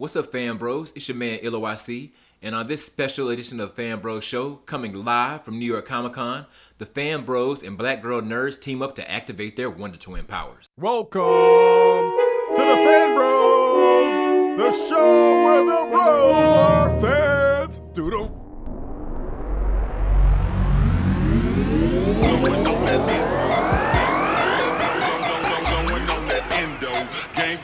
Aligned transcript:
What's 0.00 0.16
up, 0.16 0.32
fan 0.32 0.56
bros? 0.56 0.94
It's 0.96 1.08
your 1.08 1.16
man 1.18 1.40
ILOIC, 1.40 2.12
and 2.40 2.54
on 2.54 2.68
this 2.68 2.82
special 2.82 3.28
edition 3.28 3.60
of 3.60 3.74
Fan 3.74 4.00
Bros 4.00 4.24
Show, 4.24 4.54
coming 4.64 4.94
live 5.04 5.44
from 5.44 5.58
New 5.58 5.66
York 5.66 5.84
Comic 5.84 6.14
Con, 6.14 6.46
the 6.78 6.86
Fan 6.86 7.26
Bros 7.26 7.62
and 7.62 7.76
Black 7.76 8.00
Girl 8.00 8.22
Nerds 8.22 8.58
team 8.58 8.80
up 8.80 8.94
to 8.94 9.10
activate 9.10 9.56
their 9.56 9.68
Wonder 9.68 9.98
Twin 9.98 10.24
powers. 10.24 10.70
Welcome 10.78 11.20
to 11.20 12.62
the 12.62 12.76
Fan 12.76 13.14
Bros, 13.14 14.56
the 14.56 14.70
show 14.88 15.44
where 15.44 15.66
the 15.66 15.90
bros 15.90 16.34
are 16.34 17.00
fans. 17.02 17.80
Doodle. 17.92 18.40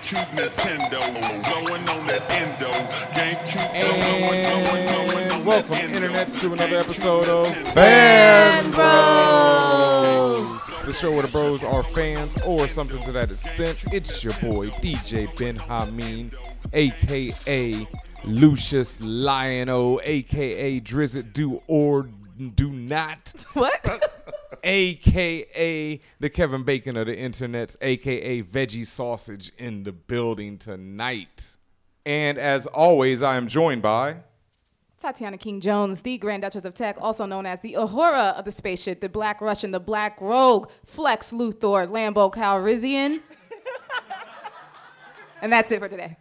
GameCube, 0.06 0.38
Nintendo, 0.38 1.02
going 1.50 1.82
on 1.88 2.06
that 2.06 2.22
endo. 2.30 2.70
GameCube, 3.10 3.70
And 5.34 5.44
welcome, 5.44 5.74
Internet, 5.74 6.28
to 6.28 6.52
another 6.52 6.78
episode 6.78 7.28
of 7.28 7.48
Fan 7.72 8.70
Bros, 8.70 10.46
the 10.84 10.92
show 10.92 11.10
where 11.10 11.22
the 11.22 11.28
bros 11.28 11.64
are 11.64 11.82
fans 11.82 12.40
or 12.42 12.68
something 12.68 13.02
to 13.02 13.10
that 13.10 13.32
extent. 13.32 13.84
It's 13.92 14.22
your 14.22 14.34
boy 14.34 14.68
DJ 14.68 15.26
Ben 15.36 15.56
Hameen, 15.56 16.32
aka 16.72 17.84
Lucius 18.24 19.00
Liono, 19.00 19.98
aka 20.04 20.80
Drizzt 20.82 21.32
Do 21.32 21.60
or 21.66 22.08
Do 22.54 22.70
Not. 22.70 23.32
What? 23.54 24.12
aka 24.62 26.00
the 26.20 26.30
Kevin 26.30 26.64
Bacon 26.64 26.96
of 26.96 27.06
the 27.06 27.16
internet, 27.16 27.76
aka 27.80 28.42
Veggie 28.42 28.86
Sausage 28.86 29.52
in 29.58 29.82
the 29.82 29.92
building 29.92 30.58
tonight. 30.58 31.56
And 32.04 32.38
as 32.38 32.66
always, 32.66 33.22
I 33.22 33.36
am 33.36 33.48
joined 33.48 33.82
by 33.82 34.16
Tatiana 34.98 35.38
King 35.38 35.60
Jones, 35.60 36.02
the 36.02 36.18
Grand 36.18 36.42
Duchess 36.42 36.64
of 36.64 36.74
Tech, 36.74 36.96
also 37.00 37.26
known 37.26 37.46
as 37.46 37.60
the 37.60 37.74
Uhura 37.74 38.34
of 38.34 38.44
the 38.44 38.52
spaceship, 38.52 39.00
the 39.00 39.08
Black 39.08 39.40
Russian, 39.40 39.70
the 39.70 39.80
Black 39.80 40.20
Rogue, 40.20 40.70
Flex 40.84 41.32
Luthor, 41.32 41.86
Lambo 41.86 42.32
Calrissian. 42.32 43.20
and 45.42 45.52
that's 45.52 45.70
it 45.70 45.80
for 45.80 45.88
today. 45.88 46.16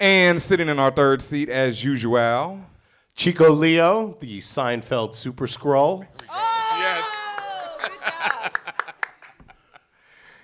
and 0.00 0.42
sitting 0.42 0.68
in 0.68 0.78
our 0.78 0.90
third 0.90 1.22
seat 1.22 1.48
as 1.48 1.84
usual. 1.84 2.60
Chico 3.22 3.52
Leo, 3.52 4.16
the 4.18 4.38
Seinfeld 4.38 5.14
Super 5.14 5.46
Scroll. 5.46 6.04
Oh! 6.28 6.76
Yes, 6.80 8.50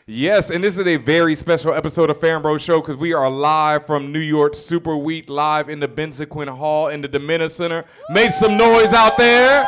yes, 0.06 0.50
and 0.50 0.62
this 0.62 0.78
is 0.78 0.86
a 0.86 0.94
very 0.94 1.34
special 1.34 1.74
episode 1.74 2.08
of 2.08 2.20
Fan 2.20 2.40
Bro 2.40 2.58
Show 2.58 2.80
because 2.80 2.96
we 2.96 3.12
are 3.12 3.28
live 3.28 3.84
from 3.84 4.12
New 4.12 4.20
York 4.20 4.54
Super 4.54 4.96
Week, 4.96 5.28
live 5.28 5.68
in 5.68 5.80
the 5.80 5.88
Benzaquen 5.88 6.48
Hall 6.48 6.86
in 6.86 7.00
the 7.00 7.08
DiMenna 7.08 7.50
Center. 7.50 7.84
Make 8.10 8.30
some 8.30 8.56
noise 8.56 8.92
out 8.92 9.16
there. 9.16 9.66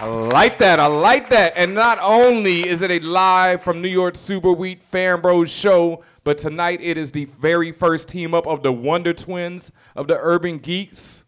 I 0.00 0.06
like 0.06 0.56
that. 0.60 0.80
I 0.80 0.86
like 0.86 1.28
that. 1.28 1.52
And 1.54 1.74
not 1.74 1.98
only 2.00 2.66
is 2.66 2.80
it 2.80 2.90
a 2.90 3.00
live 3.00 3.60
from 3.60 3.82
New 3.82 3.88
York 3.88 4.16
Super 4.16 4.52
Week 4.52 4.82
Fan 4.82 5.20
Bros 5.20 5.50
show, 5.50 6.02
but 6.28 6.36
tonight 6.36 6.78
it 6.82 6.98
is 6.98 7.12
the 7.12 7.24
very 7.24 7.72
first 7.72 8.06
team 8.06 8.34
up 8.34 8.46
of 8.46 8.62
the 8.62 8.70
Wonder 8.70 9.14
Twins 9.14 9.72
of 9.96 10.08
the 10.08 10.18
Urban 10.20 10.58
Geeks. 10.58 11.24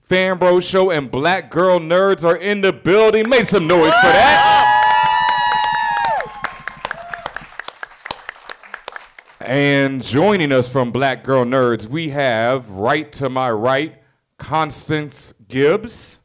Fan 0.00 0.38
Bros 0.38 0.64
show 0.64 0.90
and 0.90 1.10
Black 1.10 1.50
Girl 1.50 1.78
Nerds 1.78 2.24
are 2.24 2.34
in 2.34 2.62
the 2.62 2.72
building. 2.72 3.28
Make 3.28 3.44
some 3.44 3.66
noise 3.66 3.92
for 3.92 4.06
that. 4.06 4.64
And 9.40 10.02
joining 10.02 10.50
us 10.50 10.72
from 10.72 10.92
Black 10.92 11.24
Girl 11.24 11.44
Nerds, 11.44 11.84
we 11.84 12.08
have 12.08 12.70
right 12.70 13.12
to 13.12 13.28
my 13.28 13.50
right, 13.50 14.00
Constance 14.38 15.34
Gibbs. 15.46 16.20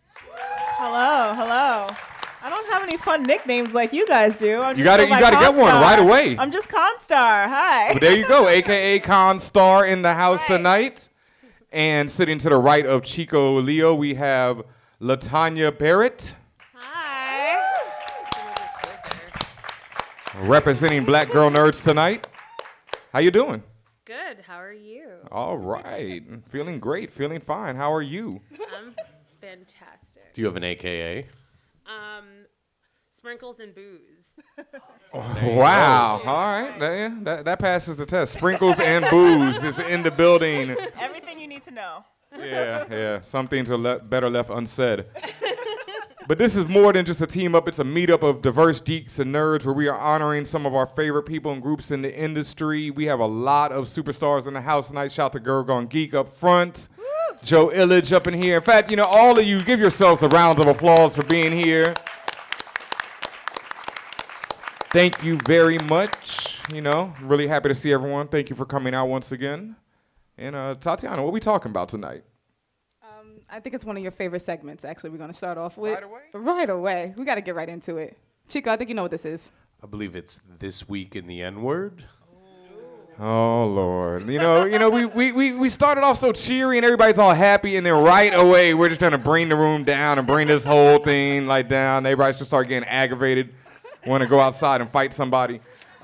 Hello, 0.77 1.33
hello. 1.35 1.72
I 2.83 2.85
don't 2.85 2.99
have 2.99 2.99
any 2.99 3.17
fun 3.17 3.23
nicknames 3.23 3.73
like 3.73 3.93
you 3.93 4.05
guys 4.05 4.35
do. 4.37 4.61
I'm 4.61 4.77
You 4.77 4.83
gotta- 4.83 5.03
you 5.03 5.09
gotta 5.09 5.37
get 5.37 5.53
one 5.53 5.71
right 5.73 5.97
away. 5.97 6.37
I'm 6.37 6.51
just 6.51 6.67
Constar. 6.67 7.47
Hi. 7.47 7.91
Well, 7.91 7.99
there 7.99 8.17
you 8.17 8.27
go, 8.27 8.49
aka 8.49 8.99
Constar 8.99 9.89
in 9.89 10.01
the 10.01 10.13
house 10.13 10.39
Right. 10.41 10.57
tonight. 10.57 11.07
And 11.71 12.11
sitting 12.11 12.37
to 12.39 12.49
the 12.49 12.57
right 12.57 12.85
of 12.85 13.03
Chico 13.03 13.57
Leo, 13.61 13.95
we 13.95 14.15
have 14.15 14.63
Latanya 15.01 15.75
Barrett, 15.77 16.35
Hi. 16.75 17.61
representing 20.41 21.05
Black 21.05 21.31
Girl 21.31 21.49
Nerds 21.49 21.83
tonight. 21.85 22.27
How 23.13 23.19
you 23.19 23.31
doing? 23.31 23.63
Good. 24.03 24.39
How 24.45 24.57
are 24.57 24.73
you? 24.73 25.07
All 25.31 25.57
right, 25.57 26.21
feeling 26.49 26.79
great, 26.81 27.13
feeling 27.13 27.39
fine. 27.39 27.77
How 27.77 27.93
are 27.93 28.01
you? 28.01 28.41
I'm 28.77 28.93
fantastic. 29.39 30.33
Do 30.33 30.41
you 30.41 30.47
have 30.47 30.57
an 30.57 30.65
AKA? 30.65 31.27
Sprinkles 33.23 33.61
and 33.61 33.73
booze. 33.73 34.25
Wow. 35.13 36.21
All 36.25 36.33
right, 36.33 36.77
that, 36.79 37.23
that, 37.23 37.45
that 37.45 37.59
passes 37.59 37.95
the 37.95 38.05
test. 38.05 38.33
Sprinkles 38.33 38.79
and 38.79 39.05
booze 39.09 39.63
is 39.63 39.77
in 39.79 40.03
the 40.03 40.11
building. 40.11 40.75
Everything 40.99 41.39
you 41.39 41.47
need 41.47 41.63
to 41.63 41.71
know. 41.71 42.03
Yeah, 42.37 42.85
yeah. 42.89 43.21
Some 43.21 43.47
things 43.47 43.69
are 43.71 43.77
le- 43.77 43.99
better 43.99 44.29
left 44.29 44.49
unsaid. 44.49 45.05
But 46.27 46.37
this 46.37 46.55
is 46.55 46.67
more 46.69 46.93
than 46.93 47.05
just 47.05 47.21
a 47.21 47.27
team 47.27 47.53
up. 47.53 47.67
It's 47.67 47.79
a 47.79 47.83
meetup 47.83 48.23
of 48.23 48.41
diverse 48.41 48.79
geeks 48.79 49.19
and 49.19 49.35
nerds 49.35 49.65
where 49.65 49.75
we 49.75 49.89
are 49.89 49.97
honoring 49.97 50.45
some 50.45 50.65
of 50.65 50.73
our 50.73 50.87
favorite 50.87 51.23
people 51.23 51.51
and 51.51 51.61
groups 51.61 51.91
in 51.91 52.01
the 52.01 52.17
industry. 52.17 52.89
We 52.91 53.05
have 53.05 53.19
a 53.19 53.25
lot 53.25 53.73
of 53.73 53.87
superstars 53.89 54.47
in 54.47 54.53
the 54.53 54.61
house 54.61 54.87
tonight. 54.87 55.11
Shout 55.11 55.33
to 55.33 55.41
Gergon 55.41 55.89
Geek 55.89 56.13
up 56.13 56.29
front. 56.29 56.87
Joe 57.43 57.67
Illidge 57.69 58.13
up 58.13 58.25
in 58.25 58.33
here. 58.33 58.55
In 58.55 58.61
fact, 58.61 58.89
you 58.89 58.95
know, 58.95 59.03
all 59.03 59.37
of 59.37 59.45
you, 59.45 59.61
give 59.61 59.81
yourselves 59.81 60.23
a 60.23 60.29
round 60.29 60.59
of 60.59 60.67
applause 60.67 61.13
for 61.13 61.23
being 61.23 61.51
here. 61.51 61.93
Thank 64.93 65.23
you 65.23 65.39
very 65.47 65.79
much. 65.79 66.59
You 66.71 66.81
know, 66.81 67.15
really 67.23 67.47
happy 67.47 67.67
to 67.67 67.73
see 67.73 67.91
everyone. 67.91 68.27
Thank 68.27 68.51
you 68.51 68.55
for 68.55 68.63
coming 68.63 68.93
out 68.93 69.07
once 69.07 69.31
again. 69.31 69.75
And 70.37 70.55
uh, 70.55 70.75
Tatiana, 70.79 71.23
what 71.23 71.29
are 71.29 71.31
we 71.31 71.39
talking 71.39 71.71
about 71.71 71.89
tonight? 71.89 72.23
Um, 73.01 73.39
I 73.49 73.59
think 73.59 73.73
it's 73.73 73.85
one 73.85 73.97
of 73.97 74.03
your 74.03 74.11
favorite 74.11 74.41
segments, 74.41 74.85
actually, 74.85 75.09
we're 75.09 75.17
going 75.17 75.31
to 75.31 75.35
start 75.35 75.57
off 75.57 75.77
with. 75.77 75.95
Right 75.95 76.03
away? 76.03 76.21
Right 76.35 76.69
away. 76.69 77.13
We 77.17 77.25
got 77.25 77.35
to 77.35 77.41
get 77.41 77.55
right 77.55 77.67
into 77.67 77.97
it. 77.97 78.15
Chico, 78.47 78.69
I 78.69 78.77
think 78.77 78.89
you 78.89 78.95
know 78.95 79.01
what 79.01 79.09
this 79.09 79.25
is. 79.25 79.49
I 79.83 79.87
believe 79.87 80.15
it's 80.15 80.39
This 80.59 80.87
Week 80.87 81.15
in 81.15 81.25
the 81.25 81.41
N 81.41 81.63
Word. 81.63 82.05
Oh 83.19 83.65
Lord. 83.65 84.29
You 84.29 84.37
know, 84.39 84.65
you 84.65 84.77
know, 84.77 84.91
we, 84.91 85.05
we, 85.05 85.31
we, 85.31 85.53
we 85.55 85.69
started 85.69 86.01
off 86.03 86.19
so 86.19 86.31
cheery 86.31 86.77
and 86.77 86.85
everybody's 86.85 87.19
all 87.19 87.33
happy 87.33 87.77
and 87.77 87.85
then 87.85 87.93
right 87.93 88.33
away 88.33 88.73
we're 88.73 88.89
just 88.89 88.99
trying 88.99 89.11
to 89.11 89.19
bring 89.19 89.49
the 89.49 89.55
room 89.55 89.83
down 89.83 90.17
and 90.17 90.25
bring 90.25 90.47
this 90.47 90.65
whole 90.65 90.99
thing 90.99 91.45
like 91.45 91.67
down. 91.67 92.05
Everybody's 92.05 92.37
just 92.37 92.49
start 92.49 92.67
getting 92.67 92.87
aggravated, 92.89 93.53
want 94.05 94.21
to 94.21 94.27
go 94.27 94.39
outside 94.39 94.81
and 94.81 94.89
fight 94.89 95.13
somebody. 95.13 95.59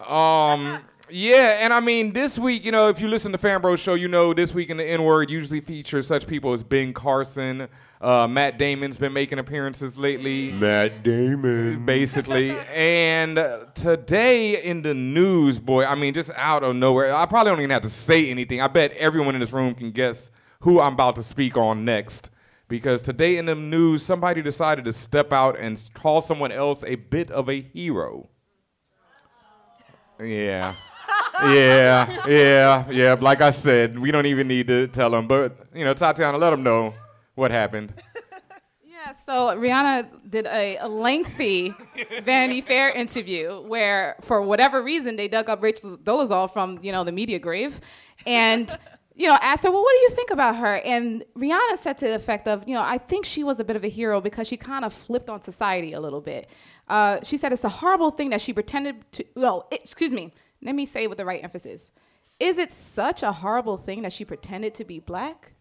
Um 0.07 0.79
yeah, 1.11 1.59
and 1.61 1.73
I 1.73 1.79
mean 1.79 2.13
this 2.13 2.37
week, 2.37 2.63
you 2.63 2.71
know, 2.71 2.87
if 2.89 3.01
you 3.01 3.07
listen 3.07 3.31
to 3.31 3.37
Fan 3.37 3.61
Bro 3.61 3.77
Show, 3.77 3.95
you 3.95 4.07
know 4.07 4.33
this 4.33 4.53
week 4.53 4.69
in 4.69 4.77
the 4.77 4.85
N 4.85 5.03
word 5.03 5.29
usually 5.29 5.59
features 5.59 6.05
such 6.07 6.27
people 6.27 6.53
as 6.53 6.63
Ben 6.63 6.93
Carson, 6.93 7.67
uh, 8.01 8.27
Matt 8.27 8.57
Damon's 8.57 8.97
been 8.97 9.13
making 9.13 9.39
appearances 9.39 9.97
lately 9.97 10.51
Matt 10.51 11.03
Damon. 11.03 11.85
basically. 11.85 12.51
and 12.73 13.37
today 13.73 14.61
in 14.63 14.83
the 14.83 14.93
news, 14.93 15.59
boy, 15.59 15.85
I 15.85 15.95
mean, 15.95 16.13
just 16.13 16.31
out 16.35 16.63
of 16.63 16.75
nowhere, 16.75 17.13
I 17.13 17.25
probably 17.25 17.51
don't 17.51 17.59
even 17.59 17.71
have 17.71 17.81
to 17.81 17.89
say 17.89 18.29
anything. 18.29 18.61
I 18.61 18.67
bet 18.67 18.91
everyone 18.93 19.35
in 19.35 19.41
this 19.41 19.51
room 19.51 19.73
can 19.73 19.91
guess 19.91 20.31
who 20.61 20.79
I'm 20.79 20.93
about 20.93 21.15
to 21.15 21.23
speak 21.23 21.57
on 21.57 21.85
next. 21.85 22.29
Because 22.69 23.01
today 23.01 23.37
in 23.37 23.47
the 23.47 23.55
news, 23.55 24.03
somebody 24.03 24.41
decided 24.41 24.85
to 24.85 24.93
step 24.93 25.33
out 25.33 25.59
and 25.59 25.83
call 25.95 26.21
someone 26.21 26.51
else 26.51 26.83
a 26.85 26.95
bit 26.95 27.31
of 27.31 27.49
a 27.49 27.59
hero. 27.59 28.29
Yeah. 30.21 30.75
yeah, 31.43 32.27
yeah, 32.27 32.89
yeah. 32.91 33.15
Like 33.19 33.41
I 33.41 33.49
said, 33.49 33.97
we 33.97 34.11
don't 34.11 34.27
even 34.27 34.47
need 34.47 34.67
to 34.67 34.87
tell 34.87 35.09
them. 35.09 35.27
But, 35.27 35.67
you 35.73 35.83
know, 35.83 35.93
Tatiana, 35.93 36.37
let 36.37 36.51
them 36.51 36.63
know 36.63 36.93
what 37.35 37.51
happened. 37.51 37.93
Yeah, 39.09 39.15
so 39.15 39.57
Rihanna 39.57 40.29
did 40.29 40.45
a, 40.45 40.75
a 40.75 40.87
lengthy 40.87 41.73
Vanity 42.23 42.59
Fair 42.59 42.89
interview 42.89 43.61
where, 43.61 44.17
for 44.19 44.41
whatever 44.41 44.83
reason, 44.83 45.15
they 45.15 45.29
dug 45.29 45.49
up 45.49 45.63
Rachel 45.63 45.97
Dolezal 45.97 46.51
from, 46.51 46.79
you 46.81 46.91
know, 46.91 47.05
the 47.05 47.11
media 47.13 47.39
grave, 47.39 47.79
and, 48.25 48.77
you 49.19 49.27
know, 49.27 49.37
asked 49.41 49.63
her, 49.63 49.69
well, 49.69 49.83
what 49.83 49.93
do 49.97 49.99
you 50.03 50.09
think 50.11 50.31
about 50.31 50.55
her? 50.55 50.77
And 50.77 51.25
Rihanna 51.37 51.77
said 51.81 51.97
to 51.97 52.07
the 52.07 52.15
effect 52.15 52.47
of, 52.47 52.65
you 52.65 52.73
know, 52.73 52.81
I 52.81 52.97
think 52.97 53.25
she 53.25 53.43
was 53.43 53.59
a 53.59 53.65
bit 53.65 53.75
of 53.75 53.83
a 53.83 53.89
hero 53.89 54.21
because 54.21 54.47
she 54.47 54.55
kind 54.55 54.85
of 54.85 54.93
flipped 54.93 55.29
on 55.29 55.41
society 55.41 55.91
a 55.91 55.99
little 55.99 56.21
bit. 56.21 56.49
Uh, 56.87 57.19
she 57.21 57.35
said 57.35 57.51
it's 57.51 57.65
a 57.65 57.69
horrible 57.69 58.11
thing 58.11 58.29
that 58.29 58.39
she 58.39 58.53
pretended 58.53 58.95
to, 59.11 59.25
well, 59.35 59.67
excuse 59.71 60.13
me, 60.13 60.33
let 60.61 60.73
me 60.73 60.85
say 60.85 61.05
with 61.05 61.17
the 61.17 61.25
right 61.25 61.43
emphasis. 61.43 61.91
Is 62.39 62.57
it 62.57 62.71
such 62.71 63.21
a 63.21 63.33
horrible 63.33 63.75
thing 63.75 64.03
that 64.03 64.13
she 64.13 64.23
pretended 64.23 64.73
to 64.75 64.85
be 64.85 64.99
black? 64.99 65.51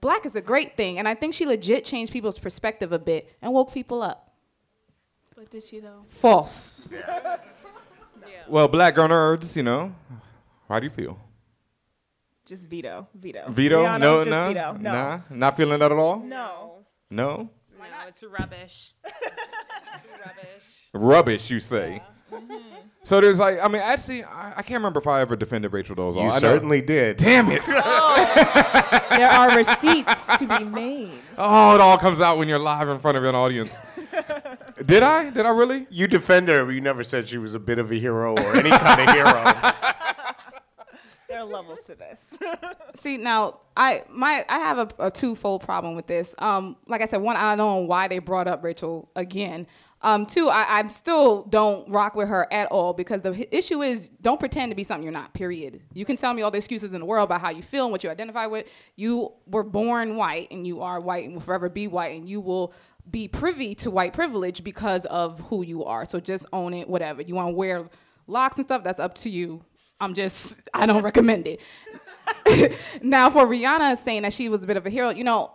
Black 0.00 0.24
is 0.24 0.34
a 0.34 0.40
great 0.40 0.74
thing, 0.74 0.98
and 0.98 1.06
I 1.06 1.14
think 1.14 1.34
she 1.34 1.44
legit 1.44 1.84
changed 1.84 2.10
people's 2.10 2.38
perspective 2.38 2.90
a 2.90 2.98
bit 2.98 3.36
and 3.42 3.52
woke 3.52 3.74
people 3.74 4.02
up. 4.02 4.32
But 5.36 5.50
did 5.50 5.62
she 5.62 5.78
though? 5.80 6.04
False. 6.08 6.92
Well, 8.48 8.66
black 8.66 8.94
girl 8.94 9.08
nerds, 9.08 9.56
you 9.56 9.62
know, 9.62 9.94
How 10.68 10.80
do 10.80 10.86
you 10.86 10.90
feel? 10.90 11.18
Just 12.52 12.68
veto, 12.68 13.08
veto. 13.14 13.44
Veto? 13.48 13.82
Rihanna, 13.82 13.98
no, 13.98 14.18
just 14.24 14.28
no, 14.28 14.48
veto. 14.48 14.72
No, 14.78 14.92
nah, 14.92 15.20
not 15.30 15.56
feeling 15.56 15.78
that 15.78 15.90
at 15.90 15.96
all. 15.96 16.18
no. 16.18 16.84
No, 17.08 17.48
No, 17.78 17.86
it's 18.06 18.22
rubbish. 18.24 18.92
it's 19.06 20.26
rubbish. 20.26 20.88
rubbish. 20.92 21.50
You 21.50 21.60
say. 21.60 22.02
Mm-hmm. 22.30 22.56
So 23.04 23.22
there's 23.22 23.38
like, 23.38 23.58
I 23.62 23.68
mean, 23.68 23.80
actually, 23.80 24.22
I, 24.24 24.50
I 24.58 24.62
can't 24.62 24.80
remember 24.80 25.00
if 25.00 25.06
I 25.06 25.22
ever 25.22 25.34
defended 25.34 25.72
Rachel 25.72 25.96
Dolezal. 25.96 26.16
You 26.16 26.20
I 26.20 26.26
know- 26.26 26.38
certainly 26.38 26.82
did. 26.82 27.16
Damn 27.16 27.50
it! 27.50 27.62
Oh. 27.74 29.08
There 29.16 29.28
are 29.30 29.56
receipts 29.56 30.38
to 30.38 30.46
be 30.46 30.64
made. 30.64 31.10
Oh, 31.38 31.74
it 31.74 31.80
all 31.80 31.96
comes 31.96 32.20
out 32.20 32.36
when 32.36 32.48
you're 32.48 32.58
live 32.58 32.88
in 32.90 32.98
front 32.98 33.16
of 33.16 33.24
an 33.24 33.34
audience. 33.34 33.78
Did 34.84 35.02
I? 35.02 35.30
Did 35.30 35.46
I 35.46 35.50
really? 35.50 35.86
You 35.90 36.06
defend 36.06 36.48
her, 36.48 36.64
but 36.64 36.72
you 36.72 36.80
never 36.80 37.02
said 37.04 37.28
she 37.28 37.38
was 37.38 37.54
a 37.54 37.58
bit 37.58 37.78
of 37.78 37.90
a 37.90 37.94
hero 37.94 38.32
or 38.34 38.56
any 38.56 38.70
kind 38.70 39.00
of 39.00 39.14
hero. 39.14 39.72
Are 41.42 41.46
levels 41.46 41.80
to 41.86 41.96
this. 41.96 42.38
See 43.00 43.16
now, 43.16 43.60
I 43.76 44.04
my 44.08 44.44
I 44.48 44.58
have 44.58 44.78
a, 44.78 45.06
a 45.06 45.10
twofold 45.10 45.62
problem 45.62 45.96
with 45.96 46.06
this. 46.06 46.36
Um, 46.38 46.76
like 46.86 47.02
I 47.02 47.06
said, 47.06 47.20
one, 47.20 47.36
I 47.36 47.56
don't 47.56 47.80
know 47.80 47.86
why 47.86 48.06
they 48.06 48.20
brought 48.20 48.46
up 48.46 48.62
Rachel 48.62 49.10
again. 49.16 49.66
Um, 50.02 50.24
two, 50.24 50.48
I, 50.48 50.78
I 50.78 50.86
still 50.86 51.42
don't 51.44 51.88
rock 51.88 52.14
with 52.14 52.28
her 52.28 52.46
at 52.52 52.68
all 52.68 52.92
because 52.92 53.22
the 53.22 53.56
issue 53.56 53.82
is 53.82 54.08
don't 54.08 54.38
pretend 54.38 54.70
to 54.70 54.76
be 54.76 54.84
something 54.84 55.02
you're 55.02 55.12
not. 55.12 55.34
Period. 55.34 55.80
You 55.92 56.04
can 56.04 56.16
tell 56.16 56.32
me 56.32 56.42
all 56.42 56.50
the 56.52 56.58
excuses 56.58 56.92
in 56.92 57.00
the 57.00 57.06
world 57.06 57.24
about 57.24 57.40
how 57.40 57.50
you 57.50 57.62
feel 57.62 57.84
and 57.86 57.92
what 57.92 58.04
you 58.04 58.10
identify 58.10 58.46
with. 58.46 58.68
You 58.94 59.32
were 59.46 59.64
born 59.64 60.14
white 60.14 60.48
and 60.52 60.64
you 60.64 60.80
are 60.80 61.00
white 61.00 61.24
and 61.24 61.34
will 61.34 61.40
forever 61.40 61.68
be 61.68 61.88
white 61.88 62.16
and 62.16 62.28
you 62.28 62.40
will 62.40 62.72
be 63.10 63.26
privy 63.26 63.74
to 63.76 63.90
white 63.90 64.12
privilege 64.12 64.62
because 64.62 65.06
of 65.06 65.40
who 65.40 65.64
you 65.64 65.84
are. 65.84 66.04
So 66.04 66.20
just 66.20 66.46
own 66.52 66.72
it. 66.72 66.88
Whatever 66.88 67.22
you 67.22 67.34
want 67.34 67.48
to 67.48 67.54
wear 67.54 67.88
locks 68.28 68.58
and 68.58 68.66
stuff, 68.66 68.84
that's 68.84 69.00
up 69.00 69.16
to 69.16 69.30
you. 69.30 69.64
I'm 70.02 70.14
just 70.14 70.60
I 70.74 70.84
don't 70.84 71.02
recommend 71.02 71.46
it. 71.46 71.60
now 73.02 73.30
for 73.30 73.46
Rihanna 73.46 73.96
saying 73.96 74.22
that 74.22 74.32
she 74.32 74.48
was 74.48 74.64
a 74.64 74.66
bit 74.66 74.76
of 74.76 74.84
a 74.84 74.90
hero, 74.90 75.10
you 75.10 75.24
know, 75.24 75.52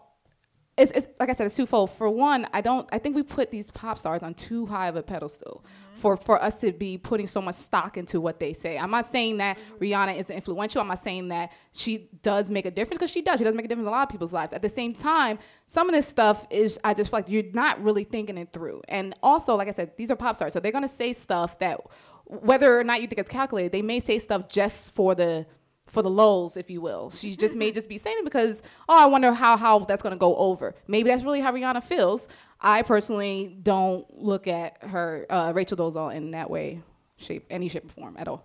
it's, 0.77 0.91
it's 0.91 1.07
like 1.19 1.29
I 1.29 1.33
said, 1.33 1.47
it's 1.47 1.55
twofold. 1.55 1.91
For 1.91 2.09
one, 2.09 2.47
I 2.53 2.61
don't 2.61 2.87
I 2.91 2.99
think 2.99 3.15
we 3.15 3.23
put 3.23 3.51
these 3.51 3.71
pop 3.71 3.97
stars 3.97 4.23
on 4.23 4.35
too 4.35 4.67
high 4.67 4.87
of 4.87 4.95
a 4.95 5.03
pedestal 5.03 5.65
mm-hmm. 5.65 5.99
for 5.99 6.15
for 6.15 6.41
us 6.41 6.55
to 6.57 6.71
be 6.71 6.97
putting 6.97 7.27
so 7.27 7.41
much 7.41 7.55
stock 7.55 7.97
into 7.97 8.21
what 8.21 8.39
they 8.39 8.53
say. 8.53 8.77
I'm 8.77 8.91
not 8.91 9.07
saying 9.07 9.37
that 9.37 9.57
mm-hmm. 9.57 9.83
Rihanna 9.83 10.19
isn't 10.19 10.33
influential. 10.33 10.79
I'm 10.79 10.87
not 10.87 10.99
saying 10.99 11.29
that 11.29 11.51
she 11.73 12.09
does 12.21 12.49
make 12.51 12.65
a 12.65 12.71
difference 12.71 12.99
because 12.99 13.11
she 13.11 13.23
does. 13.23 13.39
She 13.39 13.43
does 13.43 13.55
make 13.55 13.65
a 13.65 13.67
difference 13.67 13.85
in 13.85 13.89
a 13.89 13.91
lot 13.91 14.03
of 14.03 14.09
people's 14.09 14.33
lives. 14.33 14.53
At 14.53 14.61
the 14.61 14.69
same 14.69 14.93
time, 14.93 15.39
some 15.65 15.89
of 15.89 15.95
this 15.95 16.07
stuff 16.07 16.45
is 16.51 16.79
I 16.83 16.93
just 16.93 17.09
feel 17.09 17.17
like 17.19 17.29
you're 17.29 17.51
not 17.53 17.83
really 17.83 18.03
thinking 18.03 18.37
it 18.37 18.53
through. 18.53 18.83
And 18.87 19.15
also, 19.23 19.55
like 19.55 19.67
I 19.67 19.71
said, 19.71 19.97
these 19.97 20.11
are 20.11 20.15
pop 20.15 20.35
stars, 20.35 20.53
so 20.53 20.59
they're 20.59 20.71
gonna 20.71 20.87
say 20.87 21.11
stuff 21.11 21.57
that 21.59 21.81
whether 22.27 22.79
or 22.79 22.83
not 22.83 23.01
you 23.01 23.07
think 23.07 23.19
it's 23.19 23.29
calculated, 23.29 23.71
they 23.71 23.81
may 23.81 23.99
say 23.99 24.19
stuff 24.19 24.49
just 24.49 24.93
for 24.93 25.15
the 25.15 25.45
for 25.87 26.01
the 26.01 26.09
lows, 26.09 26.57
if 26.57 26.69
you 26.69 26.81
will. 26.81 27.09
She 27.09 27.35
just 27.35 27.55
may 27.55 27.71
just 27.71 27.87
be 27.87 27.97
saying 27.97 28.17
it 28.19 28.25
because, 28.25 28.61
oh, 28.89 28.97
I 29.01 29.05
wonder 29.05 29.31
how 29.31 29.55
how 29.57 29.79
that's 29.79 30.01
gonna 30.01 30.17
go 30.17 30.35
over. 30.35 30.75
Maybe 30.87 31.09
that's 31.09 31.23
really 31.23 31.39
how 31.39 31.53
Rihanna 31.53 31.83
feels. 31.83 32.27
I 32.59 32.81
personally 32.81 33.55
don't 33.61 34.05
look 34.21 34.47
at 34.47 34.83
her 34.83 35.25
uh, 35.29 35.53
Rachel 35.55 35.77
Dolezal 35.77 36.13
in 36.13 36.31
that 36.31 36.49
way, 36.49 36.81
shape, 37.15 37.45
any 37.49 37.69
shape 37.69 37.85
or 37.85 37.89
form 37.89 38.17
at 38.17 38.27
all. 38.27 38.43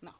No. 0.00 0.10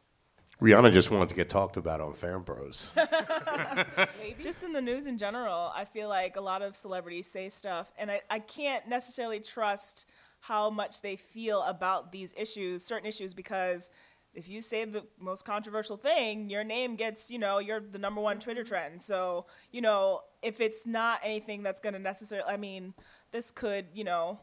Rihanna 0.60 0.92
just 0.92 1.10
wanted 1.10 1.28
to 1.28 1.34
get 1.34 1.48
talked 1.48 1.76
about 1.76 2.00
on 2.00 2.14
Fan 2.14 2.40
Bros. 2.40 2.90
Just 4.40 4.62
in 4.62 4.72
the 4.72 4.80
news 4.80 5.06
in 5.06 5.18
general, 5.18 5.70
I 5.74 5.84
feel 5.84 6.08
like 6.08 6.36
a 6.36 6.40
lot 6.40 6.62
of 6.62 6.74
celebrities 6.74 7.30
say 7.30 7.48
stuff, 7.48 7.92
and 7.98 8.10
I, 8.10 8.22
I 8.30 8.38
can't 8.38 8.88
necessarily 8.88 9.40
trust 9.40 10.06
how 10.46 10.70
much 10.70 11.02
they 11.02 11.16
feel 11.16 11.62
about 11.62 12.12
these 12.12 12.34
issues, 12.36 12.84
certain 12.84 13.08
issues, 13.08 13.34
because 13.34 13.90
if 14.34 14.48
you 14.48 14.60
say 14.60 14.84
the 14.84 15.04
most 15.18 15.44
controversial 15.44 15.96
thing, 15.96 16.50
your 16.50 16.62
name 16.62 16.94
gets, 16.94 17.30
you 17.30 17.38
know, 17.38 17.58
you're 17.58 17.80
the 17.80 17.98
number 17.98 18.20
one 18.20 18.38
Twitter 18.38 18.62
trend. 18.62 19.00
So, 19.00 19.46
you 19.72 19.80
know, 19.80 20.20
if 20.42 20.60
it's 20.60 20.86
not 20.86 21.20
anything 21.24 21.62
that's 21.62 21.80
going 21.80 21.94
to 21.94 21.98
necessarily, 21.98 22.48
I 22.48 22.58
mean, 22.58 22.94
this 23.32 23.50
could, 23.50 23.86
you 23.94 24.04
know, 24.04 24.38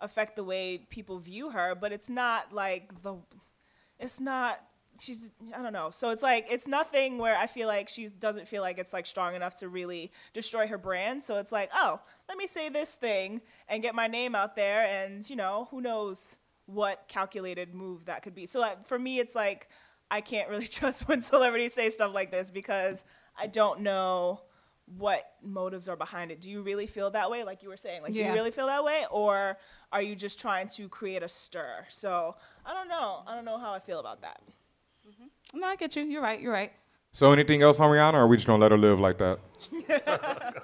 affect 0.00 0.36
the 0.36 0.44
way 0.44 0.78
people 0.90 1.18
view 1.18 1.50
her, 1.50 1.74
but 1.74 1.92
it's 1.92 2.08
not 2.08 2.52
like 2.52 3.02
the, 3.02 3.16
it's 4.00 4.20
not 4.20 4.58
she's 4.98 5.30
I 5.56 5.62
don't 5.62 5.72
know. 5.72 5.90
So 5.90 6.10
it's 6.10 6.22
like 6.22 6.46
it's 6.50 6.66
nothing 6.66 7.18
where 7.18 7.36
I 7.36 7.46
feel 7.46 7.68
like 7.68 7.88
she 7.88 8.08
doesn't 8.08 8.48
feel 8.48 8.62
like 8.62 8.78
it's 8.78 8.92
like 8.92 9.06
strong 9.06 9.34
enough 9.34 9.56
to 9.58 9.68
really 9.68 10.12
destroy 10.32 10.66
her 10.66 10.78
brand. 10.78 11.24
So 11.24 11.36
it's 11.38 11.52
like, 11.52 11.70
oh, 11.74 12.00
let 12.28 12.38
me 12.38 12.46
say 12.46 12.68
this 12.68 12.94
thing 12.94 13.40
and 13.68 13.82
get 13.82 13.94
my 13.94 14.06
name 14.06 14.34
out 14.34 14.56
there, 14.56 14.84
and 14.86 15.28
you 15.28 15.36
know, 15.36 15.68
who 15.70 15.80
knows 15.80 16.36
what 16.66 17.04
calculated 17.08 17.74
move 17.74 18.06
that 18.06 18.22
could 18.22 18.34
be. 18.34 18.46
So 18.46 18.60
like, 18.60 18.86
for 18.86 18.98
me, 18.98 19.18
it's 19.18 19.34
like 19.34 19.68
I 20.10 20.20
can't 20.20 20.48
really 20.48 20.66
trust 20.78 21.08
when 21.08 21.22
celebrities 21.22 21.74
say 21.74 21.90
stuff 21.90 22.14
like 22.14 22.30
this 22.30 22.50
because 22.50 23.04
I 23.38 23.46
don't 23.46 23.80
know 23.80 24.42
what 24.98 25.32
motives 25.42 25.88
are 25.88 25.96
behind 25.96 26.30
it. 26.30 26.40
Do 26.40 26.48
you 26.48 26.62
really 26.62 26.86
feel 26.86 27.10
that 27.10 27.30
way? 27.30 27.42
Like 27.42 27.62
you 27.62 27.68
were 27.68 27.76
saying, 27.76 28.02
like 28.02 28.12
do 28.12 28.22
you 28.22 28.32
really 28.32 28.52
feel 28.52 28.66
that 28.66 28.84
way, 28.84 29.04
or 29.10 29.58
are 29.92 30.02
you 30.02 30.14
just 30.14 30.38
trying 30.40 30.68
to 30.70 30.88
create 30.88 31.22
a 31.22 31.28
stir? 31.28 31.86
So 31.88 32.36
I 32.64 32.72
don't 32.72 32.88
know. 32.88 33.22
I 33.26 33.34
don't 33.34 33.44
know 33.44 33.58
how 33.58 33.72
I 33.72 33.80
feel 33.80 33.98
about 33.98 34.22
that. 34.22 34.40
No, 35.54 35.66
I 35.66 35.76
get 35.76 35.96
you. 35.96 36.04
You're 36.04 36.22
right. 36.22 36.40
You're 36.40 36.52
right. 36.52 36.72
So 37.12 37.32
anything 37.32 37.62
else 37.62 37.80
on 37.80 37.90
Rihanna, 37.90 38.14
or 38.14 38.18
are 38.18 38.26
we 38.26 38.36
just 38.36 38.46
gonna 38.46 38.60
let 38.60 38.72
her 38.72 38.78
live 38.78 39.00
like 39.00 39.18
that? 39.18 39.38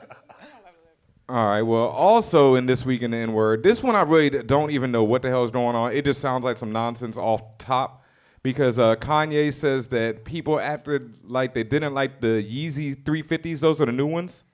All 1.29 1.46
right. 1.46 1.62
Well, 1.62 1.87
also 1.87 2.56
in 2.56 2.67
this 2.67 2.84
week 2.84 3.00
in 3.00 3.12
the 3.12 3.17
N 3.17 3.32
word, 3.32 3.62
this 3.62 3.82
one 3.82 3.96
I 3.96 4.02
really 4.02 4.29
don't 4.29 4.70
even 4.70 4.93
know 4.93 5.02
what 5.02 5.23
the 5.23 5.31
hell 5.31 5.44
is 5.44 5.50
going 5.50 5.75
on. 5.75 5.93
It 5.93 6.05
just 6.05 6.20
sounds 6.20 6.44
like 6.44 6.58
some 6.58 6.73
nonsense 6.73 7.17
off 7.17 7.56
top, 7.56 8.05
because 8.43 8.79
uh, 8.79 8.96
Kanye 8.96 9.52
says 9.52 9.88
that 9.88 10.25
people 10.25 10.61
acted 10.61 11.17
like 11.25 11.55
they 11.55 11.64
didn't 11.64 11.94
like 11.94 12.20
the 12.20 12.44
Yeezy 12.44 12.96
350s. 13.02 13.61
Those 13.61 13.81
are 13.81 13.87
the 13.87 13.93
new 13.93 14.06
ones. 14.06 14.44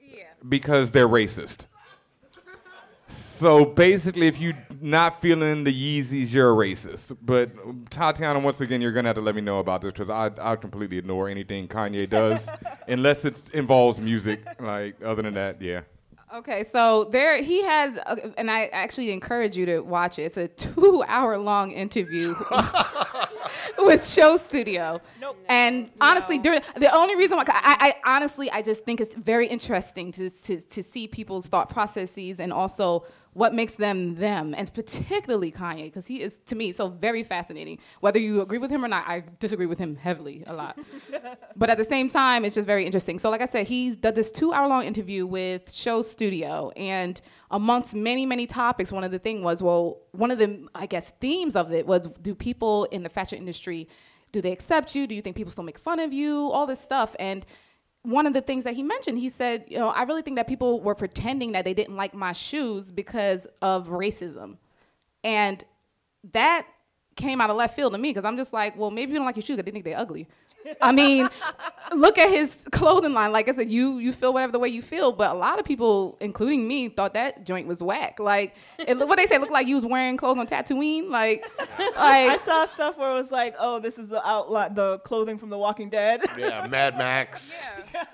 Yeah. 0.00 0.24
Because 0.48 0.90
they're 0.90 1.08
racist. 1.08 1.66
So 3.06 3.64
basically, 3.64 4.26
if 4.26 4.40
you're 4.40 4.56
not 4.80 5.20
feeling 5.20 5.64
the 5.64 5.72
Yeezys, 5.72 6.32
you're 6.32 6.52
a 6.52 6.54
racist. 6.54 7.16
But 7.22 7.50
Tatiana, 7.90 8.38
once 8.38 8.60
again, 8.60 8.80
you're 8.80 8.92
gonna 8.92 9.08
have 9.08 9.16
to 9.16 9.22
let 9.22 9.34
me 9.34 9.40
know 9.40 9.58
about 9.58 9.82
this 9.82 9.92
because 9.92 10.10
I 10.10 10.30
I 10.52 10.56
completely 10.56 10.98
ignore 10.98 11.28
anything 11.28 11.68
Kanye 11.68 12.08
does 12.08 12.48
unless 12.88 13.24
it 13.24 13.50
involves 13.52 14.00
music. 14.00 14.40
Like 14.60 14.96
other 15.04 15.22
than 15.22 15.34
that, 15.34 15.60
yeah. 15.60 15.82
Okay, 16.34 16.64
so 16.64 17.04
there 17.04 17.40
he 17.40 17.62
has, 17.62 17.96
uh, 18.06 18.16
and 18.36 18.50
I 18.50 18.64
actually 18.66 19.12
encourage 19.12 19.56
you 19.56 19.66
to 19.66 19.80
watch 19.82 20.18
it. 20.18 20.22
It's 20.22 20.36
a 20.36 20.48
two-hour-long 20.48 21.70
interview 21.70 22.34
with 23.78 24.04
Show 24.04 24.36
Studio. 24.36 25.00
Nope. 25.20 25.36
And 25.48 25.90
honestly, 26.00 26.38
during 26.38 26.60
the 26.74 26.92
only 26.92 27.14
reason 27.14 27.36
why 27.36 27.44
I, 27.46 27.94
I 28.04 28.16
honestly 28.16 28.50
I 28.50 28.62
just 28.62 28.84
think 28.84 29.00
it's 29.00 29.14
very 29.14 29.46
interesting 29.46 30.10
to, 30.10 30.28
to 30.28 30.60
to 30.60 30.82
see 30.82 31.06
people's 31.06 31.46
thought 31.46 31.68
processes 31.68 32.40
and 32.40 32.52
also 32.52 33.04
what 33.34 33.52
makes 33.52 33.74
them 33.74 34.14
them, 34.14 34.54
and 34.56 34.72
particularly 34.72 35.52
Kanye, 35.52 35.84
because 35.84 36.06
he 36.06 36.22
is 36.22 36.38
to 36.46 36.54
me 36.54 36.72
so 36.72 36.88
very 36.88 37.22
fascinating. 37.22 37.78
Whether 38.00 38.18
you 38.18 38.40
agree 38.40 38.58
with 38.58 38.70
him 38.70 38.84
or 38.84 38.88
not, 38.88 39.06
I 39.06 39.24
disagree 39.38 39.66
with 39.66 39.78
him 39.78 39.96
heavily 39.96 40.44
a 40.46 40.54
lot. 40.54 40.78
but 41.56 41.68
at 41.68 41.76
the 41.76 41.84
same 41.84 42.08
time, 42.08 42.44
it's 42.44 42.54
just 42.54 42.66
very 42.66 42.86
interesting. 42.86 43.18
So, 43.18 43.30
like 43.30 43.42
I 43.42 43.46
said, 43.46 43.66
he's 43.66 43.96
did 43.96 44.14
this 44.14 44.30
two-hour-long 44.30 44.84
interview 44.84 45.26
with 45.26 45.70
Show 45.72 46.00
Studio, 46.02 46.70
and 46.76 47.20
amongst 47.50 47.94
many, 47.94 48.24
many 48.24 48.46
topics, 48.46 48.90
one 48.90 49.04
of 49.04 49.10
the 49.10 49.18
thing 49.18 49.42
was, 49.42 49.62
well, 49.62 50.00
one 50.12 50.30
of 50.30 50.38
the 50.38 50.66
I 50.74 50.86
guess 50.86 51.10
themes 51.20 51.56
of 51.56 51.72
it 51.72 51.86
was, 51.86 52.08
do 52.22 52.34
people 52.34 52.84
in 52.86 53.02
the 53.02 53.10
fashion 53.10 53.38
industry 53.38 53.88
do 54.34 54.42
they 54.42 54.50
accept 54.50 54.96
you? 54.96 55.06
Do 55.06 55.14
you 55.14 55.22
think 55.22 55.36
people 55.36 55.52
still 55.52 55.62
make 55.62 55.78
fun 55.78 56.00
of 56.00 56.12
you? 56.12 56.50
All 56.50 56.66
this 56.66 56.80
stuff. 56.80 57.14
And 57.20 57.46
one 58.04 58.26
of 58.26 58.34
the 58.34 58.42
things 58.42 58.64
that 58.64 58.74
he 58.74 58.82
mentioned, 58.82 59.18
he 59.18 59.30
said, 59.30 59.64
you 59.66 59.78
know, 59.78 59.88
I 59.88 60.02
really 60.02 60.20
think 60.20 60.36
that 60.36 60.46
people 60.46 60.80
were 60.80 60.94
pretending 60.94 61.52
that 61.52 61.64
they 61.64 61.72
didn't 61.72 61.96
like 61.96 62.14
my 62.14 62.32
shoes 62.32 62.92
because 62.92 63.46
of 63.62 63.88
racism. 63.88 64.58
And 65.24 65.64
that 66.32 66.66
came 67.16 67.40
out 67.40 67.48
of 67.48 67.56
left 67.56 67.74
field 67.74 67.92
to 67.94 67.98
me 67.98 68.10
because 68.10 68.26
I'm 68.26 68.36
just 68.36 68.52
like, 68.52 68.76
well, 68.76 68.90
maybe 68.90 69.12
you 69.12 69.16
don't 69.16 69.24
like 69.24 69.36
your 69.36 69.42
shoes 69.42 69.56
because 69.56 69.64
they 69.64 69.70
think 69.70 69.86
they're 69.86 69.98
ugly. 69.98 70.28
I 70.80 70.92
mean, 70.92 71.28
look 71.94 72.18
at 72.18 72.30
his 72.30 72.66
clothing 72.72 73.12
line. 73.12 73.32
Like 73.32 73.48
I 73.48 73.54
said, 73.54 73.70
you 73.70 73.98
you 73.98 74.12
feel 74.12 74.32
whatever 74.32 74.52
the 74.52 74.58
way 74.58 74.68
you 74.68 74.82
feel, 74.82 75.12
but 75.12 75.30
a 75.30 75.38
lot 75.38 75.58
of 75.58 75.64
people, 75.64 76.16
including 76.20 76.66
me, 76.66 76.88
thought 76.88 77.14
that 77.14 77.44
joint 77.44 77.66
was 77.66 77.82
whack. 77.82 78.18
Like, 78.18 78.54
it, 78.78 78.96
what 78.98 79.16
they 79.16 79.26
say 79.26 79.38
looked 79.38 79.52
like 79.52 79.66
you 79.66 79.74
was 79.76 79.84
wearing 79.86 80.16
clothes 80.16 80.38
on 80.38 80.46
Tatooine. 80.46 81.10
Like, 81.10 81.44
like 81.78 81.96
I 81.96 82.36
saw 82.38 82.64
stuff 82.64 82.96
where 82.98 83.10
it 83.10 83.14
was 83.14 83.30
like, 83.30 83.54
oh, 83.58 83.78
this 83.78 83.98
is 83.98 84.08
the 84.08 84.26
outline, 84.26 84.74
the 84.74 84.98
clothing 85.00 85.38
from 85.38 85.50
The 85.50 85.58
Walking 85.58 85.90
Dead. 85.90 86.22
Yeah, 86.38 86.66
Mad 86.66 86.96
Max. 86.98 87.62
Yeah. 87.94 88.04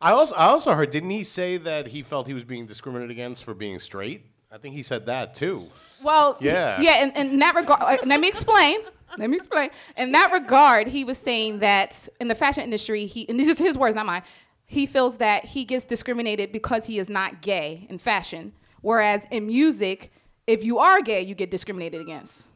I 0.00 0.10
also 0.12 0.34
I 0.34 0.46
also 0.46 0.74
heard 0.74 0.90
didn't 0.90 1.10
he 1.10 1.22
say 1.22 1.58
that 1.58 1.86
he 1.86 2.02
felt 2.02 2.26
he 2.26 2.34
was 2.34 2.42
being 2.44 2.66
discriminated 2.66 3.12
against 3.12 3.44
for 3.44 3.54
being 3.54 3.78
straight? 3.78 4.26
I 4.50 4.58
think 4.58 4.74
he 4.74 4.82
said 4.82 5.06
that 5.06 5.32
too. 5.34 5.68
Well, 6.02 6.36
Yeah. 6.40 6.80
yeah. 6.80 7.04
In, 7.04 7.10
in 7.12 7.38
that 7.38 7.54
regard, 7.54 7.80
uh, 7.80 7.96
let 8.04 8.18
me 8.20 8.26
explain. 8.28 8.80
Let 9.18 9.28
me 9.28 9.36
explain. 9.36 9.70
In 9.96 10.12
that 10.12 10.32
regard, 10.32 10.88
he 10.88 11.04
was 11.04 11.18
saying 11.18 11.58
that 11.58 12.08
in 12.20 12.28
the 12.28 12.34
fashion 12.34 12.64
industry, 12.64 13.06
he 13.06 13.28
and 13.28 13.38
these 13.38 13.60
are 13.60 13.64
his 13.64 13.76
words, 13.76 13.94
not 13.94 14.06
mine. 14.06 14.22
He 14.64 14.86
feels 14.86 15.16
that 15.18 15.44
he 15.44 15.64
gets 15.64 15.84
discriminated 15.84 16.50
because 16.50 16.86
he 16.86 16.98
is 16.98 17.10
not 17.10 17.42
gay 17.42 17.86
in 17.90 17.98
fashion, 17.98 18.54
whereas 18.80 19.26
in 19.30 19.46
music, 19.46 20.12
if 20.46 20.64
you 20.64 20.78
are 20.78 21.02
gay, 21.02 21.20
you 21.20 21.34
get 21.34 21.50
discriminated 21.50 22.00
against. 22.00 22.48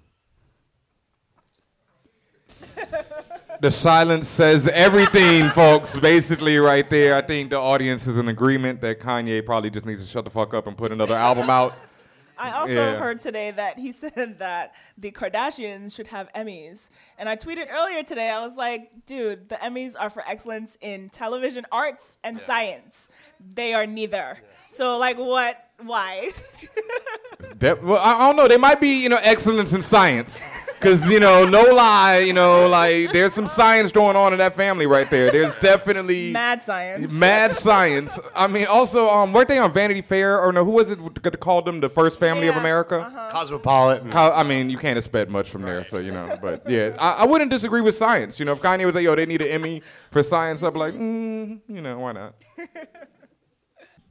The 3.61 3.71
silence 3.71 4.29
says 4.29 4.69
everything, 4.69 5.49
folks. 5.55 5.99
Basically, 5.99 6.59
right 6.59 6.89
there. 6.89 7.17
I 7.17 7.23
think 7.23 7.51
the 7.51 7.59
audience 7.59 8.07
is 8.07 8.19
in 8.19 8.29
agreement 8.29 8.81
that 8.83 9.01
Kanye 9.01 9.45
probably 9.45 9.71
just 9.71 9.87
needs 9.87 10.03
to 10.03 10.09
shut 10.09 10.25
the 10.25 10.31
fuck 10.31 10.53
up 10.53 10.67
and 10.67 10.77
put 10.77 10.93
another 10.93 11.15
album 11.15 11.49
out. 11.49 11.75
I 12.39 12.53
also 12.53 12.75
Yeah. 12.75 12.97
heard 12.99 13.21
today 13.21 13.51
that 13.51 13.79
he 13.79 13.93
said 14.03 14.39
that 14.39 14.75
the 14.99 15.11
Kardashians 15.11 15.95
should 15.95 16.09
have 16.09 16.33
Emmys. 16.35 16.91
And 17.19 17.29
I 17.29 17.37
tweeted 17.37 17.73
earlier 17.73 18.03
today, 18.03 18.31
I 18.31 18.45
was 18.45 18.57
like, 18.57 18.91
dude, 19.07 19.49
the 19.49 19.57
Emmys 19.57 19.95
are 19.99 20.11
for 20.11 20.23
excellence 20.29 20.77
in 20.81 21.09
television 21.11 21.65
arts 21.73 22.19
and 22.25 22.41
science. 22.41 23.09
They 23.55 23.73
are 23.75 23.87
neither. 23.87 24.39
So, 24.71 24.99
like, 24.99 25.17
what? 25.19 25.63
Why? 25.83 26.31
That, 27.59 27.83
well, 27.83 27.99
I 28.03 28.19
don't 28.27 28.37
know. 28.37 28.49
They 28.49 28.57
might 28.57 28.81
be, 28.81 29.01
you 29.03 29.09
know, 29.09 29.19
excellence 29.23 29.73
in 29.73 29.81
science. 29.83 30.43
Because, 30.79 31.09
you 31.11 31.19
know, 31.21 31.45
no 31.45 31.63
lie, 31.63 32.19
you 32.19 32.33
know, 32.33 32.69
like, 32.69 33.13
there's 33.13 33.33
some 33.33 33.47
science 33.47 33.93
going 33.93 34.15
on 34.15 34.33
in 34.33 34.39
that 34.39 34.55
family 34.55 34.87
right 34.87 35.09
there. 35.09 35.31
There's 35.31 35.55
definitely 35.55 36.33
Mad 36.33 36.63
science. 36.63 37.11
mad 37.11 37.55
science. 37.55 38.19
I 38.35 38.47
mean, 38.47 38.67
also, 38.67 39.09
um, 39.09 39.33
weren't 39.33 39.49
they 39.49 39.59
on 39.59 39.73
Vanity 39.73 40.03
Fair? 40.03 40.39
Or 40.41 40.53
no, 40.53 40.65
who 40.65 40.73
was 40.73 40.91
it 40.91 41.23
that 41.23 41.41
called 41.41 41.65
them 41.65 41.81
the 41.81 41.89
first 41.89 42.21
family 42.21 42.49
of 42.49 42.57
America? 42.57 43.01
uh-huh. 43.01 43.31
Cosmopolitan. 43.33 44.11
Co- 44.11 44.33
I 44.33 44.43
mean, 44.43 44.69
you 44.69 44.77
can't 44.77 44.99
expect 44.99 45.31
much 45.31 45.51
from 45.51 45.63
there, 45.63 45.83
so, 45.83 45.99
you 45.99 46.13
know. 46.13 46.39
But, 46.41 46.69
yeah, 46.69 46.95
I, 46.99 47.23
I 47.23 47.25
wouldn't 47.25 47.51
disagree 47.51 47.81
with 47.81 47.95
science. 47.95 48.39
You 48.39 48.45
know, 48.45 48.53
if 48.53 48.61
Kanye 48.61 48.85
was 48.85 48.95
like, 48.95 49.05
yo, 49.05 49.15
they 49.15 49.27
need 49.27 49.41
an 49.41 49.49
Emmy 49.49 49.83
for 50.11 50.23
science, 50.23 50.63
I'd 50.63 50.73
be 50.75 50.79
like, 50.79 50.95
mm, 50.95 51.59
you 51.69 51.81
know, 51.81 51.99
why 51.99 52.13
not? 52.13 52.35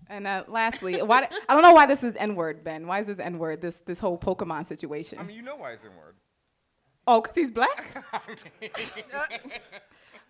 And 0.08 0.28
uh, 0.28 0.44
lastly, 0.48 1.02
why 1.02 1.28
I 1.50 1.54
don't 1.54 1.64
know 1.64 1.74
why 1.74 1.88
this 1.88 2.04
is 2.04 2.16
N 2.16 2.36
word, 2.36 2.64
Ben. 2.64 2.86
Why 2.86 3.00
is 3.00 3.08
this 3.08 3.18
N 3.20 3.40
word? 3.40 3.62
This 3.62 3.76
this 3.86 4.00
whole 4.00 4.20
Pokemon 4.20 4.68
situation. 4.68 5.18
I 5.18 5.24
mean, 5.24 5.36
you 5.36 5.42
know 5.42 5.56
why 5.56 5.72
it's 5.72 5.84
in 5.84 5.90
word. 5.96 6.16
Oh, 7.08 7.22
cause 7.22 7.36
he's 7.36 7.52
black. 7.52 8.04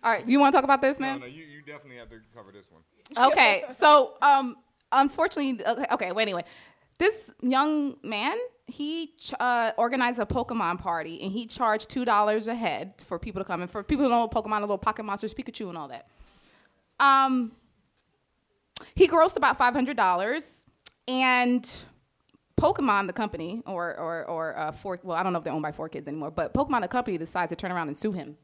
All 0.04 0.12
right, 0.12 0.24
do 0.24 0.30
you 0.30 0.38
want 0.38 0.52
to 0.52 0.56
talk 0.56 0.64
about 0.64 0.82
this, 0.82 1.00
man? 1.00 1.20
No, 1.20 1.26
no, 1.26 1.32
you, 1.32 1.44
you 1.44 1.62
definitely 1.62 1.96
have 1.96 2.10
to 2.10 2.20
cover 2.34 2.52
this 2.52 2.66
one. 2.70 3.30
okay, 3.32 3.64
so 3.78 4.14
um, 4.22 4.56
unfortunately, 4.92 5.64
okay, 5.66 5.86
okay. 5.90 6.12
Well, 6.12 6.20
anyway, 6.20 6.44
this 6.98 7.30
young 7.42 7.96
man 8.02 8.36
he 8.66 9.14
ch- 9.18 9.34
uh, 9.38 9.72
organized 9.76 10.18
a 10.18 10.26
Pokemon 10.26 10.80
party 10.80 11.22
and 11.22 11.32
he 11.32 11.46
charged 11.46 11.88
two 11.88 12.04
dollars 12.04 12.46
a 12.46 12.54
head 12.54 12.94
for 12.98 13.18
people 13.18 13.40
to 13.40 13.44
come 13.44 13.62
and 13.62 13.70
for 13.70 13.82
people 13.82 14.04
who 14.04 14.10
don't 14.10 14.32
know 14.32 14.40
Pokemon, 14.42 14.56
the 14.56 14.62
little 14.62 14.78
Pocket 14.78 15.04
Monsters, 15.04 15.34
Pikachu, 15.34 15.68
and 15.68 15.78
all 15.78 15.88
that. 15.88 16.08
Um, 16.98 17.52
he 18.94 19.08
grossed 19.08 19.36
about 19.36 19.56
five 19.56 19.74
hundred 19.74 19.96
dollars, 19.96 20.64
and 21.06 21.68
Pokemon, 22.60 23.06
the 23.06 23.12
company, 23.12 23.62
or 23.66 23.96
or 23.98 24.24
or 24.24 24.58
uh, 24.58 24.72
four. 24.72 24.98
Well, 25.02 25.16
I 25.16 25.22
don't 25.22 25.32
know 25.32 25.38
if 25.38 25.44
they're 25.44 25.52
owned 25.52 25.62
by 25.62 25.72
Four 25.72 25.88
Kids 25.88 26.08
anymore, 26.08 26.30
but 26.30 26.54
Pokemon, 26.54 26.82
the 26.82 26.88
company, 26.88 27.18
decides 27.18 27.50
to 27.50 27.56
turn 27.56 27.70
around 27.72 27.88
and 27.88 27.96
sue 27.96 28.12
him 28.12 28.36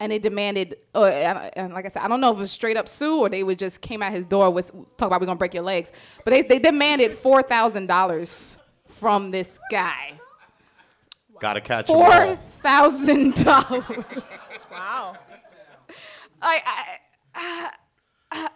and 0.00 0.12
they 0.12 0.18
demanded, 0.18 0.76
uh, 0.94 1.04
and 1.04 1.50
and 1.56 1.72
like 1.72 1.84
I 1.84 1.88
said, 1.88 2.02
I 2.02 2.08
don't 2.08 2.20
know 2.20 2.30
if 2.30 2.36
it 2.36 2.40
was 2.40 2.52
straight 2.52 2.76
up 2.76 2.88
sue 2.88 3.20
or 3.20 3.28
they 3.28 3.42
would 3.42 3.58
just 3.58 3.80
came 3.80 4.02
at 4.02 4.12
his 4.12 4.26
door 4.26 4.50
with 4.50 4.70
talk 4.96 5.06
about 5.06 5.20
we're 5.20 5.26
gonna 5.26 5.38
break 5.38 5.54
your 5.54 5.62
legs, 5.62 5.92
but 6.24 6.30
they 6.32 6.42
they 6.42 6.58
demanded 6.58 7.12
four 7.12 7.42
thousand 7.42 7.86
dollars 7.86 8.58
from 8.86 9.30
this 9.30 9.58
guy. 9.70 10.12
Gotta 11.40 11.60
catch 11.60 11.86
Four 11.86 12.12
all. 12.12 12.36
thousand 12.62 13.34
dollars. 13.44 13.84
Wow. 14.70 15.16
I, 16.42 16.98
I, 17.34 17.66
uh, 17.66 17.70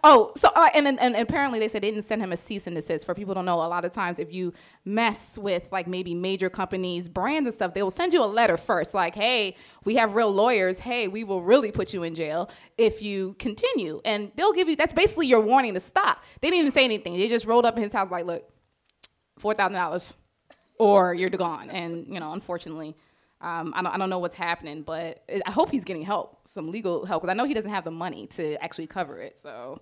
oh, 0.05 0.33
so 0.37 0.49
uh, 0.55 0.69
and, 0.75 0.87
and 0.87 1.01
and 1.01 1.17
apparently 1.17 1.59
they 1.59 1.69
said 1.69 1.83
they 1.83 1.91
didn't 1.91 2.05
send 2.05 2.23
him 2.23 2.33
a 2.33 2.37
cease 2.37 2.67
and 2.67 2.77
desist. 2.77 3.07
For 3.07 3.15
people 3.15 3.35
don't 3.35 3.45
know, 3.45 3.57
a 3.57 3.69
lot 3.69 3.85
of 3.85 3.93
times 3.93 4.19
if 4.19 4.33
you 4.33 4.53
mess 4.85 5.39
with 5.39 5.69
like 5.71 5.87
maybe 5.87 6.15
major 6.15 6.51
companies, 6.51 7.09
brands 7.09 7.47
and 7.47 7.55
stuff, 7.55 7.75
they 7.75 7.83
will 7.83 7.91
send 7.91 8.13
you 8.13 8.23
a 8.23 8.27
letter 8.27 8.57
first, 8.57 8.95
like, 8.95 9.15
"Hey, 9.15 9.57
we 9.85 9.97
have 9.97 10.15
real 10.15 10.31
lawyers. 10.31 10.79
Hey, 10.79 11.09
we 11.09 11.25
will 11.25 11.43
really 11.43 11.71
put 11.71 11.93
you 11.93 12.03
in 12.03 12.15
jail 12.15 12.51
if 12.79 13.03
you 13.03 13.35
continue." 13.39 14.01
And 14.05 14.33
they'll 14.37 14.53
give 14.53 14.69
you 14.69 14.77
that's 14.77 14.93
basically 14.93 15.27
your 15.27 15.41
warning 15.41 15.75
to 15.75 15.81
stop. 15.81 16.23
They 16.41 16.49
didn't 16.51 16.61
even 16.61 16.73
say 16.73 16.85
anything. 16.85 17.17
They 17.17 17.29
just 17.29 17.47
rolled 17.47 17.67
up 17.67 17.77
in 17.77 17.83
his 17.83 17.93
house 17.93 18.11
like, 18.11 18.25
"Look, 18.25 18.45
four 19.39 19.55
thousand 19.55 19.75
dollars, 19.75 20.15
or 20.79 21.15
you're 21.15 21.31
gone." 21.31 21.71
And 21.71 22.07
you 22.09 22.21
know, 22.21 22.33
unfortunately. 22.33 22.97
Um, 23.43 23.73
I, 23.75 23.81
don't, 23.81 23.95
I 23.95 23.97
don't 23.97 24.11
know 24.11 24.19
what's 24.19 24.35
happening, 24.35 24.83
but 24.83 25.23
it, 25.27 25.43
I 25.47 25.51
hope 25.51 25.71
he's 25.71 25.85
getting 25.85 26.03
help, 26.03 26.40
some 26.53 26.71
legal 26.71 27.05
help, 27.07 27.23
because 27.23 27.33
I 27.33 27.37
know 27.37 27.45
he 27.45 27.55
doesn't 27.55 27.71
have 27.71 27.85
the 27.85 27.91
money 27.91 28.27
to 28.29 28.63
actually 28.63 28.87
cover 28.87 29.21
it. 29.21 29.39
So, 29.39 29.81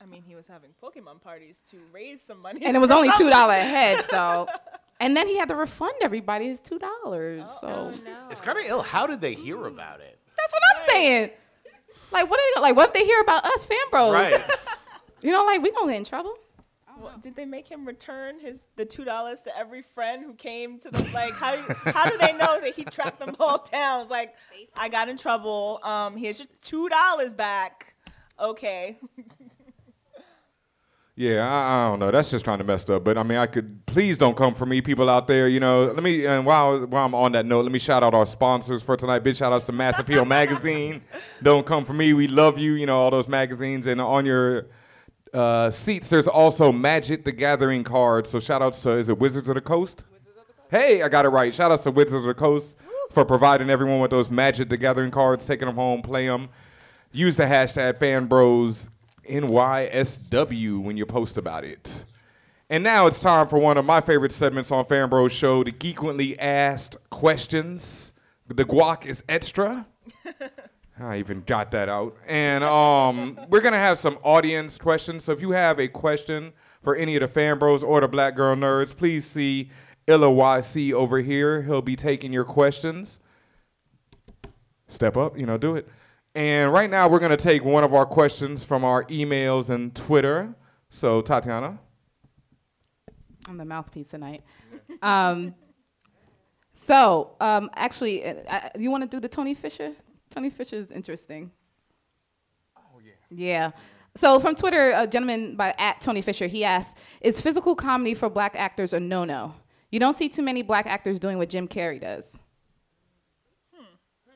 I 0.00 0.06
mean, 0.06 0.22
he 0.22 0.34
was 0.34 0.46
having 0.46 0.70
Pokemon 0.82 1.20
parties 1.20 1.60
to 1.70 1.78
raise 1.92 2.20
some 2.22 2.40
money. 2.40 2.64
and 2.64 2.76
it 2.76 2.80
was 2.80 2.90
only 2.90 3.10
two 3.18 3.30
dollar 3.30 3.54
a 3.54 3.60
head. 3.60 4.04
So, 4.06 4.46
and 5.00 5.16
then 5.16 5.26
he 5.28 5.36
had 5.38 5.48
to 5.48 5.54
refund 5.56 5.92
everybody 6.02 6.48
his 6.48 6.60
two 6.60 6.78
dollars. 6.78 7.44
Oh, 7.46 7.58
so 7.60 7.92
oh, 8.06 8.28
It's 8.30 8.40
kind 8.40 8.58
of 8.58 8.64
ill. 8.66 8.82
How 8.82 9.06
did 9.06 9.20
they 9.20 9.34
hear 9.34 9.64
about 9.66 10.00
it? 10.00 10.18
that's 10.36 10.52
what 10.52 10.62
I'm 10.72 10.88
saying. 10.88 11.30
Like, 12.12 12.30
what? 12.30 12.38
Are 12.38 12.54
they, 12.54 12.60
like, 12.60 12.76
what 12.76 12.88
if 12.88 12.92
they 12.94 13.04
hear 13.04 13.20
about 13.20 13.44
us, 13.44 13.64
fan 13.64 13.78
bros? 13.90 14.12
Right. 14.14 14.40
You 15.20 15.32
know, 15.32 15.44
like 15.44 15.60
we 15.62 15.72
gonna 15.72 15.90
get 15.90 15.96
in 15.96 16.04
trouble. 16.04 16.32
Well, 17.00 17.16
did 17.20 17.36
they 17.36 17.44
make 17.44 17.68
him 17.68 17.86
return 17.86 18.40
his 18.40 18.64
the 18.76 18.84
two 18.84 19.04
dollars 19.04 19.40
to 19.42 19.56
every 19.56 19.82
friend 19.82 20.24
who 20.24 20.34
came 20.34 20.78
to 20.80 20.90
the 20.90 21.02
like? 21.14 21.32
How 21.34 21.56
how 21.92 22.08
do 22.10 22.18
they 22.18 22.32
know 22.32 22.60
that 22.60 22.74
he 22.74 22.84
tracked 22.84 23.20
them 23.20 23.36
all 23.38 23.66
down? 23.70 24.02
It's 24.02 24.10
like 24.10 24.34
I 24.76 24.88
got 24.88 25.08
in 25.08 25.16
trouble. 25.16 25.80
Um, 25.82 26.16
here's 26.16 26.38
your 26.40 26.48
two 26.60 26.88
dollars 26.88 27.34
back. 27.34 27.94
Okay. 28.40 28.98
Yeah, 31.20 31.44
I, 31.44 31.86
I 31.86 31.88
don't 31.88 31.98
know. 31.98 32.12
That's 32.12 32.30
just 32.30 32.44
kind 32.44 32.60
of 32.60 32.68
messed 32.68 32.88
up. 32.90 33.02
But 33.02 33.18
I 33.18 33.24
mean, 33.24 33.38
I 33.38 33.46
could 33.46 33.84
please 33.86 34.16
don't 34.16 34.36
come 34.36 34.54
for 34.54 34.66
me, 34.66 34.80
people 34.80 35.10
out 35.10 35.26
there. 35.26 35.48
You 35.48 35.58
know, 35.58 35.86
let 35.86 36.00
me. 36.00 36.24
And 36.24 36.46
while 36.46 36.86
while 36.86 37.04
I'm 37.04 37.12
on 37.12 37.32
that 37.32 37.44
note, 37.44 37.62
let 37.62 37.72
me 37.72 37.80
shout 37.80 38.04
out 38.04 38.14
our 38.14 38.24
sponsors 38.24 38.84
for 38.84 38.96
tonight. 38.96 39.18
Big 39.24 39.34
shout 39.34 39.52
outs 39.52 39.64
to 39.64 39.72
Mass 39.72 39.98
Appeal 39.98 40.24
Magazine. 40.24 41.02
Don't 41.42 41.66
come 41.66 41.84
for 41.84 41.92
me. 41.92 42.12
We 42.12 42.28
love 42.28 42.56
you. 42.56 42.74
You 42.74 42.86
know 42.86 43.00
all 43.00 43.10
those 43.10 43.26
magazines. 43.26 43.88
And 43.88 44.00
on 44.00 44.26
your 44.26 44.68
uh, 45.32 45.70
seats, 45.70 46.08
there's 46.08 46.28
also 46.28 46.72
Magic 46.72 47.24
the 47.24 47.32
Gathering 47.32 47.84
cards. 47.84 48.30
So 48.30 48.40
shout 48.40 48.62
outs 48.62 48.80
to 48.80 48.90
is 48.90 49.08
it 49.08 49.18
Wizards 49.18 49.48
of 49.48 49.54
the 49.54 49.60
Coast? 49.60 50.04
Hey, 50.70 51.02
I 51.02 51.08
got 51.08 51.24
it 51.24 51.30
right. 51.30 51.54
Shout 51.54 51.72
outs 51.72 51.84
to 51.84 51.90
Wizards 51.90 52.14
of 52.14 52.24
the 52.24 52.34
Coast 52.34 52.76
for 53.10 53.24
providing 53.24 53.70
everyone 53.70 54.00
with 54.00 54.10
those 54.10 54.30
Magic 54.30 54.68
the 54.68 54.76
Gathering 54.76 55.10
cards, 55.10 55.46
taking 55.46 55.66
them 55.66 55.76
home, 55.76 56.02
play 56.02 56.26
them. 56.26 56.48
Use 57.10 57.36
the 57.36 57.44
hashtag 57.44 57.98
FanBros 57.98 58.90
NYSW 59.28 60.82
when 60.82 60.96
you 60.96 61.06
post 61.06 61.38
about 61.38 61.64
it. 61.64 62.04
And 62.70 62.84
now 62.84 63.06
it's 63.06 63.20
time 63.20 63.48
for 63.48 63.58
one 63.58 63.78
of 63.78 63.86
my 63.86 64.02
favorite 64.02 64.32
segments 64.32 64.70
on 64.70 64.84
Fanbros 64.84 65.30
Show, 65.30 65.64
the 65.64 65.72
Geekwently 65.72 66.36
Asked 66.38 66.96
Questions. 67.08 68.12
The 68.46 68.64
guac 68.64 69.06
is 69.06 69.24
extra. 69.28 69.86
I 71.00 71.18
even 71.18 71.42
got 71.42 71.70
that 71.72 71.88
out. 71.88 72.16
And 72.26 72.64
um, 72.64 73.38
we're 73.48 73.60
going 73.60 73.72
to 73.72 73.78
have 73.78 73.98
some 73.98 74.18
audience 74.22 74.78
questions. 74.78 75.24
So 75.24 75.32
if 75.32 75.40
you 75.40 75.52
have 75.52 75.78
a 75.78 75.88
question 75.88 76.52
for 76.82 76.96
any 76.96 77.16
of 77.16 77.20
the 77.20 77.28
fan 77.28 77.58
bros 77.58 77.82
or 77.82 78.00
the 78.00 78.08
Black 78.08 78.34
Girl 78.34 78.56
Nerds, 78.56 78.96
please 78.96 79.24
see 79.24 79.70
Illa 80.06 80.28
YC 80.28 80.92
over 80.92 81.18
here. 81.18 81.62
He'll 81.62 81.82
be 81.82 81.96
taking 81.96 82.32
your 82.32 82.44
questions. 82.44 83.20
Step 84.88 85.16
up, 85.16 85.38
you 85.38 85.46
know, 85.46 85.58
do 85.58 85.76
it. 85.76 85.88
And 86.34 86.72
right 86.72 86.88
now, 86.88 87.08
we're 87.08 87.18
going 87.18 87.30
to 87.30 87.36
take 87.36 87.64
one 87.64 87.84
of 87.84 87.94
our 87.94 88.06
questions 88.06 88.64
from 88.64 88.84
our 88.84 89.04
emails 89.04 89.70
and 89.70 89.94
Twitter. 89.94 90.54
So, 90.90 91.20
Tatiana. 91.20 91.78
I'm 93.48 93.56
the 93.56 93.64
mouthpiece 93.64 94.08
tonight. 94.08 94.42
Um, 95.02 95.54
so, 96.72 97.36
um, 97.40 97.70
actually, 97.74 98.24
uh, 98.24 98.34
I, 98.48 98.70
you 98.78 98.90
want 98.90 99.02
to 99.02 99.08
do 99.08 99.20
the 99.20 99.28
Tony 99.28 99.54
Fisher? 99.54 99.94
Tony 100.30 100.50
Fisher 100.50 100.76
is 100.76 100.90
interesting. 100.90 101.50
Oh 102.76 103.00
yeah. 103.04 103.12
Yeah. 103.30 103.70
So 104.16 104.40
from 104.40 104.54
Twitter, 104.54 104.92
a 104.94 105.06
gentleman 105.06 105.56
by 105.56 105.74
at 105.78 106.00
Tony 106.00 106.22
Fisher, 106.22 106.46
he 106.46 106.64
asks, 106.64 106.98
"Is 107.20 107.40
physical 107.40 107.74
comedy 107.74 108.14
for 108.14 108.28
black 108.28 108.56
actors 108.56 108.92
a 108.92 109.00
no-no? 109.00 109.54
You 109.90 110.00
don't 110.00 110.14
see 110.14 110.28
too 110.28 110.42
many 110.42 110.62
black 110.62 110.86
actors 110.86 111.18
doing 111.18 111.38
what 111.38 111.48
Jim 111.48 111.68
Carrey 111.68 112.00
does." 112.00 112.36
Hmm. 113.74 113.84
Hmm. 114.26 114.32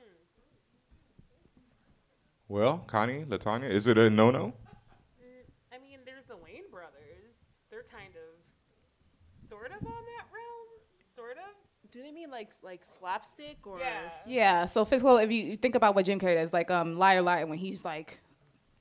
Well, 2.48 2.84
Connie, 2.86 3.24
Latanya, 3.24 3.68
is 3.68 3.86
it 3.86 3.98
a 3.98 4.08
no-no? 4.08 4.54
I 5.72 5.78
mean, 5.78 5.98
there's 6.04 6.26
the 6.26 6.34
Wayans 6.34 6.70
brothers. 6.70 7.44
They're 7.70 7.86
kind 7.90 8.14
of, 8.14 9.48
sort 9.48 9.72
of 9.72 9.86
on 9.86 10.02
that 10.16 10.26
realm. 10.32 10.68
Sort 11.14 11.38
of. 11.38 11.90
Do 11.90 12.02
they 12.02 12.12
mean 12.12 12.21
like 12.32 12.50
like 12.62 12.84
slapstick 12.84 13.58
or? 13.64 13.78
Yeah. 13.78 14.00
Yeah. 14.26 14.66
So 14.66 14.84
physical, 14.84 15.18
if 15.18 15.30
you 15.30 15.44
you 15.44 15.56
think 15.56 15.76
about 15.76 15.94
what 15.94 16.06
Jim 16.06 16.18
Carrey 16.18 16.34
does, 16.34 16.52
like 16.52 16.70
um, 16.70 16.98
liar, 16.98 17.22
liar, 17.22 17.46
when 17.46 17.58
he's 17.58 17.84
like 17.84 18.18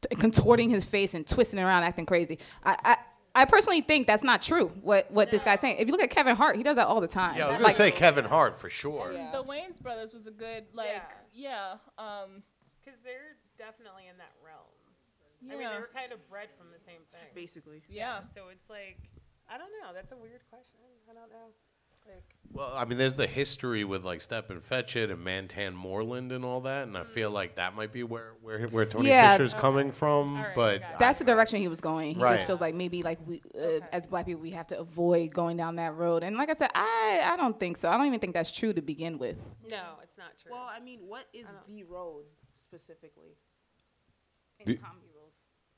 t- 0.01 0.15
contorting 0.15 0.71
his 0.71 0.85
face 0.85 1.13
and 1.13 1.27
twisting 1.27 1.59
around, 1.59 1.83
acting 1.83 2.07
crazy. 2.07 2.39
I. 2.63 2.77
I 2.83 2.97
I 3.33 3.45
personally 3.45 3.79
think 3.79 4.07
that's 4.07 4.23
not 4.23 4.41
true. 4.41 4.67
What 4.81 5.09
what 5.09 5.31
this 5.31 5.41
guy's 5.41 5.61
saying. 5.61 5.77
If 5.79 5.87
you 5.87 5.93
look 5.93 6.03
at 6.03 6.09
Kevin 6.09 6.35
Hart, 6.35 6.57
he 6.57 6.63
does 6.63 6.75
that 6.75 6.87
all 6.87 6.99
the 6.99 7.07
time. 7.07 7.37
Yeah, 7.37 7.45
I 7.45 7.47
was 7.47 7.57
gonna 7.59 7.67
Like, 7.67 7.75
say 7.75 7.89
Kevin 7.89 8.25
Hart 8.25 8.57
for 8.57 8.69
sure. 8.69 9.13
The 9.13 9.41
Wayans 9.41 9.79
brothers 9.81 10.13
was 10.13 10.27
a 10.27 10.31
good 10.31 10.65
like 10.73 11.01
yeah. 11.31 11.79
um, 11.97 12.43
Because 12.83 12.99
they're 13.05 13.39
definitely 13.57 14.11
in 14.11 14.17
that 14.17 14.35
realm. 14.43 14.67
I 15.47 15.55
mean, 15.55 15.69
they 15.69 15.79
were 15.79 15.89
kind 15.95 16.11
of 16.11 16.19
bred 16.29 16.49
from 16.57 16.67
the 16.75 16.83
same 16.83 17.07
thing. 17.09 17.31
Basically. 17.33 17.81
Yeah. 17.87 18.19
So 18.35 18.49
it's 18.51 18.69
like, 18.69 18.99
I 19.49 19.57
don't 19.57 19.71
know. 19.81 19.95
That's 19.95 20.11
a 20.11 20.17
weird 20.17 20.41
question. 20.51 20.83
I 21.09 21.13
don't 21.13 21.31
know. 21.31 21.55
Well, 22.53 22.69
I 22.75 22.83
mean, 22.83 22.97
there's 22.97 23.13
the 23.13 23.27
history 23.27 23.85
with 23.85 24.03
like 24.03 24.19
Stepin 24.19 24.59
Fetchit 24.59 25.09
and 25.09 25.23
Mantan 25.23 25.73
Moreland 25.73 26.33
and 26.33 26.43
all 26.43 26.59
that, 26.61 26.83
and 26.85 26.97
I 26.97 27.03
feel 27.05 27.31
like 27.31 27.55
that 27.55 27.75
might 27.75 27.93
be 27.93 28.03
where 28.03 28.33
where, 28.41 28.67
where 28.67 28.85
Tony 28.85 29.07
Yeah. 29.07 29.37
Fisher's 29.37 29.53
coming 29.53 29.89
from. 29.89 30.45
but 30.53 30.81
That's 30.99 31.17
the 31.19 31.23
direction 31.23 31.61
he 31.61 31.69
was 31.69 31.79
going. 31.79 32.15
He 32.15 32.21
Right. 32.21 32.33
just 32.33 32.45
feels 32.45 32.59
like 32.59 32.75
maybe 32.75 33.03
like 33.03 33.19
we, 33.25 33.41
uh, 33.57 33.79
as 33.93 34.05
black 34.05 34.25
people, 34.25 34.41
we 34.41 34.51
have 34.51 34.67
to 34.67 34.77
avoid 34.79 35.33
going 35.33 35.55
down 35.55 35.77
that 35.77 35.95
road. 35.95 36.23
And 36.23 36.35
like 36.35 36.49
I 36.49 36.53
said, 36.53 36.71
I 36.75 37.21
I 37.23 37.37
don't 37.37 37.57
think 37.57 37.77
so. 37.77 37.89
I 37.89 37.95
don't 37.95 38.07
even 38.07 38.19
think 38.19 38.33
that's 38.33 38.51
true 38.51 38.73
to 38.73 38.81
begin 38.81 39.17
with. 39.17 39.37
No, 39.65 39.93
it's 40.03 40.17
not 40.17 40.31
true. 40.41 40.51
Well, 40.51 40.67
I 40.69 40.81
mean, 40.81 41.07
what 41.07 41.27
is 41.31 41.47
the 41.69 41.83
road 41.83 42.25
specifically? 42.53 43.37
In 44.59 44.65
the- 44.67 44.75
comedy 44.75 45.07
roles. 45.17 45.33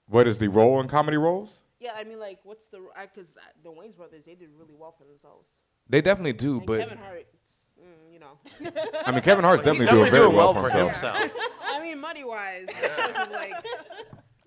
What 0.08 0.28
is 0.28 0.40
the 0.40 0.48
role 0.48 0.80
in 0.82 0.88
comedy 0.88 1.18
roles? 1.18 1.62
Yeah, 1.80 1.94
I 1.96 2.04
mean, 2.04 2.20
like, 2.20 2.40
what's 2.44 2.66
the 2.70 2.80
because 3.00 3.38
the 3.62 3.70
Wayans 3.70 3.96
brothers 3.96 4.26
they 4.26 4.34
did 4.34 4.50
really 4.58 4.74
well 4.74 4.92
for 4.98 5.04
themselves. 5.04 5.56
They 5.90 6.02
definitely 6.02 6.34
do, 6.34 6.58
And 6.58 6.66
but 6.66 6.80
Kevin 6.80 6.98
Hart, 6.98 7.26
mm, 7.80 8.14
you 8.14 8.20
know. 8.20 8.38
I 9.06 9.12
mean, 9.12 9.22
Kevin 9.22 9.44
Hart's 9.44 9.64
definitely, 9.64 9.86
definitely 9.86 10.10
doing 10.10 10.12
very 10.12 10.26
doing 10.26 10.36
well, 10.36 10.54
well 10.54 10.64
for 10.64 10.70
for 10.70 10.78
himself. 10.78 11.18
himself. 11.18 11.48
I 11.66 11.82
mean, 11.82 12.00
money 12.00 12.24
wise, 12.24 12.68
in 12.68 13.32
like. 13.32 13.54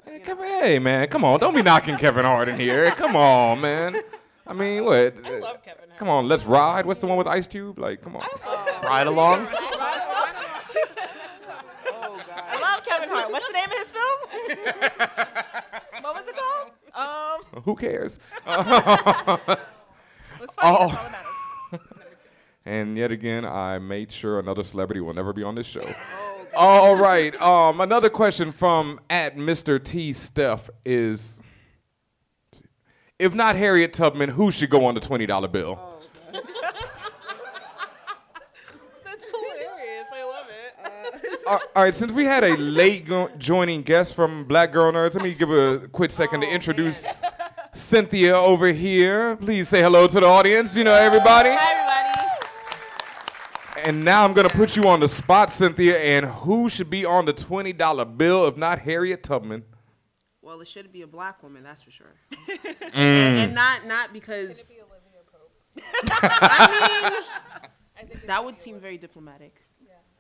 Hey, 0.05 0.21
Kevin, 0.21 0.45
hey, 0.45 0.79
man, 0.79 1.09
come 1.09 1.25
on, 1.25 1.41
don't 1.41 1.55
be 1.55 1.63
knocking 1.63 1.97
Kevin 1.97 2.25
Hart 2.25 2.49
in 2.49 2.59
here. 2.59 2.91
Come 2.93 3.17
on, 3.17 3.61
man. 3.61 4.01
I 4.47 4.53
mean, 4.53 4.85
what? 4.85 5.15
I 5.25 5.39
love 5.41 5.63
Kevin 5.65 5.89
Hart. 5.89 5.99
Come 5.99 6.09
on, 6.09 6.29
let's 6.29 6.45
ride. 6.45 6.87
What's 6.87 7.01
the 7.01 7.07
one 7.09 7.19
with 7.19 7.27
Ice 7.27 7.49
Cube? 7.49 7.79
Like, 7.79 8.03
come 8.03 8.17
on. 8.17 8.27
Ride 8.83 9.07
along. 9.09 9.49
Oh 11.89 12.17
God. 12.27 12.45
I 12.49 12.61
love 12.61 12.85
Kevin 12.85 13.09
Hart. 13.09 13.31
What's 13.33 13.47
the 13.47 13.53
name 13.53 13.65
of 13.65 13.79
his 13.79 13.93
film? 13.93 14.19
what 16.03 16.15
was 16.15 16.29
it 16.29 16.37
called? 16.37 16.71
Um, 17.55 17.63
Who 17.63 17.75
cares? 17.75 18.19
it 18.47 18.57
was 18.57 18.57
funny. 19.47 19.59
Oh. 19.59 20.39
That's 20.41 20.57
all 20.63 20.89
that 20.89 21.13
matters. 21.13 21.81
And 22.67 22.99
yet 22.99 23.13
again, 23.13 23.45
I 23.45 23.79
made 23.79 24.11
sure 24.13 24.39
another 24.41 24.65
celebrity 24.65 25.01
will 25.01 25.15
never 25.15 25.33
be 25.33 25.43
on 25.45 25.55
this 25.55 25.67
show. 25.67 25.89
All 26.57 26.97
right. 26.97 27.41
Um, 27.41 27.81
another 27.81 28.09
question 28.11 28.51
from 28.51 28.99
at 29.11 29.37
Mr. 29.37 29.83
T 29.83 30.13
Steph 30.13 30.69
is, 30.85 31.35
if 33.19 33.35
not 33.35 33.57
Harriet 33.57 33.93
Tubman, 33.93 34.31
who 34.31 34.51
should 34.51 34.71
go 34.71 34.85
on 34.87 34.95
the 34.95 35.01
twenty 35.01 35.27
dollar 35.27 35.49
bill? 35.49 35.79
That's 39.05 39.27
hilarious. 39.27 40.07
I 40.13 40.25
love 40.25 40.47
it. 40.49 41.41
All- 41.47 41.61
all 41.77 41.83
right, 41.85 41.95
since 41.95 42.11
we 42.13 42.25
had 42.25 42.43
a 42.43 42.57
late 42.57 43.07
go- 43.07 43.31
joining 43.39 43.83
guest 43.83 44.15
from 44.15 44.45
Black 44.45 44.73
Girl 44.73 44.91
Nerds, 44.93 45.15
let 45.15 45.23
me 45.23 45.35
give 45.35 45.51
a 45.51 45.87
quick 45.93 46.11
second 46.11 46.41
to 46.41 46.49
introduce 46.49 47.21
Cynthia 47.75 48.35
over 48.37 48.69
here. 48.73 49.37
Please 49.37 49.69
say 49.69 49.83
hello 49.83 50.07
to 50.09 50.21
the 50.21 50.27
audience. 50.27 50.75
You 50.75 50.85
know 50.85 50.95
everybody. 50.95 51.51
Hi, 51.53 51.73
everybody. 51.73 52.26
And 53.87 54.05
now 54.05 54.25
I'm 54.25 54.33
gonna 54.33 54.49
put 54.49 54.75
you 54.75 54.89
on 54.89 54.99
the 54.99 55.09
spot, 55.09 55.51
Cynthia. 55.53 55.97
And 55.97 56.27
who 56.27 56.69
should 56.69 56.91
be 56.91 57.05
on 57.05 57.25
the 57.25 57.33
twenty 57.33 57.73
dollar 57.73 58.05
bill 58.05 58.47
if 58.47 58.57
not 58.57 58.81
Harriet 58.81 59.23
Tubman? 59.23 59.65
Well, 60.43 60.61
it 60.61 60.67
should 60.67 60.93
be 60.93 61.03
a 61.03 61.07
black 61.07 61.41
woman, 61.43 61.63
that's 61.63 61.83
for 61.83 61.93
sure. 61.93 62.15
Mm. 62.49 62.75
and, 62.95 63.39
and 63.39 63.55
not 63.55 63.87
not 63.87 64.13
because. 64.13 64.73
I 66.13 67.23
mean, 68.09 68.21
that 68.27 68.45
would 68.45 68.59
seem 68.59 68.81
very 68.81 68.99
diplomatic. 68.99 69.63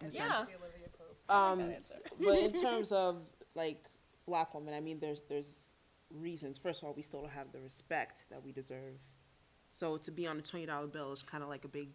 in 0.00 0.10
Yeah. 0.12 0.42
sense. 0.44 0.50
Um, 1.28 1.72
but 2.20 2.38
in 2.38 2.52
terms 2.52 2.92
of 2.92 3.22
like 3.56 3.84
black 4.28 4.54
women, 4.54 4.74
I 4.74 4.80
mean, 4.80 5.00
there's 5.00 5.22
there's 5.28 5.72
reasons. 6.10 6.56
First 6.56 6.82
of 6.82 6.88
all, 6.88 6.94
we 6.94 7.02
still 7.02 7.22
don't 7.22 7.32
have 7.32 7.50
the 7.52 7.60
respect 7.60 8.26
that 8.30 8.44
we 8.44 8.52
deserve. 8.52 8.94
So 9.70 9.96
to 9.96 10.12
be 10.12 10.28
on 10.28 10.38
a 10.38 10.42
twenty 10.42 10.66
dollar 10.66 10.86
bill 10.86 11.12
is 11.12 11.24
kind 11.24 11.42
of 11.42 11.48
like 11.48 11.64
a 11.64 11.68
big. 11.68 11.88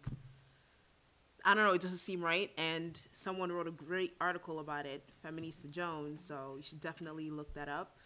I 1.44 1.54
don't 1.54 1.64
know. 1.64 1.72
It 1.72 1.80
doesn't 1.80 1.98
seem 1.98 2.22
right. 2.22 2.50
And 2.56 3.00
someone 3.12 3.50
wrote 3.50 3.66
a 3.66 3.72
great 3.72 4.14
article 4.20 4.60
about 4.60 4.86
it, 4.86 5.02
Feminista 5.24 5.70
Jones. 5.70 6.22
So 6.26 6.54
you 6.56 6.62
should 6.62 6.80
definitely 6.80 7.30
look 7.30 7.52
that 7.54 7.68
up. 7.68 7.96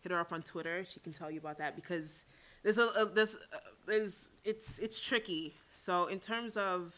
Hit 0.00 0.12
her 0.12 0.18
up 0.20 0.32
on 0.32 0.42
Twitter. 0.42 0.84
She 0.88 1.00
can 1.00 1.12
tell 1.12 1.30
you 1.30 1.38
about 1.38 1.58
that 1.58 1.76
because 1.76 2.24
there's 2.62 2.78
a, 2.78 2.86
a 2.88 3.06
there's 3.06 3.36
uh, 3.36 3.58
there's 3.86 4.30
it's 4.44 4.78
it's 4.78 5.00
tricky. 5.00 5.54
So 5.72 6.06
in 6.06 6.20
terms 6.20 6.56
of 6.56 6.92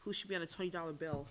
who 0.00 0.12
should 0.12 0.28
be 0.28 0.36
on 0.36 0.42
a 0.42 0.46
twenty 0.46 0.70
dollar 0.70 0.92
bill, 0.92 1.26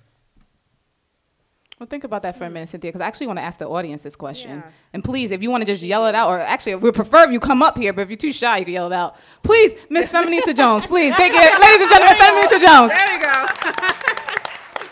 Well, 1.80 1.88
think 1.88 2.04
about 2.04 2.22
that 2.22 2.38
for 2.38 2.46
a 2.46 2.50
minute, 2.50 2.70
Cynthia, 2.70 2.91
because 2.91 3.02
I 3.02 3.08
actually 3.08 3.28
want 3.28 3.39
to 3.39 3.44
ask 3.44 3.58
the 3.60 3.68
audience 3.68 4.04
this 4.04 4.15
question. 4.15 4.58
Yeah. 4.58 4.72
And 4.94 5.04
please, 5.04 5.32
if 5.32 5.41
you 5.41 5.50
want 5.50 5.62
to 5.62 5.65
just 5.65 5.82
yell 5.82 6.06
it 6.08 6.13
out, 6.15 6.30
or 6.30 6.39
actually, 6.39 6.76
we 6.76 6.91
prefer 6.91 7.24
if 7.26 7.32
you 7.32 7.39
come 7.39 7.63
up 7.63 7.78
here, 7.78 7.91
but 7.94 8.02
if 8.04 8.10
you're 8.10 8.18
too 8.18 8.32
shy, 8.32 8.60
you 8.60 8.65
can 8.65 8.74
yell 8.74 8.88
it 8.91 8.96
out. 8.96 9.15
Please, 9.44 9.74
Miss 9.89 10.12
Feminista 10.12 10.56
Jones, 10.56 10.86
please 10.86 11.15
take 11.15 11.34
it, 11.34 11.62
ladies 11.62 11.82
and 11.82 11.89
gentlemen, 11.89 12.15
Feminista 12.15 12.60
Jones. 12.62 12.91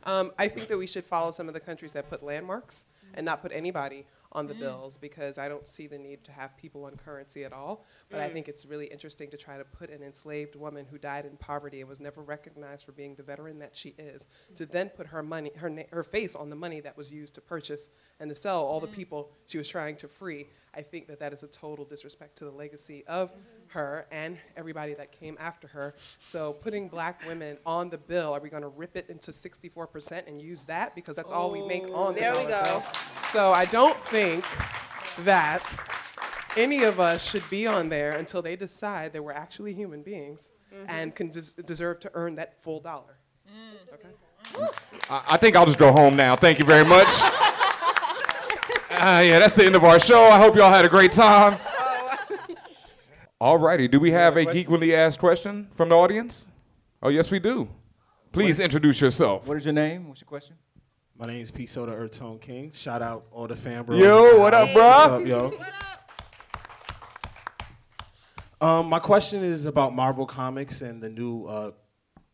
Um, 0.07 0.33
I 0.38 0.48
think 0.48 0.68
that 0.68 0.77
we 0.77 0.87
should 0.87 1.05
follow 1.05 1.31
some 1.31 1.48
of 1.48 1.55
the 1.55 1.61
countries 1.61 1.92
that 1.92 2.11
put 2.11 2.22
landmarks 2.22 2.87
and 3.14 3.24
not 3.24 3.40
put 3.40 3.53
anybody 3.53 4.07
on 4.33 4.46
the 4.48 4.55
mm. 4.55 4.61
bills 4.61 4.96
because 4.96 5.38
I 5.38 5.48
don't 5.48 5.66
see 5.66 5.87
the 5.87 5.96
need 5.96 6.24
to 6.24 6.33
have 6.33 6.57
people 6.57 6.85
on 6.85 6.96
currency 6.96 7.44
at 7.44 7.53
all. 7.53 7.85
But 8.11 8.20
I 8.20 8.29
mm. 8.29 8.33
think 8.33 8.48
it's 8.48 8.66
really 8.66 8.87
interesting 8.87 9.31
to 9.31 9.37
try 9.37 9.57
to 9.57 9.64
put 9.64 9.90
an 9.90 10.03
enslaved 10.03 10.57
woman 10.57 10.87
who 10.90 10.98
died 10.98 11.24
in 11.24 11.37
poverty 11.37 11.81
and 11.81 11.88
was 11.88 12.00
never 12.00 12.20
recognized 12.20 12.85
for 12.85 12.92
being 12.92 13.14
the 13.14 13.22
veteran 13.22 13.59
that 13.61 13.77
she 13.77 13.94
is 13.96 14.27
to 14.57 14.66
mm. 14.66 14.70
then 14.72 14.88
put 14.88 15.07
her 15.07 15.22
money, 15.22 15.53
her 15.57 15.70
na- 15.70 15.85
her 15.90 16.03
face 16.03 16.35
on 16.35 16.50
the 16.50 16.57
money 16.57 16.81
that 16.81 16.96
was 16.96 17.12
used 17.12 17.35
to 17.37 17.40
purchase 17.40 17.88
and 18.18 18.29
to 18.29 18.35
sell 18.35 18.64
all 18.64 18.81
the 18.81 18.88
people 18.88 19.31
she 19.46 19.57
was 19.57 19.68
trying 19.68 19.96
to 19.96 20.09
free. 20.09 20.48
I 20.76 20.82
think 20.82 21.06
that 21.08 21.18
that 21.20 21.32
is 21.32 21.42
a 21.42 21.46
total 21.48 21.84
disrespect 21.84 22.37
to 22.38 22.44
the 22.44 22.50
legacy 22.50 23.04
of 23.06 23.32
her 23.68 24.06
and 24.10 24.38
everybody 24.56 24.94
that 24.94 25.12
came 25.12 25.37
after 25.40 25.66
her. 25.68 25.94
So 26.20 26.52
putting 26.52 26.88
black 26.88 27.26
women 27.26 27.58
on 27.64 27.90
the 27.90 27.98
bill, 27.98 28.32
are 28.32 28.40
we 28.40 28.48
going 28.48 28.62
to 28.62 28.68
rip 28.68 28.96
it 28.96 29.08
into 29.08 29.30
64% 29.30 30.26
and 30.26 30.40
use 30.40 30.64
that 30.66 30.94
because 30.94 31.16
that's 31.16 31.32
all 31.32 31.50
we 31.50 31.66
make 31.66 31.84
on 31.94 32.14
the 32.14 32.20
there 32.20 32.37
we 32.37 32.44
go. 32.44 32.62
bill? 32.62 32.82
So 33.30 33.52
I 33.52 33.64
don't 33.66 33.98
think 34.06 34.44
that 35.20 35.72
any 36.56 36.84
of 36.84 37.00
us 37.00 37.28
should 37.28 37.48
be 37.50 37.66
on 37.66 37.88
there 37.88 38.12
until 38.12 38.42
they 38.42 38.56
decide 38.56 39.12
that 39.12 39.22
we're 39.22 39.32
actually 39.32 39.74
human 39.74 40.02
beings 40.02 40.50
mm-hmm. 40.72 40.87
and 40.88 41.14
can 41.14 41.30
des- 41.30 41.62
deserve 41.64 42.00
to 42.00 42.10
earn 42.14 42.37
that 42.37 42.62
full 42.62 42.80
dollar. 42.80 43.18
Mm. 43.48 44.64
I, 45.10 45.22
I 45.30 45.37
think 45.37 45.56
I'll 45.56 45.66
just 45.66 45.78
go 45.78 45.92
home 45.92 46.16
now. 46.16 46.37
Thank 46.37 46.58
you 46.58 46.64
very 46.64 46.84
much. 46.84 47.08
Uh, 49.00 49.20
yeah, 49.24 49.38
that's 49.38 49.54
the 49.57 49.64
end 49.64 49.74
of 49.74 49.85
our 49.85 49.98
show. 49.98 50.22
I 50.24 50.38
hope 50.38 50.57
y'all 50.57 50.70
had 50.72 50.85
a 50.85 50.88
great 50.88 51.12
time. 51.12 51.59
All 53.40 53.59
righty. 53.59 53.88
do 53.88 53.98
we 54.00 54.12
have 54.12 54.37
a 54.37 54.44
geekly 54.46 54.94
asked 54.94 55.18
question 55.18 55.68
from 55.72 55.88
the 55.90 55.96
audience? 55.96 56.46
Oh, 57.02 57.09
yes, 57.09 57.30
we 57.30 57.38
do. 57.38 57.68
Please 58.33 58.59
introduce 58.61 59.00
yourself. 59.00 59.46
What 59.46 59.57
is 59.57 59.64
your 59.66 59.74
name? 59.74 60.09
What's 60.09 60.20
your 60.20 60.28
question? 60.28 60.57
My 61.18 61.26
name 61.26 61.40
is 61.42 61.50
Pete 61.50 61.68
Soda 61.68 61.92
Earth 61.92 62.12
Tone 62.12 62.38
King. 62.38 62.72
Shout 62.72 63.02
out 63.02 63.26
all 63.30 63.46
the 63.46 63.54
fan 63.57 63.85
bros. 63.85 64.00
Yo, 64.00 64.37
in 64.37 64.40
what 64.40 64.54
up, 64.54 64.68
house. 64.68 64.76
bruh? 64.76 65.11
What's 65.11 65.22
up, 65.22 65.61
yo? 68.61 68.66
Um, 68.66 68.87
my 68.88 68.98
question 68.98 69.44
is 69.44 69.66
about 69.66 69.94
Marvel 69.94 70.26
Comics 70.26 70.80
and 70.80 71.02
the 71.02 71.11
new 71.11 71.44
uh, 71.44 71.72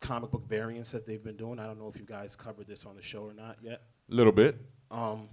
comic 0.01 0.31
book 0.31 0.47
variants 0.47 0.91
that 0.93 1.07
they've 1.07 1.23
been 1.23 1.37
doing. 1.37 1.59
I 1.59 1.67
don't 1.67 1.79
know 1.79 1.89
if 1.89 1.97
you 1.99 2.07
guys 2.07 2.37
covered 2.37 2.67
this 2.69 2.85
on 2.87 2.97
the 2.97 3.03
show 3.03 3.25
or 3.25 3.35
not 3.35 3.57
yet. 3.63 3.83
A 4.11 4.15
little 4.15 4.33
bit. 4.33 4.57
Um, 4.91 5.29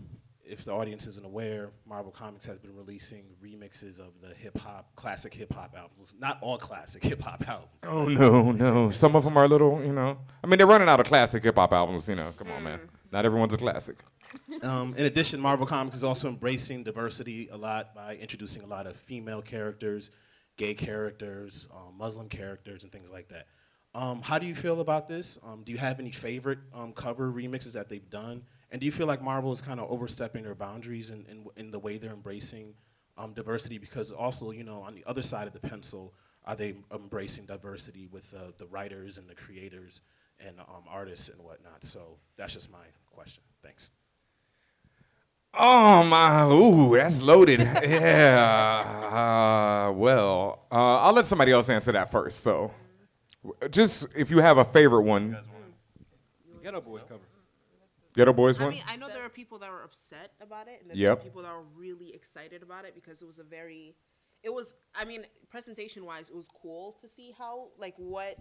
if 0.49 0.65
the 0.65 0.71
audience 0.71 1.07
isn't 1.07 1.25
aware, 1.25 1.71
Marvel 1.87 2.11
Comics 2.11 2.45
has 2.45 2.57
been 2.57 2.75
releasing 2.75 3.25
remixes 3.43 3.99
of 3.99 4.13
the 4.21 4.33
hip 4.35 4.57
hop, 4.57 4.95
classic 4.95 5.33
hip 5.33 5.53
hop 5.53 5.75
albums. 5.77 6.15
Not 6.19 6.39
all 6.41 6.57
classic 6.57 7.03
hip 7.11 7.21
hop 7.21 7.47
albums. 7.47 7.69
Oh 7.83 8.05
no, 8.07 8.51
no. 8.51 8.91
Some 8.91 9.15
of 9.15 9.23
them 9.23 9.37
are 9.37 9.45
a 9.45 9.47
little, 9.47 9.83
you 9.83 9.93
know. 9.93 10.17
I 10.43 10.47
mean, 10.47 10.57
they're 10.57 10.67
running 10.67 10.89
out 10.89 10.99
of 10.99 11.05
classic 11.05 11.43
hip 11.43 11.55
hop 11.55 11.73
albums. 11.73 12.07
You 12.07 12.15
know, 12.15 12.33
come 12.37 12.51
on, 12.51 12.63
man. 12.63 12.79
Not 13.11 13.25
everyone's 13.25 13.53
a 13.53 13.57
classic. 13.57 13.97
Um, 14.61 14.93
in 14.97 15.05
addition, 15.05 15.39
Marvel 15.39 15.65
Comics 15.65 15.95
is 15.95 16.03
also 16.03 16.27
embracing 16.27 16.83
diversity 16.83 17.47
a 17.51 17.57
lot 17.57 17.95
by 17.95 18.15
introducing 18.15 18.61
a 18.63 18.67
lot 18.67 18.87
of 18.87 18.95
female 18.95 19.41
characters, 19.41 20.11
gay 20.57 20.73
characters, 20.73 21.67
um, 21.73 21.97
Muslim 21.97 22.27
characters, 22.27 22.83
and 22.83 22.91
things 22.91 23.09
like 23.09 23.29
that. 23.29 23.47
Um, 23.95 24.21
how 24.21 24.37
do 24.37 24.45
you 24.45 24.55
feel 24.55 24.81
about 24.81 25.07
this? 25.07 25.39
Um, 25.43 25.63
do 25.65 25.71
you 25.71 25.77
have 25.77 25.99
any 25.99 26.11
favorite 26.11 26.59
um, 26.73 26.93
cover 26.93 27.31
remixes 27.31 27.73
that 27.73 27.89
they've 27.89 28.09
done? 28.09 28.43
And 28.71 28.81
do 28.81 28.85
you 28.85 28.91
feel 28.91 29.07
like 29.07 29.21
Marvel 29.21 29.51
is 29.51 29.61
kind 29.61 29.79
of 29.79 29.89
overstepping 29.89 30.43
their 30.43 30.55
boundaries 30.55 31.09
in, 31.09 31.25
in, 31.29 31.45
in 31.55 31.71
the 31.71 31.79
way 31.79 31.97
they're 31.97 32.11
embracing 32.11 32.73
um, 33.17 33.33
diversity? 33.33 33.77
Because 33.77 34.11
also, 34.11 34.51
you 34.51 34.63
know, 34.63 34.81
on 34.81 34.93
the 34.93 35.03
other 35.05 35.21
side 35.21 35.47
of 35.47 35.53
the 35.53 35.59
pencil, 35.59 36.13
are 36.45 36.55
they 36.55 36.75
embracing 36.93 37.45
diversity 37.45 38.07
with 38.07 38.33
uh, 38.33 38.51
the 38.57 38.65
writers 38.67 39.17
and 39.17 39.29
the 39.29 39.35
creators 39.35 40.01
and 40.39 40.59
um, 40.59 40.83
artists 40.89 41.29
and 41.29 41.41
whatnot? 41.41 41.85
So 41.85 42.17
that's 42.37 42.53
just 42.53 42.71
my 42.71 42.85
question. 43.11 43.43
Thanks. 43.63 43.91
Oh 45.59 46.03
my! 46.03 46.45
Ooh, 46.45 46.95
that's 46.95 47.21
loaded. 47.21 47.59
yeah. 47.61 49.87
Uh, 49.89 49.91
well, 49.93 50.65
uh, 50.71 50.97
I'll 50.97 51.13
let 51.13 51.25
somebody 51.25 51.51
else 51.51 51.67
answer 51.69 51.91
that 51.93 52.11
first. 52.11 52.41
So, 52.41 52.71
just 53.71 54.05
if 54.15 54.29
you 54.29 54.37
have 54.37 54.59
a 54.59 54.65
favorite 54.65 55.03
one. 55.03 55.35
Geto 56.63 56.83
Boys 56.83 57.01
cover. 57.07 57.21
Geto 58.17 58.35
Boys 58.35 58.59
I 58.59 58.63
one. 58.63 58.73
mean, 58.73 58.83
I 58.87 58.95
know 58.95 59.07
there 59.07 59.23
are 59.23 59.29
people 59.29 59.59
that 59.59 59.69
were 59.69 59.83
upset 59.83 60.31
about 60.41 60.67
it, 60.67 60.79
and 60.81 60.89
then 60.89 60.97
Yep. 60.97 61.05
there 61.05 61.21
are 61.21 61.23
people 61.23 61.43
that 61.43 61.53
were 61.53 61.61
really 61.75 62.13
excited 62.15 62.63
about 62.63 62.83
it 62.83 62.95
because 62.95 63.21
it 63.21 63.25
was 63.25 63.37
a 63.37 63.43
very, 63.43 63.95
it 64.41 64.49
was. 64.49 64.73
I 64.95 65.05
mean, 65.05 65.27
presentation 65.49 66.03
wise, 66.03 66.29
it 66.29 66.35
was 66.35 66.47
cool 66.47 66.93
to 67.01 67.07
see 67.07 67.31
how 67.37 67.69
like 67.77 67.93
what 67.97 68.37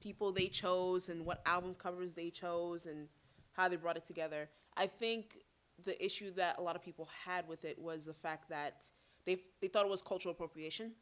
people 0.00 0.30
they 0.32 0.46
chose 0.46 1.08
and 1.08 1.26
what 1.26 1.42
album 1.44 1.74
covers 1.74 2.14
they 2.14 2.30
chose 2.30 2.86
and 2.86 3.08
how 3.52 3.68
they 3.68 3.76
brought 3.76 3.96
it 3.96 4.06
together. 4.06 4.48
I 4.76 4.86
think 4.86 5.38
the 5.84 6.02
issue 6.04 6.30
that 6.34 6.58
a 6.58 6.62
lot 6.62 6.76
of 6.76 6.82
people 6.82 7.08
had 7.24 7.48
with 7.48 7.64
it 7.64 7.78
was 7.78 8.06
the 8.06 8.14
fact 8.14 8.48
that 8.50 8.84
they 9.26 9.42
they 9.60 9.66
thought 9.66 9.84
it 9.86 9.90
was 9.90 10.02
cultural 10.02 10.32
appropriation. 10.32 10.92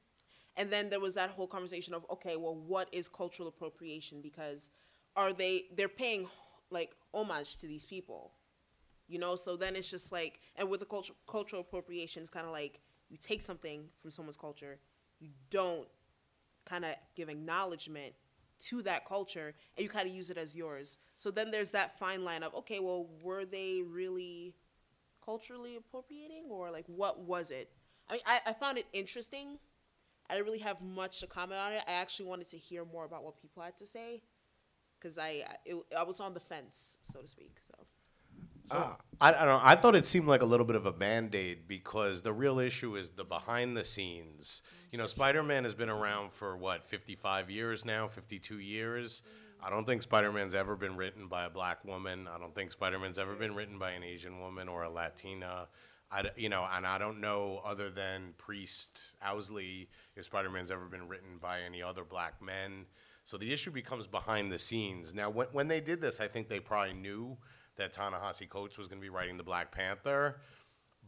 And 0.56 0.70
then 0.70 0.88
there 0.88 0.98
was 0.98 1.14
that 1.14 1.30
whole 1.30 1.46
conversation 1.46 1.92
of 1.92 2.06
okay, 2.10 2.36
well, 2.36 2.56
what 2.56 2.88
is 2.90 3.06
cultural 3.06 3.48
appropriation? 3.48 4.22
Because 4.22 4.70
are 5.14 5.32
they 5.34 5.66
they're 5.76 5.88
paying 5.88 6.26
like 6.70 6.90
homage 7.14 7.56
to 7.56 7.66
these 7.66 7.84
people, 7.84 8.32
you 9.06 9.18
know? 9.18 9.36
So 9.36 9.56
then 9.56 9.76
it's 9.76 9.90
just 9.90 10.12
like, 10.12 10.40
and 10.56 10.68
with 10.68 10.80
the 10.80 10.86
culture, 10.86 11.14
cultural 11.26 11.60
appropriation, 11.60 12.22
it's 12.22 12.30
kind 12.30 12.46
of 12.46 12.52
like 12.52 12.80
you 13.08 13.16
take 13.16 13.42
something 13.42 13.84
from 14.00 14.10
someone's 14.10 14.36
culture, 14.36 14.78
you 15.20 15.30
don't 15.50 15.88
kind 16.64 16.84
of 16.84 16.94
give 17.16 17.28
acknowledgement 17.28 18.14
to 18.60 18.82
that 18.82 19.06
culture, 19.06 19.54
and 19.76 19.84
you 19.84 19.88
kind 19.88 20.08
of 20.08 20.14
use 20.14 20.30
it 20.30 20.36
as 20.36 20.56
yours. 20.56 20.98
So 21.14 21.30
then 21.30 21.50
there's 21.50 21.70
that 21.72 21.98
fine 21.98 22.24
line 22.24 22.42
of 22.42 22.54
okay, 22.56 22.80
well, 22.80 23.06
were 23.22 23.44
they 23.44 23.82
really 23.86 24.54
culturally 25.24 25.76
appropriating, 25.76 26.44
or 26.50 26.70
like 26.70 26.84
what 26.86 27.20
was 27.20 27.50
it? 27.50 27.70
I 28.08 28.14
mean, 28.14 28.22
I, 28.26 28.40
I 28.46 28.52
found 28.54 28.78
it 28.78 28.86
interesting. 28.92 29.58
I 30.28 30.34
didn't 30.34 30.46
really 30.46 30.58
have 30.58 30.82
much 30.82 31.20
to 31.20 31.26
comment 31.26 31.60
on 31.60 31.72
it. 31.72 31.82
I 31.86 31.92
actually 31.92 32.26
wanted 32.26 32.48
to 32.48 32.58
hear 32.58 32.84
more 32.84 33.04
about 33.04 33.24
what 33.24 33.40
people 33.40 33.62
had 33.62 33.76
to 33.78 33.86
say 33.86 34.22
because 35.00 35.18
I 35.18 35.44
it, 35.64 35.76
I 35.96 36.02
was 36.02 36.20
on 36.20 36.34
the 36.34 36.40
fence, 36.40 36.96
so 37.02 37.20
to 37.20 37.28
speak. 37.28 37.56
So 37.60 37.74
Uh, 38.70 38.94
I, 39.20 39.28
I 39.28 39.32
don't 39.32 39.46
know. 39.46 39.60
I 39.62 39.76
thought 39.76 39.94
it 39.94 40.04
seemed 40.06 40.28
like 40.28 40.42
a 40.42 40.46
little 40.46 40.66
bit 40.66 40.76
of 40.76 40.86
a 40.86 40.92
band 40.92 41.34
aid 41.34 41.66
because 41.66 42.22
the 42.22 42.32
real 42.32 42.58
issue 42.58 42.96
is 42.96 43.10
the 43.10 43.24
behind 43.24 43.76
the 43.76 43.84
scenes. 43.84 44.62
You 44.92 44.98
know, 44.98 45.06
Spider 45.06 45.42
Man 45.42 45.64
has 45.64 45.74
been 45.74 45.88
around 45.88 46.32
for 46.32 46.56
what, 46.56 46.86
55 46.86 47.50
years 47.50 47.84
now, 47.84 48.08
52 48.08 48.58
years? 48.58 49.22
I 49.62 49.70
don't 49.70 49.86
think 49.86 50.02
Spider 50.02 50.30
Man's 50.32 50.54
ever 50.54 50.76
been 50.76 50.96
written 50.96 51.26
by 51.28 51.44
a 51.44 51.50
black 51.50 51.84
woman. 51.84 52.28
I 52.32 52.38
don't 52.38 52.54
think 52.54 52.70
Spider 52.72 52.98
Man's 52.98 53.18
ever 53.18 53.34
been 53.34 53.54
written 53.54 53.78
by 53.78 53.90
an 53.92 54.02
Asian 54.04 54.38
woman 54.40 54.68
or 54.68 54.84
a 54.84 54.90
Latina. 54.90 55.66
I, 56.10 56.22
d- 56.22 56.28
you 56.36 56.48
know, 56.48 56.66
and 56.72 56.86
I 56.86 56.96
don't 56.98 57.20
know 57.20 57.60
other 57.64 57.90
than 57.90 58.34
Priest 58.38 59.16
Owsley 59.22 59.88
if 60.16 60.24
Spider 60.26 60.48
Man's 60.50 60.70
ever 60.70 60.86
been 60.86 61.08
written 61.08 61.38
by 61.40 61.60
any 61.62 61.82
other 61.82 62.04
black 62.04 62.40
men. 62.40 62.86
So 63.28 63.36
the 63.36 63.52
issue 63.52 63.70
becomes 63.70 64.06
behind 64.06 64.50
the 64.50 64.58
scenes. 64.58 65.12
Now, 65.12 65.28
when, 65.28 65.48
when 65.52 65.68
they 65.68 65.82
did 65.82 66.00
this, 66.00 66.18
I 66.18 66.28
think 66.28 66.48
they 66.48 66.60
probably 66.60 66.94
knew 66.94 67.36
that 67.76 67.92
Ta-Nehisi 67.92 68.48
Coates 68.48 68.78
was 68.78 68.88
going 68.88 68.98
to 68.98 69.04
be 69.04 69.10
writing 69.10 69.36
the 69.36 69.42
Black 69.42 69.70
Panther, 69.70 70.40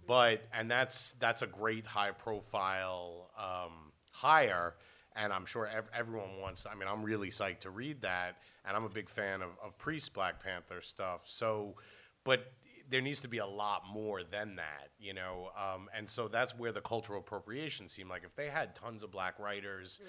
but 0.06 0.42
and 0.52 0.70
that's 0.70 1.12
that's 1.12 1.40
a 1.40 1.46
great 1.46 1.86
high 1.86 2.10
profile 2.10 3.30
um, 3.38 3.92
hire, 4.10 4.74
and 5.16 5.32
I'm 5.32 5.46
sure 5.46 5.66
ev- 5.66 5.88
everyone 5.94 6.38
wants. 6.38 6.66
I 6.70 6.74
mean, 6.74 6.88
I'm 6.88 7.02
really 7.02 7.30
psyched 7.30 7.60
to 7.60 7.70
read 7.70 8.02
that, 8.02 8.36
and 8.66 8.76
I'm 8.76 8.84
a 8.84 8.90
big 8.90 9.08
fan 9.08 9.40
of 9.40 9.48
of 9.64 9.78
Priest 9.78 10.12
Black 10.12 10.44
Panther 10.44 10.82
stuff. 10.82 11.22
So, 11.24 11.76
but 12.24 12.52
there 12.90 13.00
needs 13.00 13.20
to 13.20 13.28
be 13.28 13.38
a 13.38 13.46
lot 13.46 13.84
more 13.90 14.22
than 14.24 14.56
that, 14.56 14.90
you 14.98 15.14
know. 15.14 15.50
Um, 15.56 15.88
and 15.96 16.10
so 16.10 16.28
that's 16.28 16.58
where 16.58 16.72
the 16.72 16.80
cultural 16.80 17.20
appropriation 17.20 17.88
seemed 17.88 18.10
like 18.10 18.24
if 18.24 18.34
they 18.34 18.48
had 18.48 18.74
tons 18.74 19.02
of 19.02 19.10
black 19.10 19.38
writers, 19.38 20.00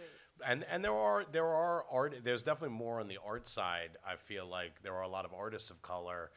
and 0.46 0.66
and 0.72 0.84
there 0.84 0.94
are 0.94 1.26
there 1.32 1.46
are 1.48 1.86
art. 1.92 2.16
There's 2.24 2.44
definitely 2.44 2.78
more 2.78 3.00
on 3.00 3.08
the 3.08 3.18
art 3.26 3.48
side. 3.48 3.92
I 4.06 4.16
feel 4.16 4.46
like 4.48 4.82
there 4.84 4.94
are 4.96 5.04
a 5.04 5.08
lot 5.08 5.26
of 5.26 5.34
artists 5.34 5.70
of 5.70 5.82
color, 5.82 6.32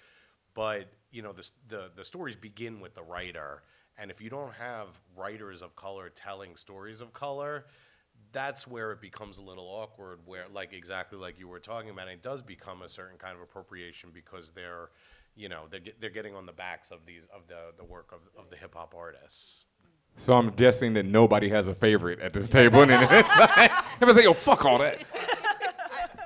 but 0.54 0.86
you 1.10 1.22
know 1.22 1.32
the 1.32 1.50
the 1.68 1.90
the 1.94 2.04
stories 2.04 2.36
begin 2.36 2.80
with 2.80 2.94
the 2.94 3.02
writer, 3.02 3.62
and 3.98 4.10
if 4.10 4.20
you 4.20 4.30
don't 4.30 4.54
have 4.54 4.98
writers 5.16 5.62
of 5.62 5.76
color 5.76 6.08
telling 6.10 6.56
stories 6.56 7.00
of 7.00 7.12
color. 7.12 7.66
That's 8.32 8.66
where 8.66 8.90
it 8.92 9.00
becomes 9.00 9.38
a 9.38 9.42
little 9.42 9.64
awkward. 9.64 10.18
Where, 10.24 10.44
like 10.52 10.72
exactly 10.72 11.18
like 11.18 11.38
you 11.38 11.48
were 11.48 11.60
talking 11.60 11.90
about, 11.90 12.08
it 12.08 12.22
does 12.22 12.42
become 12.42 12.82
a 12.82 12.88
certain 12.88 13.16
kind 13.18 13.34
of 13.34 13.40
appropriation 13.40 14.10
because 14.12 14.50
they're, 14.50 14.90
you 15.36 15.48
know, 15.48 15.64
they're, 15.70 15.80
they're 16.00 16.10
getting 16.10 16.34
on 16.34 16.46
the 16.46 16.52
backs 16.52 16.90
of 16.90 17.06
these 17.06 17.26
of 17.34 17.46
the 17.48 17.72
the 17.76 17.84
work 17.84 18.12
of, 18.12 18.20
of 18.40 18.50
the 18.50 18.56
hip 18.56 18.74
hop 18.74 18.94
artists. 18.96 19.64
So 20.16 20.35
I'm 20.35 20.50
guessing 20.50 20.94
that 20.94 21.07
nobody 21.07 21.48
has 21.48 21.68
a 21.68 21.74
favorite 21.74 22.20
at 22.20 22.33
this 22.33 22.48
table, 22.48 22.83
and 22.83 22.90
it's 22.90 23.37
like, 23.37 23.70
everybody 24.00 24.20
say, 24.20 24.24
"Yo, 24.24 24.33
fuck 24.33 24.64
all 24.64 24.79
that." 24.79 25.05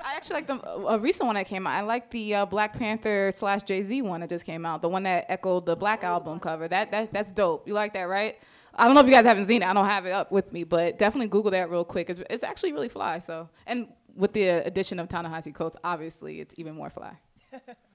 I 0.03 0.15
actually 0.15 0.35
like 0.35 0.47
the 0.47 0.69
a 0.87 0.99
recent 0.99 1.25
one 1.25 1.35
that 1.35 1.47
came 1.47 1.65
out. 1.65 1.73
I 1.73 1.81
like 1.81 2.11
the 2.11 2.35
uh, 2.35 2.45
Black 2.45 2.77
Panther 2.77 3.31
slash 3.33 3.63
Jay 3.63 3.81
Z 3.81 4.01
one 4.01 4.21
that 4.21 4.29
just 4.29 4.45
came 4.45 4.65
out. 4.65 4.81
The 4.81 4.89
one 4.89 5.03
that 5.03 5.25
echoed 5.29 5.65
the 5.65 5.75
Black 5.75 6.03
album 6.03 6.39
cover. 6.39 6.67
That 6.67 6.91
that 6.91 7.11
that's 7.11 7.31
dope. 7.31 7.67
You 7.67 7.73
like 7.73 7.93
that, 7.93 8.03
right? 8.03 8.37
I 8.75 8.85
don't 8.85 8.93
know 8.93 9.01
if 9.01 9.07
you 9.07 9.11
guys 9.11 9.25
haven't 9.25 9.45
seen 9.45 9.61
it. 9.61 9.67
I 9.67 9.73
don't 9.73 9.85
have 9.85 10.05
it 10.05 10.11
up 10.11 10.31
with 10.31 10.53
me, 10.53 10.63
but 10.63 10.97
definitely 10.97 11.27
Google 11.27 11.51
that 11.51 11.69
real 11.69 11.83
quick. 11.83 12.09
It's, 12.09 12.21
it's 12.29 12.43
actually 12.43 12.71
really 12.71 12.87
fly. 12.87 13.19
So, 13.19 13.49
and 13.67 13.87
with 14.15 14.31
the 14.31 14.47
addition 14.65 14.99
of 14.99 15.09
Ta-Nehisi 15.09 15.53
Coates, 15.53 15.75
obviously 15.83 16.39
it's 16.39 16.55
even 16.57 16.75
more 16.75 16.89
fly. 16.89 17.17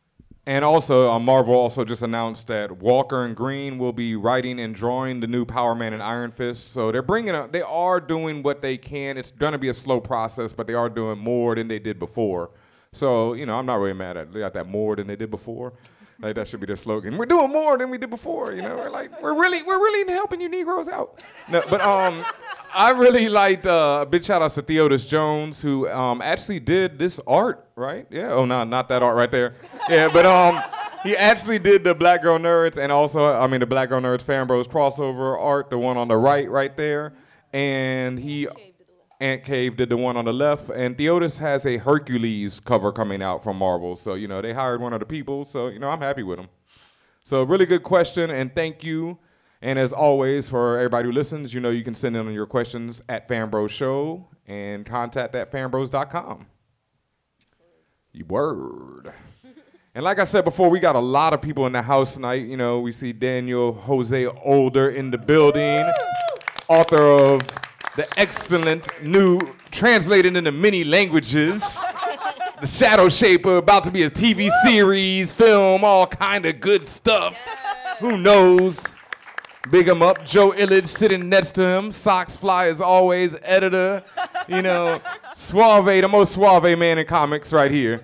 And 0.47 0.63
also, 0.63 1.11
uh, 1.11 1.19
Marvel 1.19 1.55
also 1.55 1.87
just 1.87 2.03
announced 2.03 2.49
that 2.49 2.71
Walker 2.71 3.25
and 3.25 3.35
Green 3.35 3.79
will 3.79 3.95
be 3.95 4.15
writing 4.15 4.61
and 4.61 4.75
drawing 4.75 5.21
the 5.21 5.27
new 5.27 5.47
Power 5.47 5.75
Man 5.75 5.95
and 5.95 6.03
Iron 6.03 6.31
Fist. 6.31 6.73
So 6.73 6.93
they're 6.93 7.01
bringing 7.01 7.35
up, 7.35 7.51
they 7.51 7.63
are 7.63 7.99
doing 7.99 8.43
what 8.43 8.61
they 8.61 8.77
can. 8.77 9.17
It's 9.17 9.31
going 9.31 9.53
to 9.53 9.59
be 9.59 9.71
a 9.71 9.75
slow 9.75 10.01
process, 10.01 10.53
but 10.53 10.67
they 10.67 10.75
are 10.75 10.91
doing 10.91 11.19
more 11.19 11.55
than 11.55 11.69
they 11.69 11.79
did 11.79 11.99
before. 11.99 12.51
So 12.93 13.33
you 13.35 13.45
know, 13.45 13.59
I'm 13.59 13.67
not 13.67 13.77
really 13.77 13.95
mad 13.95 14.17
at 14.17 14.33
they 14.33 14.41
got 14.41 14.55
that 14.55 14.69
more 14.69 14.97
than 14.97 15.07
they 15.07 15.17
did 15.17 15.31
before. 15.31 15.73
Like 16.21 16.37
that 16.37 16.47
should 16.47 16.61
be 16.61 16.67
their 16.67 16.77
slogan. 16.77 17.17
We're 17.17 17.27
doing 17.27 17.51
more 17.51 17.77
than 17.77 17.91
we 17.91 17.99
did 17.99 18.09
before. 18.09 18.53
You 18.53 18.63
know, 18.63 18.77
we're 18.77 18.91
like 18.91 19.21
we're 19.21 19.35
really 19.35 19.63
we're 19.65 19.79
really 19.79 20.11
helping 20.13 20.41
you 20.41 20.49
Negroes 20.49 20.89
out. 20.89 21.23
No, 21.49 21.63
but 21.69 21.81
um, 21.81 22.25
I 22.75 22.91
really 22.91 23.29
liked 23.29 23.67
uh, 23.67 24.01
a 24.03 24.07
big 24.07 24.25
shout 24.25 24.43
out 24.43 24.51
to 24.53 24.63
Theodis 24.63 25.09
Jones 25.09 25.63
who 25.63 25.89
um 25.89 26.21
actually 26.21 26.61
did 26.61 26.99
this 26.99 27.21
art 27.27 27.69
right. 27.77 28.07
Yeah. 28.11 28.33
Oh 28.33 28.45
no, 28.45 28.65
not 28.65 28.89
that 28.89 29.03
art 29.03 29.17
right 29.17 29.31
there. 29.31 29.55
Yeah, 29.89 30.09
but 30.13 30.27
um. 30.27 30.63
He 31.05 31.15
actually 31.15 31.59
did 31.59 31.85
the 31.85 31.95
Black 31.95 32.23
Girl 32.23 32.39
Nerds 32.39 32.79
and 32.79 32.91
also, 32.91 33.31
I 33.31 33.47
mean, 33.47 33.61
the 33.61 33.67
Black 33.67 33.91
Girl 33.91 34.01
Nerds 34.01 34.23
Fan 34.23 34.47
Bros 34.47 34.67
crossover 34.67 35.39
art, 35.39 35.69
the 35.69 35.77
one 35.77 35.99
on 35.99 36.09
the 36.09 36.17
right, 36.17 36.49
right 36.49 36.75
there. 36.79 37.13
And 37.53 38.19
he, 38.19 38.49
Ant 39.21 39.45
Cave 39.45 39.77
did 39.77 39.91
the 39.91 39.99
one 39.99 40.17
on 40.17 40.25
the 40.25 40.33
left. 40.33 40.71
And 40.71 40.97
Theodis 40.97 41.39
has 41.41 41.67
a 41.67 41.77
Hercules 41.77 42.59
cover 42.59 42.91
coming 42.91 43.23
out 43.23 43.45
from 43.45 43.59
Marvel. 43.59 43.97
So, 43.97 44.15
you 44.15 44.29
know, 44.29 44.41
they 44.41 44.55
hired 44.55 44.81
one 44.81 44.95
of 44.95 45.01
the 45.01 45.05
people. 45.05 45.45
So, 45.45 45.69
you 45.69 45.79
know, 45.79 45.91
I'm 45.91 46.01
happy 46.01 46.23
with 46.23 46.39
them. 46.39 46.49
So, 47.23 47.43
really 47.43 47.67
good 47.67 47.83
question. 47.83 48.31
And 48.31 48.55
thank 48.55 48.83
you. 48.83 49.19
And 49.65 49.79
as 49.79 49.95
always, 49.95 50.47
for 50.47 50.77
everybody 50.77 51.07
who 51.07 51.13
listens, 51.13 51.55
you 51.55 51.59
know, 51.59 51.71
you 51.71 51.83
can 51.83 51.95
send 51.95 52.15
in 52.19 52.31
your 52.35 52.45
questions 52.45 53.03
at 53.09 53.27
Fanbros 53.27 53.71
Show 53.71 54.29
and 54.47 54.85
contact 54.85 55.35
at 55.35 55.51
fanbros.com. 55.51 56.45
You 58.13 58.27
word. 58.27 59.15
And 59.95 60.05
like 60.05 60.19
I 60.19 60.25
said 60.25 60.45
before, 60.45 60.69
we 60.69 60.81
got 60.81 60.97
a 60.97 61.01
lot 61.01 61.33
of 61.33 61.41
people 61.41 61.65
in 61.65 61.73
the 61.73 61.81
house 61.81 62.13
tonight. 62.13 62.47
You 62.47 62.59
know, 62.59 62.81
we 62.81 62.93
see 62.93 63.15
Daniel 63.15 63.73
Jose 63.73 64.27
Older 64.27 64.91
in 64.91 65.11
the 65.11 65.17
building, 65.17 65.91
author 66.69 67.03
of 67.03 67.41
the 67.97 68.07
excellent 68.19 68.87
new 69.03 69.41
translated 69.71 70.37
into 70.37 70.53
many 70.53 70.85
languages. 70.85 71.81
The 72.61 72.69
Shadowshaper, 72.69 73.59
about 73.59 73.85
to 73.85 73.91
be 73.91 74.05
a 74.05 74.11
TV 74.11 74.49
series, 74.63 75.33
film, 75.33 75.85
all 75.85 76.07
kind 76.07 76.47
of 76.47 76.61
good 76.61 76.87
stuff. 76.87 77.37
Who 77.99 78.17
knows? 78.17 78.97
Big 79.71 79.89
him 79.89 80.03
up. 80.03 80.25
Joe 80.25 80.51
Illidge 80.53 80.87
sitting 80.87 81.29
next 81.29 81.53
to 81.53 81.63
him. 81.63 81.91
Socks 81.91 82.37
Fly 82.37 82.69
as 82.69 82.81
always, 82.81 83.35
editor. 83.43 84.03
You 84.47 84.63
know, 84.63 85.01
Suave, 85.35 85.87
the 85.87 86.09
most 86.09 86.35
suave 86.35 86.79
man 86.79 86.99
in 86.99 87.07
comics 87.07 87.53
right 87.53 87.71
here. 87.71 88.03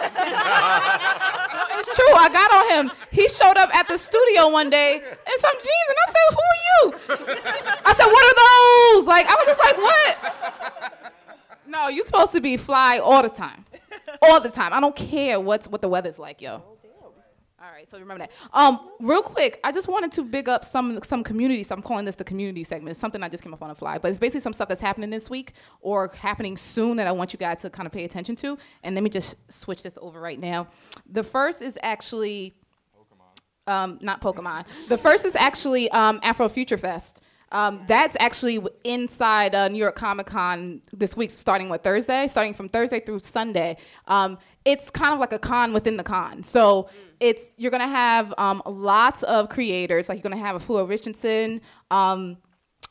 It's 1.76 1.96
true. 1.96 2.14
I 2.14 2.28
got 2.30 2.52
on 2.52 2.70
him. 2.70 2.92
He 3.10 3.28
showed 3.28 3.56
up 3.56 3.74
at 3.74 3.86
the 3.88 3.98
studio 3.98 4.48
one 4.48 4.70
day 4.70 4.94
in 4.96 5.38
some 5.40 5.54
jeans, 5.54 5.88
and 5.88 5.96
I 6.06 6.12
said, 6.12 6.26
"Who 6.30 6.40
are 6.50 6.60
you?" 6.64 6.92
I 7.84 7.92
said, 7.94 8.06
"What 8.06 8.24
are 8.24 8.36
those?" 8.96 9.06
Like 9.06 9.26
I 9.26 9.34
was 9.34 9.46
just 9.46 9.60
like, 9.60 9.76
"What?" 9.76 11.12
No, 11.66 11.88
you're 11.88 12.06
supposed 12.06 12.32
to 12.32 12.40
be 12.40 12.56
fly 12.56 12.98
all 12.98 13.22
the 13.22 13.28
time, 13.28 13.64
all 14.30 14.40
the 14.40 14.50
time. 14.50 14.72
I 14.72 14.80
don't 14.80 14.96
care 14.96 15.40
what's 15.40 15.68
what 15.68 15.82
the 15.82 15.88
weather's 15.88 16.18
like, 16.18 16.40
yo. 16.40 16.62
All 17.64 17.70
right, 17.72 17.88
so 17.88 17.98
remember 17.98 18.26
that. 18.26 18.32
Um, 18.52 18.90
real 19.00 19.22
quick, 19.22 19.58
I 19.64 19.72
just 19.72 19.88
wanted 19.88 20.12
to 20.12 20.22
big 20.22 20.50
up 20.50 20.66
some 20.66 21.00
some 21.02 21.24
communities. 21.24 21.70
I'm 21.70 21.80
calling 21.80 22.04
this 22.04 22.14
the 22.14 22.24
community 22.24 22.62
segment. 22.62 22.90
It's 22.90 23.00
something 23.00 23.22
I 23.22 23.30
just 23.30 23.42
came 23.42 23.54
up 23.54 23.62
on 23.62 23.70
the 23.70 23.74
fly, 23.74 23.96
but 23.96 24.10
it's 24.10 24.18
basically 24.18 24.40
some 24.40 24.52
stuff 24.52 24.68
that's 24.68 24.82
happening 24.82 25.08
this 25.08 25.30
week 25.30 25.54
or 25.80 26.12
happening 26.14 26.58
soon 26.58 26.98
that 26.98 27.06
I 27.06 27.12
want 27.12 27.32
you 27.32 27.38
guys 27.38 27.62
to 27.62 27.70
kind 27.70 27.86
of 27.86 27.92
pay 27.92 28.04
attention 28.04 28.36
to. 28.36 28.58
And 28.82 28.94
let 28.94 29.02
me 29.02 29.08
just 29.08 29.36
switch 29.50 29.82
this 29.82 29.96
over 30.02 30.20
right 30.20 30.38
now. 30.38 30.68
The 31.10 31.22
first 31.22 31.62
is 31.62 31.78
actually 31.82 32.52
um, 33.66 33.98
not 34.02 34.20
Pokemon. 34.20 34.66
The 34.88 34.98
first 34.98 35.24
is 35.24 35.34
actually 35.34 35.90
um, 35.90 36.20
Afro 36.22 36.48
Future 36.50 36.76
Fest. 36.76 37.22
Um, 37.54 37.84
that's 37.86 38.16
actually 38.18 38.58
inside 38.82 39.54
uh, 39.54 39.68
New 39.68 39.78
York 39.78 39.94
Comic 39.94 40.26
Con 40.26 40.82
this 40.92 41.16
week, 41.16 41.30
starting 41.30 41.68
with 41.68 41.82
Thursday, 41.82 42.26
starting 42.26 42.52
from 42.52 42.68
Thursday 42.68 42.98
through 42.98 43.20
Sunday. 43.20 43.76
Um, 44.08 44.38
it's 44.64 44.90
kind 44.90 45.14
of 45.14 45.20
like 45.20 45.32
a 45.32 45.38
con 45.38 45.72
within 45.72 45.96
the 45.96 46.02
con. 46.02 46.42
So 46.42 46.88
it's 47.20 47.54
you're 47.56 47.70
gonna 47.70 47.86
have 47.86 48.34
um, 48.38 48.60
lots 48.66 49.22
of 49.22 49.48
creators. 49.48 50.08
Like 50.08 50.16
you're 50.18 50.30
gonna 50.30 50.36
have 50.36 50.56
a 50.56 50.58
Afua 50.58 50.88
Richardson. 50.88 51.60
Um, 51.92 52.38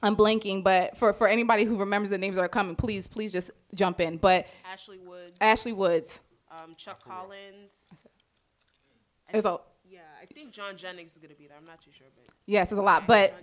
I'm 0.01 0.15
blanking, 0.15 0.63
but 0.63 0.97
for, 0.97 1.13
for 1.13 1.27
anybody 1.27 1.65
who 1.65 1.77
remembers 1.77 2.09
the 2.09 2.17
names 2.17 2.35
that 2.35 2.41
are 2.41 2.49
coming, 2.49 2.75
please 2.75 3.05
please 3.05 3.33
just 3.33 3.51
jump 3.75 3.99
in. 3.99 4.17
But 4.17 4.47
Ashley 4.65 4.99
Woods, 4.99 5.37
Ashley 5.41 5.73
Woods. 5.73 6.21
um, 6.51 6.75
Chuck 6.77 7.03
Collins. 7.03 7.69
There's 9.31 9.45
a 9.45 9.49
Yeah, 9.49 9.57
I 9.57 9.57
think 10.33 10.51
John 10.51 10.75
Jennings 10.77 11.11
is 11.11 11.17
gonna 11.17 11.33
be 11.35 11.47
there. 11.47 11.57
I'm 11.57 11.65
not 11.65 11.81
too 11.81 11.91
sure, 11.97 12.07
but 12.15 12.33
Yes, 12.45 12.71
it's 12.71 12.79
a 12.79 12.81
lot, 12.81 13.07
but 13.07 13.33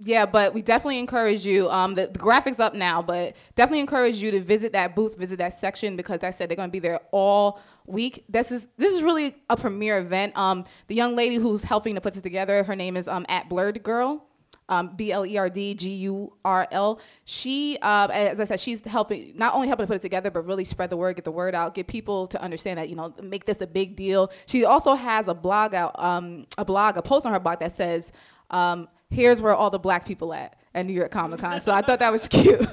yeah, 0.00 0.26
but 0.26 0.54
we 0.54 0.62
definitely 0.62 1.00
encourage 1.00 1.44
you. 1.44 1.68
Um, 1.70 1.94
the, 1.94 2.06
the 2.06 2.20
graphics 2.20 2.60
up 2.60 2.74
now, 2.74 3.02
but 3.02 3.34
definitely 3.56 3.80
encourage 3.80 4.16
you 4.16 4.30
to 4.30 4.40
visit 4.40 4.72
that 4.72 4.94
booth, 4.94 5.16
visit 5.16 5.38
that 5.38 5.54
section 5.54 5.96
because, 5.96 6.22
I 6.22 6.30
said, 6.30 6.48
they're 6.48 6.56
going 6.56 6.68
to 6.68 6.72
be 6.72 6.78
there 6.78 7.00
all 7.10 7.60
week. 7.86 8.24
This 8.28 8.52
is 8.52 8.68
this 8.76 8.92
is 8.92 9.02
really 9.02 9.34
a 9.50 9.56
premier 9.56 9.98
event. 9.98 10.36
Um, 10.36 10.64
the 10.86 10.94
young 10.94 11.16
lady 11.16 11.36
who's 11.36 11.64
helping 11.64 11.96
to 11.96 12.00
put 12.00 12.14
this 12.14 12.22
together, 12.22 12.62
her 12.62 12.76
name 12.76 12.96
is 12.96 13.08
um 13.08 13.26
at 13.28 13.48
Blerd 13.48 13.82
Gurl. 13.82 14.24
Um, 14.70 14.94
B 14.96 15.12
L 15.12 15.24
E 15.24 15.38
R 15.38 15.48
D 15.48 15.74
G 15.74 15.90
U 15.94 16.32
R 16.44 16.68
L. 16.70 17.00
She, 17.24 17.78
uh, 17.80 18.08
as 18.10 18.38
I 18.38 18.44
said, 18.44 18.60
she's 18.60 18.84
helping 18.84 19.32
not 19.36 19.54
only 19.54 19.66
helping 19.66 19.84
to 19.84 19.88
put 19.88 19.96
it 19.96 20.02
together, 20.02 20.30
but 20.30 20.46
really 20.46 20.64
spread 20.64 20.90
the 20.90 20.96
word, 20.96 21.16
get 21.16 21.24
the 21.24 21.32
word 21.32 21.54
out, 21.54 21.74
get 21.74 21.86
people 21.86 22.26
to 22.28 22.42
understand 22.42 22.78
that 22.78 22.88
you 22.88 22.96
know 22.96 23.14
make 23.22 23.46
this 23.46 23.60
a 23.60 23.66
big 23.66 23.96
deal. 23.96 24.30
She 24.46 24.64
also 24.64 24.94
has 24.94 25.26
a 25.28 25.34
blog 25.34 25.74
out, 25.74 25.98
um, 25.98 26.46
a 26.58 26.64
blog, 26.64 26.96
a 26.96 27.02
post 27.02 27.24
on 27.24 27.32
her 27.32 27.40
blog 27.40 27.60
that 27.60 27.72
says, 27.72 28.12
um, 28.50 28.88
"Here's 29.10 29.40
where 29.40 29.54
all 29.54 29.70
the 29.70 29.78
black 29.78 30.04
people 30.04 30.34
at." 30.34 30.58
At 30.78 30.86
New 30.86 30.92
York 30.92 31.10
Comic 31.10 31.40
Con, 31.40 31.60
so 31.60 31.72
I 31.72 31.82
thought 31.82 31.98
that 31.98 32.12
was 32.12 32.28
cute. 32.36 32.64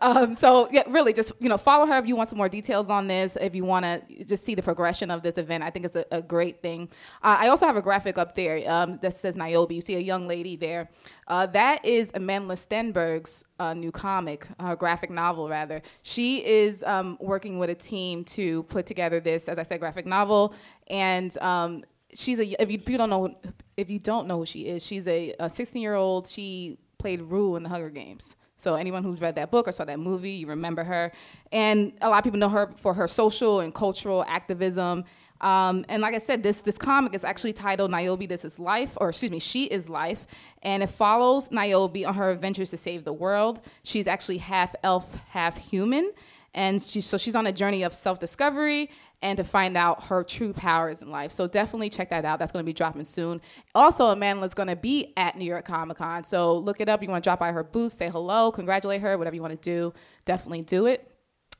Um, 0.00 0.34
so 0.34 0.66
yeah, 0.72 0.84
really, 0.88 1.12
just 1.12 1.32
you 1.40 1.50
know, 1.50 1.58
follow 1.58 1.84
her 1.84 1.98
if 1.98 2.06
you 2.06 2.16
want 2.16 2.30
some 2.30 2.38
more 2.38 2.48
details 2.48 2.88
on 2.88 3.06
this. 3.06 3.36
If 3.38 3.54
you 3.54 3.66
want 3.66 3.84
to 3.84 4.24
just 4.24 4.44
see 4.44 4.54
the 4.54 4.62
progression 4.62 5.10
of 5.10 5.22
this 5.22 5.36
event, 5.36 5.62
I 5.62 5.68
think 5.68 5.84
it's 5.84 5.96
a, 5.96 6.06
a 6.10 6.22
great 6.22 6.62
thing. 6.62 6.88
Uh, 7.22 7.36
I 7.38 7.48
also 7.48 7.66
have 7.66 7.76
a 7.76 7.82
graphic 7.82 8.16
up 8.16 8.34
there 8.34 8.62
um, 8.70 8.96
that 9.02 9.14
says 9.14 9.36
Niobe. 9.36 9.72
You 9.72 9.82
see 9.82 9.96
a 9.96 10.00
young 10.00 10.26
lady 10.26 10.56
there. 10.56 10.88
Uh, 11.26 11.44
that 11.46 11.84
is 11.84 12.10
Amandla 12.12 12.56
Stenberg's 12.56 13.44
uh, 13.58 13.74
new 13.74 13.92
comic, 13.92 14.46
uh, 14.58 14.74
graphic 14.74 15.10
novel 15.10 15.46
rather. 15.48 15.82
She 16.00 16.42
is 16.46 16.82
um, 16.84 17.18
working 17.20 17.58
with 17.58 17.68
a 17.68 17.74
team 17.74 18.24
to 18.24 18.62
put 18.64 18.86
together 18.86 19.20
this, 19.20 19.48
as 19.50 19.58
I 19.58 19.64
said, 19.64 19.80
graphic 19.80 20.06
novel, 20.06 20.54
and 20.86 21.36
um, 21.38 21.84
she's 22.14 22.40
a. 22.40 22.62
If 22.62 22.70
you, 22.70 22.78
if 22.80 22.88
you 22.88 22.96
don't 22.96 23.10
know, 23.10 23.38
if 23.76 23.90
you 23.90 23.98
don't 23.98 24.26
know 24.26 24.38
who 24.38 24.46
she 24.46 24.66
is, 24.66 24.84
she's 24.84 25.06
a 25.06 25.34
16 25.46 25.82
year 25.82 25.94
old. 25.94 26.26
She 26.26 26.78
played 27.00 27.20
Rue 27.22 27.56
in 27.56 27.62
the 27.62 27.68
Hunger 27.68 27.90
Games. 27.90 28.36
So 28.56 28.74
anyone 28.74 29.02
who's 29.02 29.20
read 29.20 29.34
that 29.36 29.50
book 29.50 29.66
or 29.66 29.72
saw 29.72 29.86
that 29.86 29.98
movie, 29.98 30.32
you 30.32 30.46
remember 30.46 30.84
her. 30.84 31.12
And 31.50 31.92
a 32.02 32.08
lot 32.10 32.18
of 32.18 32.24
people 32.24 32.38
know 32.38 32.50
her 32.50 32.70
for 32.76 32.92
her 32.92 33.08
social 33.08 33.60
and 33.60 33.74
cultural 33.74 34.22
activism. 34.28 35.04
Um, 35.40 35.86
and 35.88 36.02
like 36.02 36.14
I 36.14 36.18
said, 36.18 36.42
this 36.42 36.60
this 36.60 36.76
comic 36.76 37.14
is 37.14 37.24
actually 37.24 37.54
titled 37.54 37.90
Niobe 37.90 38.28
This 38.28 38.44
Is 38.44 38.58
Life, 38.58 38.92
or 39.00 39.08
excuse 39.08 39.32
me, 39.32 39.38
She 39.38 39.64
Is 39.64 39.88
Life, 39.88 40.26
and 40.62 40.82
it 40.82 40.88
follows 40.88 41.50
Niobe 41.50 42.04
on 42.06 42.14
her 42.14 42.30
adventures 42.30 42.68
to 42.70 42.76
save 42.76 43.04
the 43.04 43.14
world. 43.14 43.60
She's 43.82 44.06
actually 44.06 44.36
half 44.36 44.74
elf, 44.82 45.16
half 45.30 45.56
human, 45.56 46.12
and 46.52 46.82
she, 46.82 47.00
so 47.00 47.16
she's 47.16 47.34
on 47.34 47.46
a 47.46 47.52
journey 47.52 47.82
of 47.84 47.94
self-discovery 47.94 48.90
and 49.22 49.36
to 49.36 49.44
find 49.44 49.76
out 49.76 50.04
her 50.04 50.24
true 50.24 50.52
powers 50.52 51.02
in 51.02 51.10
life. 51.10 51.32
So 51.32 51.46
definitely 51.46 51.90
check 51.90 52.10
that 52.10 52.24
out. 52.24 52.38
That's 52.38 52.52
going 52.52 52.64
to 52.64 52.66
be 52.66 52.72
dropping 52.72 53.04
soon. 53.04 53.40
Also, 53.74 54.14
Amandla's 54.14 54.54
going 54.54 54.68
to 54.68 54.76
be 54.76 55.12
at 55.16 55.36
New 55.36 55.44
York 55.44 55.64
Comic 55.64 55.98
Con, 55.98 56.24
so 56.24 56.56
look 56.56 56.80
it 56.80 56.88
up. 56.88 57.02
You 57.02 57.08
want 57.08 57.22
to 57.22 57.28
drop 57.28 57.38
by 57.38 57.52
her 57.52 57.64
booth, 57.64 57.92
say 57.92 58.08
hello, 58.08 58.50
congratulate 58.50 59.00
her, 59.02 59.18
whatever 59.18 59.36
you 59.36 59.42
want 59.42 59.60
to 59.60 59.70
do, 59.70 59.92
definitely 60.24 60.62
do 60.62 60.86
it. 60.86 61.06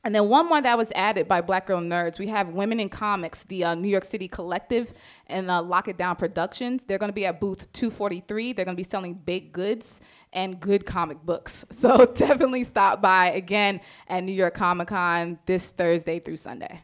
And 0.03 0.15
then 0.15 0.31
one 0.31 0.49
more 0.49 0.63
that 0.63 0.79
was 0.79 0.91
added 0.95 1.29
by 1.29 1.43
Black 1.43 1.67
Girl 1.67 1.79
Nerds, 1.79 2.19
we 2.19 2.29
have 2.29 2.49
Women 2.49 2.81
in 2.81 2.89
Comics, 2.89 3.43
the 3.45 3.65
uh, 3.65 3.75
New 3.75 3.89
York 3.89 4.07
City 4.07 4.29
collective, 4.29 4.95
and 5.27 5.51
uh, 5.51 5.61
Lock 5.61 5.89
It 5.89 5.99
Down 5.99 6.17
Productions. 6.17 6.85
They're 6.85 6.97
going 6.97 7.11
to 7.11 7.15
be 7.15 7.27
at 7.27 7.39
booth 7.39 7.71
243. 7.75 8.55
They're 8.55 8.65
going 8.65 8.75
to 8.75 8.81
be 8.81 8.89
selling 8.89 9.13
baked 9.13 9.53
goods 9.53 10.01
and 10.33 10.59
good 10.59 10.87
comic 10.87 11.23
books. 11.23 11.67
So 11.81 12.05
definitely 12.05 12.65
stop 12.65 13.01
by 13.01 13.31
again 13.31 13.81
at 14.07 14.23
New 14.23 14.33
York 14.33 14.53
Comic 14.53 14.89
Con 14.89 15.39
this 15.47 15.71
Thursday 15.71 16.19
through 16.19 16.37
Sunday. 16.37 16.83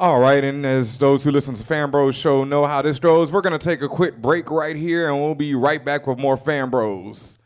All 0.00 0.18
right, 0.18 0.42
and 0.42 0.64
as 0.64 0.96
those 0.96 1.24
who 1.24 1.30
listen 1.30 1.54
to 1.54 1.62
Fan 1.62 1.90
Bros 1.90 2.16
show 2.16 2.42
know 2.42 2.64
how 2.66 2.80
this 2.80 2.98
goes, 2.98 3.30
we're 3.30 3.42
gonna 3.42 3.58
take 3.58 3.82
a 3.82 3.88
quick 3.88 4.16
break 4.16 4.50
right 4.50 4.74
here, 4.74 5.10
and 5.10 5.20
we'll 5.20 5.34
be 5.34 5.54
right 5.54 5.84
back 5.84 6.06
with 6.06 6.18
more 6.18 6.38
Fan 6.38 6.70
Bros. 6.70 7.38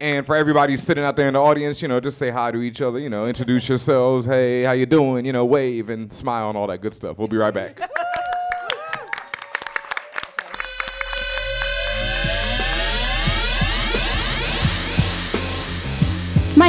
And 0.00 0.24
for 0.24 0.34
everybody 0.34 0.78
sitting 0.78 1.04
out 1.04 1.16
there 1.16 1.28
in 1.28 1.34
the 1.34 1.42
audience, 1.42 1.82
you 1.82 1.88
know, 1.88 2.00
just 2.00 2.16
say 2.16 2.30
hi 2.30 2.52
to 2.52 2.62
each 2.62 2.80
other. 2.80 2.98
You 2.98 3.10
know, 3.10 3.26
introduce 3.26 3.68
yourselves. 3.68 4.24
Hey, 4.24 4.62
how 4.62 4.72
you 4.72 4.86
doing? 4.86 5.26
You 5.26 5.34
know, 5.34 5.44
wave 5.44 5.90
and 5.90 6.10
smile 6.10 6.48
and 6.48 6.56
all 6.56 6.66
that 6.68 6.80
good 6.80 6.94
stuff. 6.94 7.18
We'll 7.18 7.28
be 7.28 7.36
right 7.36 7.52
back. 7.52 7.78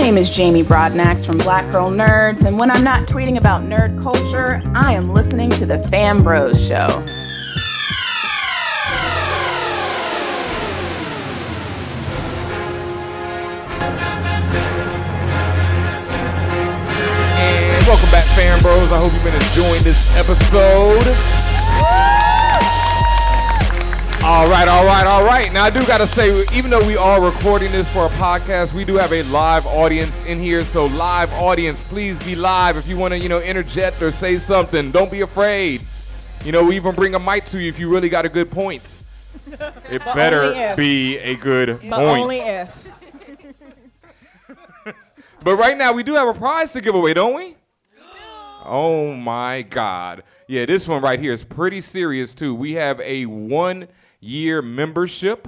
My 0.02 0.08
name 0.08 0.18
is 0.18 0.32
Jamie 0.32 0.64
Broadnax 0.64 1.28
from 1.28 1.38
Black 1.38 1.72
Girl 1.72 1.92
Nerds, 1.92 2.46
and 2.46 2.58
when 2.58 2.72
I'm 2.72 2.84
not 2.84 3.08
tweeting 3.08 3.38
about 3.38 3.62
nerd 3.62 4.02
culture, 4.02 4.60
I 4.74 4.94
am 4.94 5.14
listening 5.14 5.52
to 5.52 5.68
the 5.68 5.78
Fan 5.90 6.24
Bros 6.24 6.60
Show. 6.60 7.06
Welcome 17.86 18.10
back, 18.10 18.24
Fan 18.34 18.60
Bros. 18.64 18.92
I 18.92 18.98
hope 18.98 19.14
you've 19.14 19.24
been 19.24 19.36
enjoying 19.36 19.84
this 19.84 20.10
episode. 20.18 22.31
All 24.24 24.48
right, 24.48 24.68
all 24.68 24.86
right, 24.86 25.08
all 25.08 25.26
right. 25.26 25.52
Now 25.52 25.64
I 25.64 25.72
do 25.72 25.80
gotta 25.88 26.06
say, 26.06 26.30
even 26.56 26.70
though 26.70 26.86
we 26.88 26.96
are 26.96 27.20
recording 27.20 27.72
this 27.72 27.92
for 27.92 28.06
a 28.06 28.10
podcast, 28.10 28.72
we 28.72 28.86
do 28.86 28.96
have 28.98 29.12
a 29.12 29.24
live 29.24 29.66
audience 29.66 30.24
in 30.26 30.40
here. 30.40 30.62
So 30.62 30.86
live 30.86 31.34
audience, 31.34 31.82
please 31.82 32.24
be 32.24 32.36
live. 32.36 32.78
If 32.78 32.88
you 32.88 32.98
want 32.98 33.14
to, 33.14 33.20
you 33.20 33.30
know, 33.30 33.40
interject 33.42 34.00
or 34.04 34.12
say 34.12 34.38
something, 34.38 34.92
don't 34.92 35.12
be 35.12 35.22
afraid. 35.22 35.82
You 36.46 36.52
know, 36.52 36.64
we 36.64 36.76
even 36.76 36.94
bring 36.94 37.16
a 37.16 37.20
mic 37.20 37.46
to 37.46 37.60
you 37.60 37.68
if 37.68 37.80
you 37.80 37.90
really 37.90 38.10
got 38.10 38.26
a 38.26 38.30
good 38.30 38.52
point. 38.52 39.00
It 39.90 40.04
But 40.06 40.16
better 40.16 40.76
be 40.76 41.18
a 41.18 41.36
good 41.36 41.80
But 41.90 41.98
point. 41.98 42.22
only 42.22 42.38
if. 42.40 42.88
But 45.44 45.56
right 45.56 45.76
now 45.76 45.92
we 45.94 46.04
do 46.04 46.14
have 46.14 46.28
a 46.28 46.36
prize 46.36 46.72
to 46.74 46.82
give 46.82 46.94
away, 46.94 47.16
don't 47.16 47.34
we? 47.34 47.56
Oh 48.64 49.16
my 49.16 49.64
God. 49.64 50.22
Yeah, 50.48 50.68
this 50.68 50.88
one 50.88 51.02
right 51.02 51.20
here 51.20 51.34
is 51.34 51.44
pretty 51.44 51.82
serious 51.82 52.36
too. 52.36 52.54
We 52.54 52.74
have 52.74 53.00
a 53.02 53.26
one 53.26 53.88
year 54.22 54.62
membership 54.62 55.48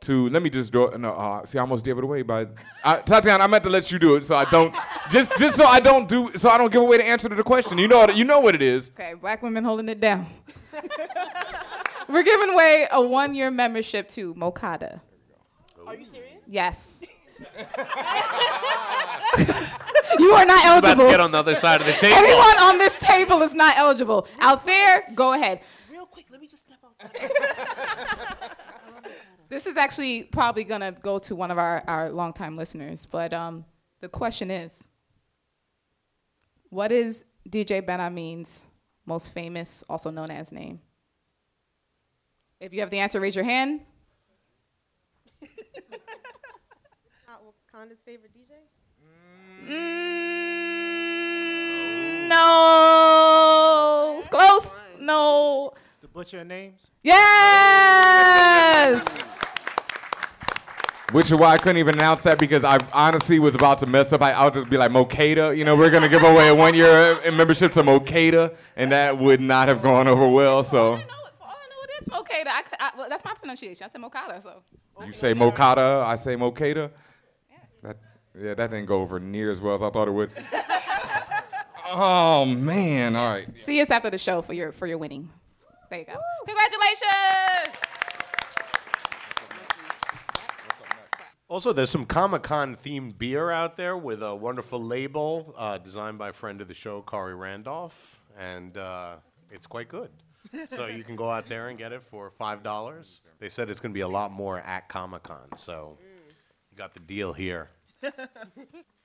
to 0.00 0.28
let 0.30 0.42
me 0.42 0.50
just 0.50 0.72
draw 0.72 0.90
no 0.96 1.12
uh, 1.12 1.44
see 1.46 1.58
I 1.58 1.60
almost 1.60 1.84
gave 1.84 1.96
it 1.98 2.04
away 2.04 2.22
by 2.22 2.46
uh, 2.82 2.96
Tatiana 2.96 3.44
I 3.44 3.46
meant 3.46 3.62
to 3.64 3.70
let 3.70 3.90
you 3.92 3.98
do 3.98 4.16
it 4.16 4.26
so 4.26 4.34
I 4.34 4.44
don't 4.50 4.74
just 5.10 5.36
just 5.38 5.56
so 5.56 5.64
I 5.64 5.80
don't 5.80 6.08
do 6.08 6.30
so 6.36 6.48
I 6.50 6.58
don't 6.58 6.72
give 6.72 6.82
away 6.82 6.96
the 6.98 7.06
answer 7.06 7.28
to 7.28 7.34
the 7.34 7.42
question. 7.42 7.78
You 7.78 7.88
know 7.88 7.98
what 7.98 8.16
you 8.16 8.24
know 8.24 8.40
what 8.40 8.54
it 8.54 8.62
is. 8.62 8.90
Okay, 8.90 9.14
black 9.14 9.42
women 9.42 9.64
holding 9.64 9.88
it 9.88 10.00
down. 10.00 10.26
We're 12.08 12.22
giving 12.22 12.50
away 12.50 12.86
a 12.90 13.00
one 13.00 13.34
year 13.34 13.50
membership 13.50 14.08
to 14.10 14.34
Mokada. 14.34 15.00
Are 15.86 15.94
you 15.94 16.04
serious? 16.04 16.42
Yes. 16.48 17.02
you 20.18 20.32
are 20.32 20.44
not 20.46 20.58
She's 20.62 20.78
about 20.78 20.80
to 20.80 20.88
eligible. 20.88 21.10
get 21.10 21.20
on 21.20 21.30
the 21.32 21.38
other 21.38 21.54
side 21.54 21.80
of 21.80 21.86
the 21.86 21.92
table. 21.94 22.16
Everyone 22.16 22.58
on 22.60 22.78
this 22.78 22.98
table 23.00 23.42
is 23.42 23.52
not 23.54 23.76
eligible. 23.76 24.26
Out 24.40 24.64
there, 24.66 25.04
go 25.14 25.34
ahead. 25.34 25.60
Real 25.90 26.06
quick, 26.06 26.26
let 26.30 26.40
me 26.40 26.46
just 26.46 26.62
step 26.62 26.78
outside. 26.84 26.85
This 29.48 29.66
is 29.66 29.76
actually 29.76 30.24
probably 30.24 30.64
gonna 30.64 30.90
go 30.92 31.18
to 31.20 31.36
one 31.36 31.52
of 31.52 31.58
our, 31.58 31.84
our 31.86 32.10
longtime 32.10 32.56
listeners, 32.56 33.06
but 33.06 33.32
um, 33.32 33.64
the 34.00 34.08
question 34.08 34.50
is, 34.50 34.88
what 36.68 36.90
is 36.90 37.24
DJ 37.48 37.84
Ben 37.86 38.00
Hameen's 38.00 38.64
most 39.04 39.32
famous, 39.32 39.84
also 39.88 40.10
known 40.10 40.32
as 40.32 40.50
name? 40.50 40.80
If 42.58 42.72
you 42.72 42.80
have 42.80 42.90
the 42.90 42.98
answer, 42.98 43.20
raise 43.20 43.36
your 43.36 43.44
hand. 43.44 43.82
Not 47.28 47.42
Wakanda's 47.44 48.00
favorite 48.04 48.32
DJ? 48.34 48.50
Mm, 49.68 50.16
no. 52.28 54.22
Close. 54.28 54.66
No. 54.98 55.72
The 56.16 56.20
Butcher 56.20 56.44
Names? 56.44 56.90
Yes. 57.02 59.06
Which 61.12 61.26
is 61.26 61.34
why 61.34 61.52
I 61.52 61.58
couldn't 61.58 61.76
even 61.76 61.96
announce 61.96 62.22
that 62.22 62.38
because 62.38 62.64
I 62.64 62.78
honestly 62.90 63.38
was 63.38 63.54
about 63.54 63.76
to 63.80 63.86
mess 63.86 64.14
up. 64.14 64.22
I, 64.22 64.32
I'll 64.32 64.50
just 64.50 64.70
be 64.70 64.78
like 64.78 64.90
Mokada. 64.90 65.54
You 65.54 65.66
know, 65.66 65.76
we're 65.76 65.90
gonna 65.90 66.08
give 66.08 66.22
away 66.22 66.48
a 66.48 66.54
one 66.54 66.72
year 66.72 67.20
uh, 67.22 67.30
membership 67.32 67.72
to 67.72 67.82
Mokada, 67.82 68.56
and 68.76 68.92
that 68.92 69.18
would 69.18 69.42
not 69.42 69.68
have 69.68 69.82
gone 69.82 70.08
over 70.08 70.26
well. 70.26 70.64
So 70.64 70.94
I 70.94 71.00
know 71.00 71.04
It's 71.98 72.08
okay. 72.08 72.44
I, 72.46 72.62
I, 72.80 72.92
well, 72.96 73.10
that's 73.10 73.22
my 73.22 73.34
pronunciation. 73.34 73.84
I 73.84 73.90
said 73.90 74.00
Mokada. 74.00 74.42
So. 74.42 74.62
You 75.06 75.12
say 75.12 75.34
Mokata, 75.34 76.02
I 76.02 76.16
say 76.16 76.34
Mokata. 76.34 76.92
That, 77.82 77.98
yeah, 78.40 78.54
that 78.54 78.70
didn't 78.70 78.86
go 78.86 79.02
over 79.02 79.20
near 79.20 79.50
as 79.50 79.60
well 79.60 79.74
as 79.74 79.82
I 79.82 79.90
thought 79.90 80.08
it 80.08 80.12
would. 80.12 80.30
oh 81.88 82.46
man! 82.46 83.16
All 83.16 83.34
right. 83.34 83.48
See 83.64 83.82
us 83.82 83.90
after 83.90 84.08
the 84.08 84.16
show 84.16 84.40
for 84.40 84.54
your 84.54 84.72
for 84.72 84.86
your 84.86 84.96
winning. 84.96 85.28
There 85.90 85.98
you 86.00 86.04
go. 86.04 86.16
Congratulations. 86.46 87.76
Also, 91.48 91.72
there's 91.72 91.90
some 91.90 92.04
Comic 92.06 92.42
Con 92.42 92.74
themed 92.76 93.18
beer 93.18 93.50
out 93.52 93.76
there 93.76 93.96
with 93.96 94.20
a 94.22 94.34
wonderful 94.34 94.82
label 94.82 95.54
uh, 95.56 95.78
designed 95.78 96.18
by 96.18 96.30
a 96.30 96.32
friend 96.32 96.60
of 96.60 96.66
the 96.66 96.74
show, 96.74 97.02
Khary 97.02 97.38
Randolph, 97.38 98.20
and 98.36 98.76
uh, 98.76 99.14
it's 99.52 99.66
quite 99.68 99.88
good. 99.88 100.10
so 100.66 100.86
you 100.86 101.04
can 101.04 101.14
go 101.14 101.30
out 101.30 101.48
there 101.48 101.68
and 101.68 101.78
get 101.78 101.92
it 101.92 102.02
for 102.02 102.30
five 102.30 102.64
dollars. 102.64 103.22
They 103.38 103.48
said 103.48 103.70
it's 103.70 103.80
going 103.80 103.92
to 103.92 103.94
be 103.94 104.00
a 104.00 104.08
lot 104.08 104.32
more 104.32 104.58
at 104.58 104.88
Comic 104.88 105.22
Con, 105.22 105.56
so 105.56 105.98
you 106.70 106.76
got 106.76 106.94
the 106.94 107.00
deal 107.00 107.32
here. 107.32 107.70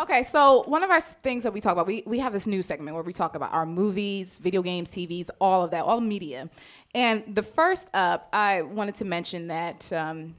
Okay, 0.00 0.22
so 0.22 0.62
one 0.66 0.82
of 0.84 0.90
our 0.90 1.00
things 1.00 1.42
that 1.42 1.52
we 1.52 1.60
talk 1.60 1.72
about, 1.72 1.86
we, 1.86 2.04
we 2.06 2.20
have 2.20 2.32
this 2.32 2.46
new 2.46 2.62
segment 2.62 2.94
where 2.94 3.02
we 3.02 3.12
talk 3.12 3.34
about 3.34 3.52
our 3.52 3.66
movies, 3.66 4.38
video 4.38 4.62
games, 4.62 4.90
TVs, 4.90 5.28
all 5.40 5.64
of 5.64 5.72
that, 5.72 5.84
all 5.84 6.00
media. 6.00 6.48
And 6.94 7.24
the 7.34 7.42
first 7.42 7.88
up, 7.94 8.28
I 8.32 8.62
wanted 8.62 8.94
to 8.96 9.04
mention 9.04 9.48
that 9.48 9.92
um, 9.92 10.36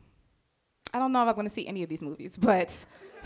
I 0.93 0.99
don't 0.99 1.11
know 1.11 1.23
if 1.23 1.29
I'm 1.29 1.35
going 1.35 1.47
to 1.47 1.53
see 1.53 1.67
any 1.67 1.83
of 1.83 1.89
these 1.89 2.01
movies, 2.01 2.37
but 2.37 2.73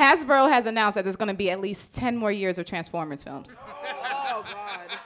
Hasbro 0.00 0.50
has 0.50 0.66
announced 0.66 0.96
that 0.96 1.04
there's 1.04 1.16
going 1.16 1.28
to 1.28 1.34
be 1.34 1.50
at 1.50 1.60
least 1.60 1.94
10 1.94 2.16
more 2.16 2.32
years 2.32 2.58
of 2.58 2.66
Transformers 2.66 3.24
films. 3.24 3.56
Oh 4.34 4.44
God. 4.50 4.98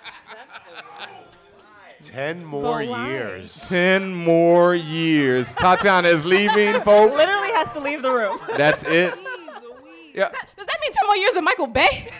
Ten 2.02 2.44
more 2.44 2.80
years. 2.82 3.68
Ten 3.68 4.14
more 4.14 4.74
years. 4.74 5.52
Tatiana 5.54 6.08
is 6.08 6.24
leaving, 6.24 6.74
folks. 6.82 7.16
Literally 7.16 7.52
has 7.52 7.68
to 7.72 7.80
leave 7.80 8.02
the 8.02 8.10
room. 8.12 8.38
That's 8.56 8.84
it. 8.84 9.12
Yeah. 10.16 10.30
Does 10.56 10.66
that 10.66 10.78
mean 10.80 10.92
10 10.92 11.06
more 11.06 11.16
years 11.16 11.36
of 11.36 11.44
Michael 11.44 11.66
Bay? 11.68 12.08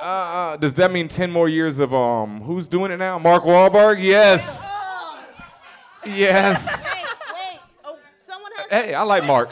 Uh, 0.00 0.02
uh, 0.02 0.56
does 0.56 0.72
that 0.74 0.90
mean 0.90 1.08
ten 1.08 1.30
more 1.30 1.46
years 1.48 1.78
of 1.78 1.92
um? 1.92 2.40
Who's 2.40 2.68
doing 2.68 2.90
it 2.90 2.96
now? 2.96 3.18
Mark 3.18 3.42
Wahlberg? 3.42 4.02
Yes. 4.02 4.66
Yes. 6.06 6.66
Wait, 6.66 6.94
wait. 7.34 7.60
Oh, 7.84 7.98
someone 8.18 8.50
has. 8.56 8.66
Hey, 8.70 8.94
I 8.94 9.02
like 9.02 9.24
Mark. 9.24 9.50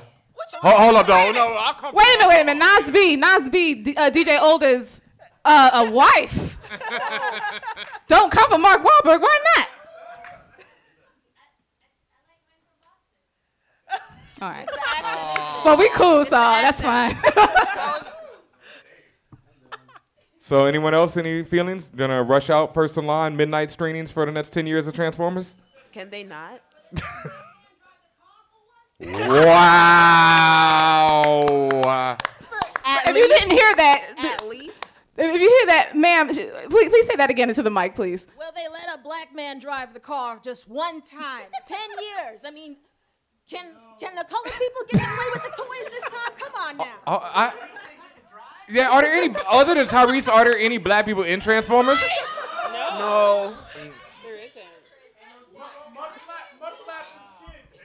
Hold, 0.55 0.74
hold 0.74 0.96
up, 0.96 1.07
dog. 1.07 1.35
No, 1.35 1.55
I'll 1.59 1.74
come. 1.74 1.94
Wait 1.94 2.05
a 2.05 2.18
minute, 2.18 2.29
wait 2.29 2.40
a 2.40 2.44
minute. 2.46 2.64
Nas 2.64 2.90
B, 2.90 3.16
Nas 3.16 3.48
B, 3.51 3.74
D- 3.74 3.94
uh, 3.94 4.11
DJ 4.11 4.40
Older's 4.40 5.03
uh, 5.44 5.70
a 5.87 5.90
wife. 5.90 6.57
Don't 8.09 8.33
come 8.33 8.48
for 8.51 8.59
Mark 8.59 8.83
Wahlberg. 8.83 9.20
Why 9.20 9.38
not? 9.57 9.68
All 14.40 14.48
right. 14.51 14.68
Well, 15.64 15.77
we 15.77 15.88
cool, 15.90 16.24
so 16.24 16.31
that's 16.37 16.83
fine. 16.83 17.16
So, 20.40 20.64
anyone 20.64 20.94
else? 20.94 21.18
Any 21.18 21.42
feelings? 21.42 21.90
Gonna 21.94 22.22
rush 22.22 22.48
out 22.48 22.72
first 22.72 22.96
in 22.96 23.05
line 23.07 23.37
midnight 23.37 23.70
screenings 23.70 24.11
for 24.11 24.24
the 24.24 24.33
next 24.33 24.48
ten 24.51 24.66
years 24.66 24.87
of 24.87 24.94
Transformers? 24.94 25.57
Can 25.92 26.09
they 26.09 26.24
not? 26.24 26.62
Wow. 31.29 32.16
if 33.07 33.16
you 33.16 33.29
didn't 33.29 33.51
hear 33.51 33.74
that, 33.77 34.14
At 34.40 34.48
least. 34.48 34.87
if 35.18 35.33
you 35.35 35.38
hear 35.48 35.66
that, 35.66 35.94
ma'am, 35.94 36.33
sh- 36.33 36.48
please, 36.70 36.88
please 36.88 37.07
say 37.07 37.16
that 37.16 37.29
again 37.31 37.48
into 37.51 37.62
the 37.62 37.70
mic, 37.70 37.94
please. 37.94 38.24
Well, 38.38 38.53
they 38.57 38.68
let 38.68 38.88
a 38.98 39.03
black 39.03 39.35
man 39.35 39.59
drive 39.59 39.92
the 39.92 40.01
car 40.01 40.40
just 40.42 40.68
one 40.68 41.03
time. 41.03 41.44
Ten 41.66 41.79
years. 42.16 42.44
I 42.46 42.51
mean, 42.51 42.77
can 43.48 43.64
can 43.98 44.14
the 44.14 44.24
colored 44.24 44.52
people 44.52 44.82
get 44.90 45.00
away 45.00 45.28
with 45.32 45.42
the 45.42 45.50
toys 45.56 45.90
this 45.90 46.02
time? 46.02 46.32
Come 46.37 46.52
on 46.54 46.80
uh, 46.80 46.84
now. 46.84 46.94
Oh, 47.06 47.20
I, 47.22 47.52
yeah. 48.68 48.90
Are 48.90 49.02
there 49.02 49.14
any 49.14 49.34
other 49.50 49.74
than 49.74 49.87
Tyrese? 49.87 50.28
Are 50.28 50.44
there 50.44 50.56
any 50.56 50.76
black 50.76 51.06
people 51.06 51.22
in 51.22 51.40
Transformers? 51.40 51.98
No. 52.98 53.54
There 54.22 54.37
isn't. 54.37 54.52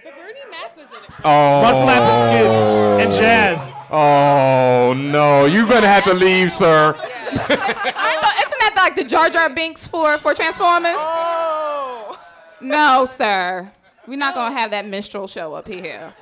But 0.03 0.15
Bernie 0.15 0.39
Mac 0.51 0.75
was 0.75 0.87
in 0.89 1.03
it. 1.03 1.09
Oh. 1.23 1.63
Mudflap 1.63 2.01
and 2.11 2.19
Skids 2.27 3.03
and 3.05 3.23
Jazz. 3.23 3.73
Oh 3.89 4.93
no, 4.97 5.45
you're 5.45 5.67
gonna 5.67 5.87
have 5.87 6.03
to 6.05 6.13
leave, 6.13 6.51
sir. 6.51 6.93
I 6.97 8.19
know, 8.21 8.29
isn't 8.45 8.59
that 8.59 8.73
like 8.75 8.95
the 8.95 9.05
Jar 9.05 9.29
Jar 9.29 9.49
Binks 9.49 9.87
for 9.87 10.17
for 10.17 10.33
Transformers? 10.33 10.95
Oh. 10.97 12.19
No, 12.59 13.05
sir. 13.05 13.71
We're 14.07 14.17
not 14.17 14.35
gonna 14.35 14.57
have 14.57 14.71
that 14.71 14.87
minstrel 14.87 15.27
show 15.27 15.53
up 15.53 15.67
here. 15.67 16.13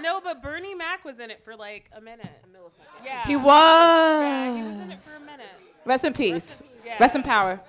No, 0.00 0.20
but 0.22 0.42
Bernie 0.42 0.74
Mac 0.74 1.04
was 1.04 1.18
in 1.18 1.30
it 1.30 1.42
for 1.44 1.56
like 1.56 1.90
a 1.92 2.00
minute. 2.00 2.28
A 2.44 2.48
millisecond. 2.48 3.04
Yeah. 3.04 3.26
He 3.26 3.36
was. 3.36 3.44
Yeah, 3.46 4.56
he 4.56 4.62
was 4.62 4.80
in 4.80 4.92
it 4.92 5.00
for 5.00 5.16
a 5.16 5.20
minute. 5.20 5.46
Rest 5.84 6.04
in 6.04 6.12
peace. 6.12 6.62
Yeah. 6.84 6.96
Rest 7.00 7.14
in 7.14 7.22
power. 7.22 7.60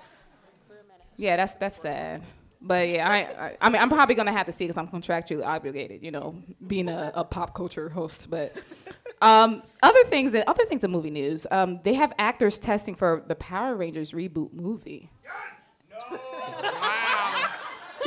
Yeah, 1.16 1.36
that's 1.36 1.54
that's 1.54 1.76
sad. 1.80 2.22
But 2.62 2.88
yeah, 2.88 3.08
I, 3.08 3.46
I 3.46 3.56
I 3.60 3.68
mean 3.70 3.80
I'm 3.80 3.88
probably 3.88 4.14
gonna 4.14 4.32
have 4.32 4.46
to 4.46 4.52
see 4.52 4.64
because 4.64 4.76
I'm 4.76 4.88
contractually 4.88 5.44
obligated, 5.44 6.02
you 6.02 6.10
know, 6.10 6.36
being 6.66 6.88
a, 6.88 7.12
a 7.14 7.24
pop 7.24 7.54
culture 7.54 7.88
host. 7.88 8.30
But 8.30 8.56
um, 9.22 9.62
other 9.82 10.04
things 10.04 10.32
that 10.32 10.48
other 10.48 10.64
things 10.66 10.84
in 10.84 10.90
movie 10.90 11.10
news, 11.10 11.46
um, 11.50 11.80
they 11.84 11.94
have 11.94 12.12
actors 12.18 12.58
testing 12.58 12.94
for 12.94 13.24
the 13.26 13.34
Power 13.34 13.74
Rangers 13.74 14.12
reboot 14.12 14.52
movie. 14.52 15.10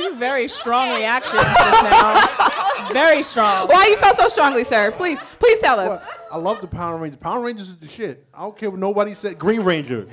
Two 0.04 0.16
very 0.16 0.48
strong 0.48 0.94
reactions 0.96 1.42
just 1.42 1.82
now. 1.84 2.88
Very 2.92 3.22
strong. 3.22 3.68
Why 3.68 3.86
you 3.86 3.96
felt 3.96 4.16
so 4.16 4.28
strongly, 4.28 4.62
sir? 4.64 4.90
Please 4.92 5.18
please 5.38 5.58
tell 5.60 5.80
us. 5.80 5.88
Well, 5.88 6.02
I 6.30 6.36
love 6.36 6.60
the 6.60 6.66
Power 6.66 6.96
Rangers. 6.98 7.18
Power 7.18 7.40
Rangers 7.40 7.68
is 7.68 7.76
the 7.76 7.88
shit. 7.88 8.26
I 8.34 8.40
don't 8.42 8.56
care 8.58 8.70
what 8.70 8.78
nobody 8.80 9.14
said. 9.14 9.38
Green 9.38 9.62
Ranger. 9.64 10.06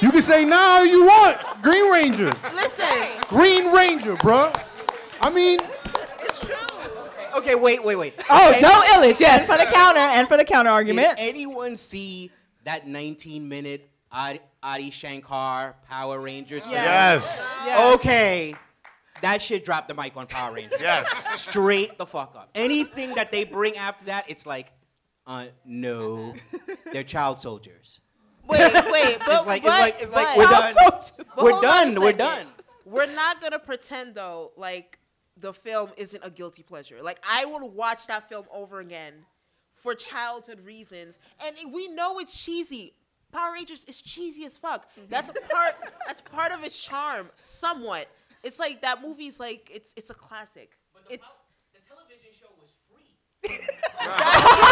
you 0.00 0.10
can 0.12 0.22
say 0.22 0.44
now 0.44 0.82
you 0.82 1.04
want 1.06 1.38
Green 1.62 1.90
Ranger. 1.90 2.32
Listen. 2.54 2.86
Green 3.28 3.72
Ranger, 3.72 4.16
bruh. 4.16 4.54
I 5.20 5.30
mean, 5.30 5.58
It's 6.20 6.40
true. 6.40 6.54
Okay, 7.36 7.54
wait, 7.54 7.82
wait, 7.84 7.96
wait. 7.96 8.14
Oh, 8.28 8.50
Okay. 8.50 8.60
Joe 8.60 8.82
Illidge, 8.92 9.20
yes. 9.20 9.40
And 9.40 9.48
for 9.48 9.56
the 9.64 9.70
counter, 9.72 10.00
and 10.00 10.28
for 10.28 10.36
the 10.36 10.44
counter 10.44 10.70
argument. 10.70 11.16
Did 11.16 11.28
anyone 11.28 11.76
see 11.76 12.30
that 12.64 12.86
19 12.86 13.48
minute 13.48 13.88
Adi, 14.12 14.40
Adi 14.62 14.90
Shankar 14.90 15.76
Power 15.88 16.20
Rangers? 16.20 16.64
film? 16.64 16.74
Yes. 16.74 17.56
Yes. 17.64 17.94
Okay. 17.94 18.54
That 19.22 19.42
shit 19.42 19.64
dropped 19.64 19.88
the 19.88 19.94
mic 19.94 20.16
on 20.16 20.26
Power 20.26 20.54
Rangers. 20.54 20.78
Yes. 20.80 21.40
Straight 21.40 21.98
the 21.98 22.06
fuck 22.06 22.34
up. 22.36 22.50
Anything 22.54 23.14
that 23.14 23.30
they 23.32 23.44
bring 23.44 23.76
after 23.76 24.06
that, 24.06 24.24
it's 24.28 24.46
like, 24.46 24.72
uh, 25.26 25.46
no, 25.64 26.34
they're 26.92 27.04
child 27.04 27.38
soldiers. 27.38 28.00
Wait, 28.46 28.60
wait, 28.90 29.18
but 29.26 29.28
It's 29.28 29.46
like- 29.46 29.62
it's 29.64 29.66
like- 29.66 29.96
it's 30.00 30.12
like 30.12 30.28
but- 30.28 30.38
we're 30.38 30.46
done. 30.50 30.74
but 30.76 31.12
We're 31.36 31.50
hold 31.52 31.64
on 31.64 31.88
a 31.88 31.92
done, 31.94 32.00
we're 32.02 32.12
done. 32.12 32.46
We're 32.84 33.14
not 33.14 33.40
gonna 33.40 33.58
pretend 33.60 34.14
though, 34.16 34.50
like 34.56 34.98
the 35.36 35.52
film 35.54 35.90
isn't 35.96 36.22
a 36.24 36.30
guilty 36.30 36.62
pleasure. 36.64 37.02
Like 37.02 37.20
I 37.28 37.44
would 37.44 37.62
watch 37.62 38.06
that 38.08 38.28
film 38.28 38.46
over 38.52 38.80
again 38.80 39.14
for 39.74 39.94
childhood 39.94 40.60
reasons, 40.66 41.18
and 41.44 41.72
we 41.72 41.86
know 41.88 42.18
it's 42.18 42.36
cheesy. 42.38 42.94
Power 43.32 43.52
Rangers 43.52 43.84
is 43.84 44.02
cheesy 44.02 44.44
as 44.44 44.56
fuck. 44.56 44.88
That's 45.08 45.28
a 45.30 45.32
part. 45.48 45.76
that's 46.06 46.20
part 46.20 46.50
of 46.50 46.64
its 46.64 46.76
charm, 46.76 47.30
somewhat. 47.36 48.08
It's 48.42 48.58
like 48.58 48.82
that 48.82 49.02
movie's 49.02 49.38
like 49.40 49.70
it's 49.72 49.92
it's 49.96 50.10
a 50.10 50.14
classic. 50.14 50.72
It's 51.08 51.26
The 51.72 51.80
television 51.88 52.30
show 52.38 52.46
was 52.60 52.72
free. 52.88 53.50
that's 53.98 54.48
true 54.48 54.66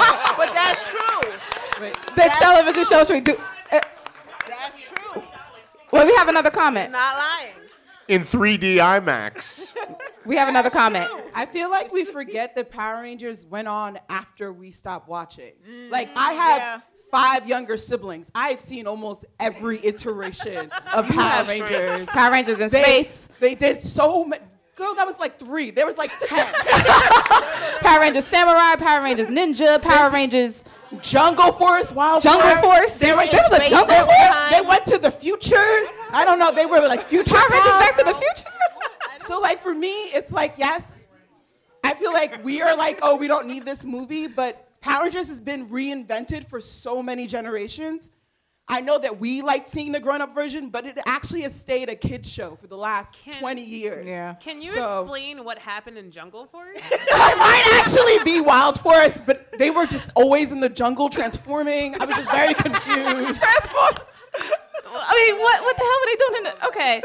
though, 0.00 0.34
but 0.36 0.54
that's 0.54 0.82
true. 0.82 2.14
The 2.16 2.30
television 2.38 2.84
shows 2.84 3.10
we 3.10 3.20
do. 3.20 3.36
uh, 3.72 3.80
That's 4.48 4.80
true. 4.80 5.22
well, 5.92 6.06
we 6.06 6.14
have 6.14 6.28
another 6.28 6.50
comment. 6.50 6.92
Not 6.92 7.16
lying. 7.16 7.52
In 8.08 8.22
3D 8.22 8.76
IMAX. 8.76 9.74
We 10.26 10.36
have 10.36 10.48
another 10.48 10.70
comment. 10.70 11.06
I 11.34 11.44
feel 11.44 11.68
like 11.70 11.92
we 11.92 12.06
forget 12.06 12.54
that 12.54 12.70
Power 12.70 13.02
Rangers 13.02 13.44
went 13.44 13.68
on 13.68 13.98
after 14.08 14.54
we 14.54 14.70
stopped 14.70 15.06
watching. 15.06 15.52
Like 15.90 16.08
I 16.16 16.32
have 16.32 16.58
yeah. 16.58 16.80
Five 17.14 17.46
younger 17.48 17.76
siblings. 17.76 18.30
I've 18.34 18.58
seen 18.58 18.86
almost 18.88 19.24
every 19.38 19.78
iteration 19.86 20.70
of 20.92 21.06
Power. 21.08 21.44
Rangers. 21.46 22.08
Power 22.08 22.32
Rangers 22.32 22.58
in 22.60 22.68
They, 22.70 22.82
space. 22.82 23.28
they 23.38 23.54
did 23.54 23.80
so 23.82 24.24
many. 24.24 24.42
Girl, 24.74 24.92
that 24.96 25.06
was 25.06 25.20
like 25.20 25.38
three. 25.38 25.70
There 25.70 25.86
was 25.86 25.96
like 25.96 26.10
ten. 26.26 26.52
Power 27.80 28.00
Rangers 28.00 28.24
Samurai. 28.24 28.74
Power 28.76 29.02
Rangers 29.02 29.28
Ninja. 29.28 29.80
Power 29.80 30.10
Rangers 30.10 30.64
Jungle 31.00 31.52
Force, 31.52 31.92
Wild 31.92 32.22
Jungle 32.22 32.56
Force. 32.56 32.96
They 32.96 33.06
There 33.06 33.16
was 33.16 33.28
a 33.28 33.68
Jungle 33.70 33.94
Force. 33.96 34.16
time. 34.16 34.50
They 34.50 34.60
went 34.60 34.84
to 34.86 34.98
the 34.98 35.12
future. 35.12 35.82
I 36.10 36.24
don't 36.24 36.40
know. 36.40 36.52
They 36.52 36.66
were 36.66 36.80
like 36.80 37.00
future. 37.12 37.34
Power 37.36 37.48
Rangers 37.50 37.72
Back 37.72 37.96
to 37.98 38.04
the 38.04 38.14
Future. 38.14 38.50
So 39.26 39.38
like 39.40 39.62
for 39.62 39.74
me, 39.74 39.92
it's 40.18 40.32
like 40.32 40.54
yes, 40.58 41.06
I 41.84 41.94
feel 41.94 42.12
like 42.12 42.44
we 42.44 42.60
are 42.60 42.76
like 42.76 42.98
oh 43.02 43.14
we 43.14 43.28
don't 43.28 43.46
need 43.46 43.64
this 43.64 43.84
movie, 43.84 44.26
but 44.26 44.63
Power 44.84 45.04
Rangers 45.04 45.28
has 45.28 45.40
been 45.40 45.66
reinvented 45.70 46.46
for 46.46 46.60
so 46.60 47.02
many 47.02 47.26
generations. 47.26 48.10
I 48.68 48.82
know 48.82 48.98
that 48.98 49.18
we 49.18 49.40
like 49.40 49.66
seeing 49.66 49.92
the 49.92 50.00
grown-up 50.00 50.34
version, 50.34 50.68
but 50.68 50.84
it 50.84 50.98
actually 51.06 51.40
has 51.40 51.58
stayed 51.58 51.88
a 51.88 51.94
kids 51.94 52.30
show 52.30 52.56
for 52.60 52.66
the 52.66 52.76
last 52.76 53.16
20 53.40 53.62
years. 53.62 54.06
Yeah. 54.06 54.34
Can 54.34 54.60
you 54.60 54.72
So- 54.72 55.02
explain 55.02 55.42
what 55.42 55.58
happened 55.58 55.96
in 55.96 56.10
Jungle 56.10 56.44
Force? 56.46 56.78
I 56.92 57.34
might 57.34 57.80
actually 57.80 58.22
be 58.30 58.42
Wild 58.42 58.78
Forest, 58.78 59.22
but 59.24 59.50
they 59.58 59.70
were 59.70 59.86
just 59.86 60.10
always 60.14 60.52
in 60.52 60.60
the 60.60 60.68
jungle 60.68 61.08
transforming. 61.08 61.98
I 61.98 62.04
was 62.04 62.16
just 62.16 62.30
very 62.30 62.52
confused. 62.64 63.40
Transform. 63.40 63.94
I 64.96 65.30
mean, 65.32 65.40
what 65.42 65.62
what 65.64 65.76
the 65.76 65.82
hell 65.82 65.98
were 66.00 66.06
they 66.06 66.16
doing 66.16 66.36
in 66.36 66.44
the? 66.44 66.66
Okay, 66.68 67.02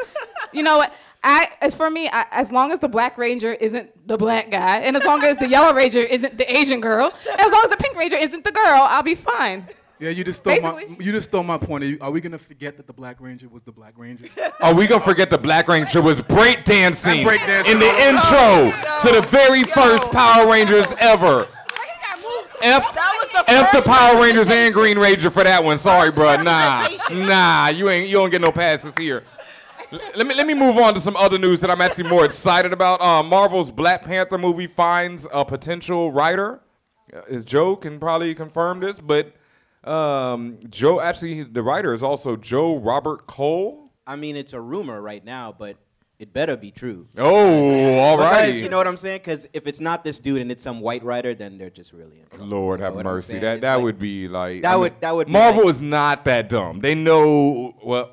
you 0.52 0.64
know 0.64 0.78
what? 0.78 0.94
I 1.24 1.50
as 1.62 1.76
for 1.76 1.90
me, 1.90 2.10
I, 2.10 2.26
as 2.32 2.52
long 2.52 2.72
as 2.72 2.80
the 2.80 2.88
Black 2.88 3.18
Ranger 3.18 3.54
isn't 3.54 4.08
the 4.08 4.18
black 4.18 4.50
guy, 4.52 4.80
and 4.80 4.96
as 4.96 5.04
long 5.04 5.24
as 5.24 5.38
the 5.38 5.48
Yellow 5.48 5.74
Ranger 5.74 6.00
isn't 6.00 6.38
the 6.38 6.52
Asian 6.52 6.80
girl, 6.80 7.14
and 7.30 7.42
as 7.42 7.52
long 7.52 7.62
as 7.64 7.70
the 7.70 7.78
Pink 7.78 7.98
Ranger 7.98 8.16
isn't 8.16 8.44
the 8.44 8.52
girl, 8.52 8.86
I'll 8.90 9.04
be 9.04 9.16
fine. 9.16 9.68
Yeah, 10.00 10.12
you 10.12 10.24
just 10.24 10.42
stole 10.42 10.62
my 10.62 10.88
you 10.98 11.12
just 11.12 11.30
stole 11.30 11.44
my 11.44 11.58
point. 11.58 11.84
Are, 11.84 11.88
you, 11.88 11.98
are 12.00 12.10
we 12.10 12.22
gonna 12.22 12.38
forget 12.38 12.78
that 12.78 12.88
the 12.88 12.94
Black 12.94 13.18
Ranger 13.20 13.50
was 13.50 13.64
the 13.64 13.74
Black 13.74 13.94
Ranger? 13.98 14.28
Are 14.62 14.74
we 14.74 14.88
gonna 14.88 15.04
forget 15.04 15.30
the 15.30 15.38
Black 15.38 15.68
Ranger 15.68 16.02
was 16.02 16.22
breakdancing 16.22 17.26
Breakdancing. 17.26 17.66
in 17.66 17.80
the 17.80 17.90
oh, 17.90 18.68
intro 18.72 19.10
to 19.10 19.22
the 19.22 19.28
very 19.28 19.64
first 19.64 20.10
Power 20.12 20.50
Rangers 20.50 20.88
ever? 21.00 21.48
F, 22.62 22.98
F 23.48 23.72
the 23.72 23.82
Power 23.82 24.22
Rangers 24.22 24.50
and 24.50 24.74
Green 24.74 24.98
Ranger 24.98 25.30
for 25.30 25.44
that 25.44 25.64
one. 25.64 25.78
Sorry, 25.78 26.12
bro. 26.12 26.42
Nah, 26.42 26.88
nah, 27.12 27.68
you 27.68 27.90
ain't 27.90 28.08
you 28.08 28.16
don't 28.16 28.30
get 28.30 28.42
no 28.42 28.52
passes 28.52 28.98
here. 28.98 29.24
Let 29.92 30.28
me 30.28 30.36
let 30.36 30.46
me 30.46 30.54
move 30.54 30.78
on 30.78 30.94
to 30.94 31.00
some 31.00 31.16
other 31.16 31.38
news 31.40 31.62
that 31.62 31.72
I'm 31.72 31.82
actually 31.82 32.10
more 32.10 32.24
excited 32.26 32.74
about. 32.74 33.02
Uh, 33.02 33.24
Marvel's 33.24 33.72
Black 33.72 34.04
Panther 34.04 34.38
movie 34.38 34.68
finds 34.68 35.26
a 35.34 35.44
potential 35.44 36.12
writer. 36.12 36.62
Uh, 37.12 37.40
Joe 37.40 37.76
can 37.76 38.00
probably 38.00 38.36
confirm 38.36 38.82
this, 38.82 39.00
but 39.00 39.34
um, 39.84 40.60
Joe 40.70 41.00
actually 41.02 41.44
the 41.44 41.64
writer 41.64 41.94
is 41.94 42.04
also 42.04 42.36
Joe 42.36 42.78
Robert 42.78 43.26
Cole. 43.26 43.92
I 44.06 44.16
mean, 44.16 44.36
it's 44.36 44.54
a 44.54 44.62
rumor 44.62 45.02
right 45.02 45.24
now, 45.26 45.56
but 45.58 45.78
it 46.20 46.34
better 46.34 46.56
be 46.58 46.70
true. 46.70 47.08
Oh, 47.18 47.98
all 48.00 48.18
righty. 48.18 48.60
You 48.60 48.70
know 48.70 48.78
what 48.78 48.88
I'm 48.88 48.98
saying? 48.98 49.20
Because 49.20 49.48
if 49.54 49.66
it's 49.66 49.80
not 49.80 50.04
this 50.04 50.20
dude 50.20 50.42
and 50.42 50.52
it's 50.52 50.64
some 50.64 50.82
white 50.82 51.04
writer, 51.04 51.34
then 51.34 51.58
they're 51.58 51.70
just 51.70 51.94
really 51.94 52.20
in 52.20 52.26
trouble. 52.28 52.46
Lord 52.46 52.80
have 52.82 52.90
You 52.96 53.04
know 53.04 53.10
what 53.10 53.16
mercy. 53.16 53.40
That 53.40 53.54
It's 53.54 53.62
that 53.62 53.76
like- 53.76 53.84
would 53.86 54.00
be 54.00 54.28
like 54.28 54.62
That 54.64 54.70
I 54.70 54.74
mean, 54.74 54.82
would- 54.82 55.02
that 55.02 55.16
would 55.16 55.28
Marvel 55.30 55.64
like- 55.64 55.72
is 55.72 55.82
not 55.82 56.26
that 56.26 56.50
dumb. 56.50 56.80
They 56.82 56.94
know 56.94 57.74
well. 57.84 58.12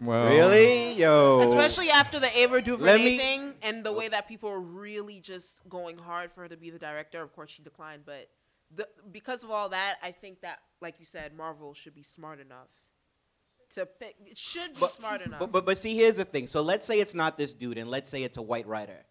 Well, 0.00 0.28
Really, 0.28 0.92
yo. 0.92 1.40
Especially 1.40 1.90
after 1.90 2.20
the 2.20 2.38
Ava 2.38 2.60
DuVernay 2.60 2.96
me- 2.98 3.18
thing 3.18 3.54
and 3.62 3.82
the 3.82 3.92
way 3.92 4.08
that 4.08 4.28
people 4.28 4.50
were 4.50 4.60
really 4.60 5.20
just 5.20 5.60
going 5.68 5.96
hard 5.96 6.32
for 6.32 6.42
her 6.42 6.48
to 6.48 6.56
be 6.56 6.70
the 6.70 6.78
director. 6.78 7.22
Of 7.22 7.34
course, 7.34 7.50
she 7.50 7.62
declined, 7.62 8.02
but 8.04 8.28
the, 8.74 8.86
because 9.10 9.42
of 9.42 9.50
all 9.50 9.70
that, 9.70 9.96
I 10.02 10.12
think 10.12 10.42
that, 10.42 10.58
like 10.80 11.00
you 11.00 11.06
said, 11.06 11.34
Marvel 11.34 11.72
should 11.72 11.94
be 11.94 12.02
smart 12.02 12.40
enough 12.40 12.68
to 13.74 13.86
pick. 13.86 14.16
It 14.26 14.36
should 14.36 14.74
be 14.78 14.86
smart 14.88 15.22
enough. 15.22 15.40
But, 15.40 15.52
but 15.52 15.64
but 15.64 15.78
see, 15.78 15.96
here's 15.96 16.16
the 16.16 16.24
thing. 16.24 16.46
So 16.46 16.60
let's 16.60 16.86
say 16.86 17.00
it's 17.00 17.14
not 17.14 17.38
this 17.38 17.54
dude, 17.54 17.78
and 17.78 17.88
let's 17.88 18.10
say 18.10 18.22
it's 18.22 18.36
a 18.36 18.42
white 18.42 18.66
writer. 18.66 19.04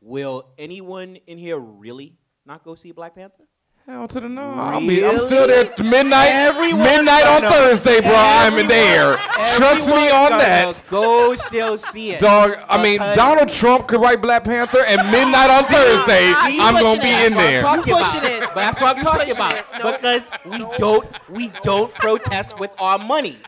Will 0.00 0.48
anyone 0.58 1.16
in 1.26 1.38
here 1.38 1.58
really 1.58 2.16
not 2.44 2.64
go 2.64 2.74
see 2.74 2.92
Black 2.92 3.14
Panther? 3.14 3.44
Hell 3.86 4.08
to 4.08 4.18
the 4.20 4.30
no. 4.30 4.42
I'll 4.54 4.80
be, 4.80 5.04
I'm 5.04 5.18
still 5.18 5.46
there 5.46 5.64
Really? 5.64 5.74
t- 5.76 5.82
midnight. 5.82 6.30
Everyone 6.30 6.80
midnight 6.80 7.26
on 7.26 7.42
Thursday, 7.42 8.00
bro. 8.00 8.14
I'm 8.14 8.56
in 8.58 8.66
there. 8.66 9.16
Trust 9.58 9.88
me 9.88 9.94
Everyone 10.08 10.10
on 10.22 10.28
gonna 10.30 10.42
that. 10.42 10.82
Go 10.88 11.34
still 11.34 11.76
see 11.76 12.12
it. 12.12 12.20
Dog, 12.20 12.56
I 12.70 12.82
mean, 12.82 12.94
Because- 12.94 13.14
Donald 13.16 13.50
Trump 13.50 13.86
could 13.86 14.00
write 14.00 14.22
Black 14.22 14.42
Panther, 14.44 14.82
and 14.88 15.10
midnight 15.12 15.50
on 15.50 15.64
Thursday, 15.64 16.32
See? 16.46 16.60
I'm 16.62 16.80
gonna 16.82 17.02
be 17.02 17.10
in 17.10 17.34
That's 17.34 17.34
what 17.34 17.44
I'm 17.44 17.50
there. 17.50 17.60
talking 17.60 17.86
You 17.88 17.96
about. 17.98 18.12
pushing 18.14 18.32
it. 18.32 18.40
But 18.40 18.54
that's 18.54 18.80
what 18.80 18.90
I'm 18.90 18.96
You 18.96 19.02
talking 19.02 19.20
pushing 19.20 19.36
about. 19.36 19.54
it. 19.56 19.66
No. 19.84 19.92
Because 19.92 20.30
we 20.46 20.76
don't 20.78 21.28
we 21.28 21.52
don't 21.62 21.94
protest 21.94 22.58
with 22.58 22.72
our 22.78 22.98
money. 22.98 23.38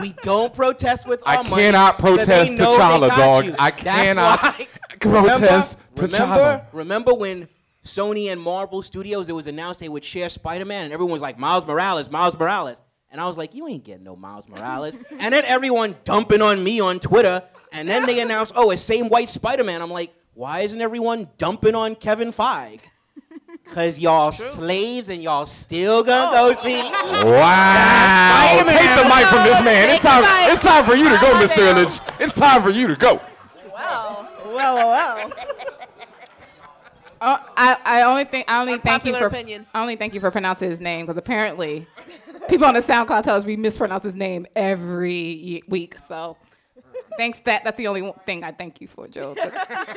We 0.00 0.14
don't 0.22 0.54
protest 0.54 1.06
with 1.06 1.20
I 1.26 1.36
our 1.36 1.44
money. 1.44 1.54
I 1.54 1.66
cannot 1.66 2.00
so 2.00 2.06
they 2.06 2.16
protest 2.16 2.52
know 2.52 2.56
they 2.56 2.76
T'Challa, 2.82 3.08
got 3.08 3.16
dog. 3.18 3.44
you. 3.44 3.54
I 3.58 3.70
That's 3.72 3.82
cannot 3.82 4.42
why- 4.42 4.66
protest 5.00 5.76
remember, 5.98 6.16
T'Challa. 6.16 6.20
remember, 6.22 6.66
remember 6.72 7.14
when 7.14 7.48
Sony 7.86 8.30
and 8.30 8.40
Marvel 8.40 8.82
Studios 8.82 9.28
it 9.28 9.32
was 9.32 9.46
announced 9.46 9.80
they 9.80 9.88
would 9.88 10.04
share 10.04 10.28
Spider-Man 10.28 10.84
and 10.84 10.92
everyone 10.92 11.12
was 11.12 11.22
like 11.22 11.38
Miles 11.38 11.66
Morales, 11.66 12.10
Miles 12.10 12.38
Morales. 12.38 12.80
And 13.10 13.20
I 13.20 13.28
was 13.28 13.36
like, 13.36 13.54
you 13.54 13.66
ain't 13.68 13.84
getting 13.84 14.04
no 14.04 14.16
Miles 14.16 14.48
Morales. 14.48 14.98
and 15.18 15.32
then 15.32 15.44
everyone 15.46 15.96
dumping 16.04 16.42
on 16.42 16.62
me 16.62 16.80
on 16.80 17.00
Twitter. 17.00 17.42
And 17.72 17.88
then 17.88 18.04
they 18.04 18.20
announced, 18.20 18.52
oh, 18.56 18.70
it's 18.70 18.82
same 18.82 19.08
white 19.08 19.28
Spider-Man. 19.28 19.80
I'm 19.80 19.90
like, 19.90 20.12
why 20.34 20.60
isn't 20.60 20.80
everyone 20.80 21.28
dumping 21.38 21.74
on 21.74 21.94
Kevin 21.94 22.30
Feige? 22.30 22.80
Cause 23.72 23.98
y'all 23.98 24.32
slaves 24.32 25.08
and 25.08 25.22
y'all 25.22 25.46
still 25.46 26.04
gonna 26.04 26.36
go 26.36 26.54
see. 26.60 26.80
Wow. 27.26 28.62
Spider-Man. 28.62 28.78
Take 28.78 29.02
the 29.02 29.08
mic 29.08 29.26
from 29.28 29.44
this 29.44 29.62
man. 29.64 29.90
It's 29.90 30.04
time. 30.04 30.24
It's 30.52 30.62
time 30.62 30.84
for 30.84 30.94
you 30.94 31.08
to 31.08 31.18
go, 31.18 31.32
Mr. 31.34 31.72
Illidge. 31.72 32.00
It's 32.20 32.34
time 32.34 32.62
for 32.62 32.70
you 32.70 32.86
to 32.88 32.96
go. 32.96 33.20
Wow! 33.72 34.28
well, 34.56 34.76
well. 34.76 35.05
Uh, 37.20 37.38
I, 37.56 37.76
I 37.84 38.02
only 38.02 38.24
think 38.24 38.44
I 38.48 38.60
only 38.60 38.78
thank 38.78 39.04
you 39.04 39.14
for 39.14 39.26
opinion. 39.26 39.66
I 39.74 39.80
only 39.80 39.96
thank 39.96 40.14
you 40.14 40.20
for 40.20 40.30
pronouncing 40.30 40.70
his 40.70 40.80
name 40.80 41.06
because 41.06 41.16
apparently 41.16 41.86
people 42.48 42.66
on 42.66 42.74
the 42.74 42.80
SoundCloud 42.80 43.22
tell 43.22 43.36
us 43.36 43.44
we 43.44 43.56
mispronounce 43.56 44.02
his 44.02 44.14
name 44.14 44.46
every 44.54 45.62
week. 45.68 45.96
So 46.06 46.36
thanks 47.16 47.40
that 47.40 47.64
that's 47.64 47.78
the 47.78 47.86
only 47.86 48.12
thing 48.26 48.44
I 48.44 48.52
thank 48.52 48.80
you 48.80 48.88
for, 48.88 49.08
Joe. 49.08 49.34
But 49.34 49.52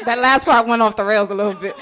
that 0.06 0.20
last 0.20 0.46
part 0.46 0.68
went 0.68 0.82
off 0.82 0.96
the 0.96 1.04
rails 1.04 1.30
a 1.30 1.36
little 1.36 1.54
bit. 1.54 1.76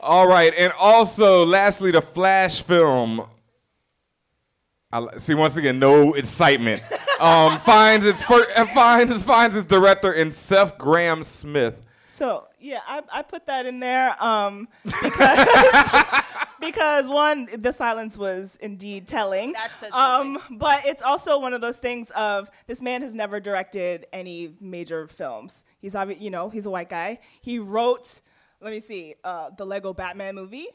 All 0.00 0.26
right, 0.26 0.52
and 0.58 0.72
also, 0.80 1.46
lastly, 1.46 1.92
the 1.92 2.02
Flash 2.02 2.62
film. 2.62 3.24
I 4.90 5.16
see 5.18 5.34
once 5.34 5.56
again, 5.56 5.78
no 5.78 6.14
excitement. 6.14 6.82
Um, 7.20 7.60
finds 7.60 8.04
its 8.04 8.20
fir- 8.20 8.52
finds 8.74 9.12
its 9.12 9.22
finds 9.22 9.56
its 9.56 9.64
director 9.64 10.12
in 10.12 10.32
Seth 10.32 10.76
Grahame-Smith. 10.76 11.82
So 12.08 12.48
yeah, 12.62 12.80
I, 12.86 13.02
I 13.12 13.22
put 13.22 13.46
that 13.46 13.66
in 13.66 13.80
there 13.80 14.16
um, 14.22 14.68
because 14.84 15.46
because 16.60 17.08
one, 17.08 17.48
the 17.58 17.72
silence 17.72 18.16
was 18.16 18.56
indeed 18.62 19.08
telling. 19.08 19.52
That 19.52 19.72
said 19.78 19.90
um, 19.92 20.38
but 20.50 20.86
it's 20.86 21.02
also 21.02 21.38
one 21.38 21.54
of 21.54 21.60
those 21.60 21.78
things 21.78 22.10
of 22.10 22.50
this 22.66 22.80
man 22.80 23.02
has 23.02 23.14
never 23.14 23.40
directed 23.40 24.06
any 24.12 24.54
major 24.60 25.08
films. 25.08 25.64
He's 25.80 25.94
obvi- 25.94 26.20
you 26.20 26.30
know 26.30 26.48
he's 26.50 26.66
a 26.66 26.70
white 26.70 26.88
guy. 26.88 27.18
He 27.40 27.58
wrote, 27.58 28.20
let 28.60 28.72
me 28.72 28.80
see, 28.80 29.16
uh, 29.24 29.50
the 29.56 29.66
Lego 29.66 29.92
Batman 29.92 30.36
movie, 30.36 30.68